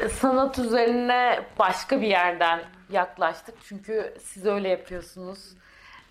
e, 0.00 0.08
sanat 0.08 0.58
üzerine 0.58 1.40
başka 1.58 2.00
bir 2.00 2.06
yerden 2.06 2.60
yaklaştık. 2.90 3.54
Çünkü 3.64 4.14
siz 4.24 4.46
öyle 4.46 4.68
yapıyorsunuz. 4.68 5.38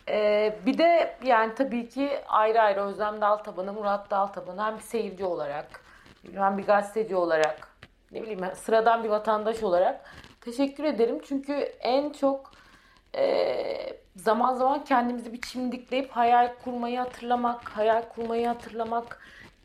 E, 0.09 0.53
bir 0.65 0.77
de 0.77 1.15
yani 1.23 1.55
tabii 1.55 1.89
ki 1.89 2.09
ayrı 2.27 2.61
ayrı 2.61 2.81
Özlem 2.81 3.21
Daltaban'a, 3.21 3.73
Murat 3.73 4.11
Daltaban'a 4.11 4.65
hem 4.65 4.77
bir 4.77 4.83
seyirci 4.83 5.25
olarak, 5.25 5.81
hem 6.35 6.57
bir 6.57 6.65
gazeteci 6.65 7.15
olarak, 7.15 7.67
ne 8.11 8.21
bileyim 8.21 8.39
sıradan 8.55 9.03
bir 9.03 9.09
vatandaş 9.09 9.63
olarak 9.63 10.01
teşekkür 10.41 10.83
ederim. 10.83 11.21
Çünkü 11.27 11.53
en 11.79 12.09
çok 12.09 12.51
e, 13.15 13.55
zaman 14.15 14.53
zaman 14.53 14.83
kendimizi 14.83 15.33
bir 15.33 15.41
çimdikleyip 15.41 16.11
hayal 16.11 16.53
kurmayı 16.63 16.99
hatırlamak, 16.99 17.69
hayal 17.69 18.01
kurmayı 18.01 18.47
hatırlamak 18.47 19.19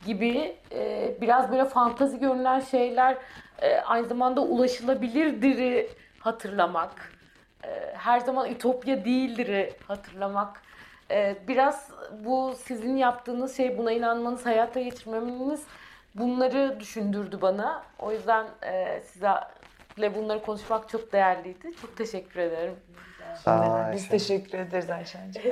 gibi 0.07 0.57
e, 0.73 1.15
biraz 1.21 1.53
böyle 1.53 1.65
fantazi 1.65 2.19
görünen 2.19 2.61
şeyler 2.61 3.17
e, 3.63 3.77
aynı 3.77 4.07
zamanda 4.07 4.41
ulaşılabilirdir'i 4.41 5.91
hatırlamak, 6.19 7.13
her 7.95 8.21
zaman 8.21 8.51
ütopya 8.51 9.05
değildir'i 9.05 9.73
hatırlamak. 9.89 10.63
E, 11.11 11.37
biraz 11.49 11.91
bu 12.25 12.55
sizin 12.65 12.97
yaptığınız 12.97 13.57
şey, 13.57 13.79
buna 13.79 13.93
inanmanız, 13.93 14.47
hayata 14.47 14.81
geçirmemeniz 14.81 15.63
bunları 16.15 16.81
düşündürdü 16.81 17.39
bana. 17.43 17.83
O 17.99 18.13
yüzden 18.13 18.47
e, 18.63 19.01
sizle 19.01 20.15
bunları 20.15 20.43
konuşmak 20.43 20.89
çok 20.89 21.13
değerliydi. 21.13 21.77
Çok 21.83 21.97
teşekkür 21.97 22.41
ederim. 22.41 22.75
Sağ 23.37 23.91
Biz 23.93 24.09
teşekkür 24.09 24.59
ederiz 24.59 24.91
Ayşen'cim. 24.91 25.43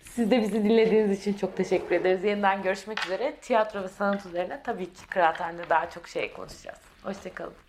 Siz 0.00 0.30
de 0.30 0.42
bizi 0.42 0.64
dinlediğiniz 0.64 1.20
için 1.20 1.34
çok 1.34 1.56
teşekkür 1.56 1.94
ederiz. 1.94 2.24
Yeniden 2.24 2.62
görüşmek 2.62 3.04
üzere. 3.04 3.36
Tiyatro 3.36 3.82
ve 3.82 3.88
sanat 3.88 4.26
üzerine 4.26 4.62
tabii 4.64 4.92
ki 4.92 5.06
Kıraathane'de 5.06 5.68
daha 5.70 5.90
çok 5.90 6.08
şey 6.08 6.32
konuşacağız. 6.32 6.78
Hoşçakalın. 7.02 7.65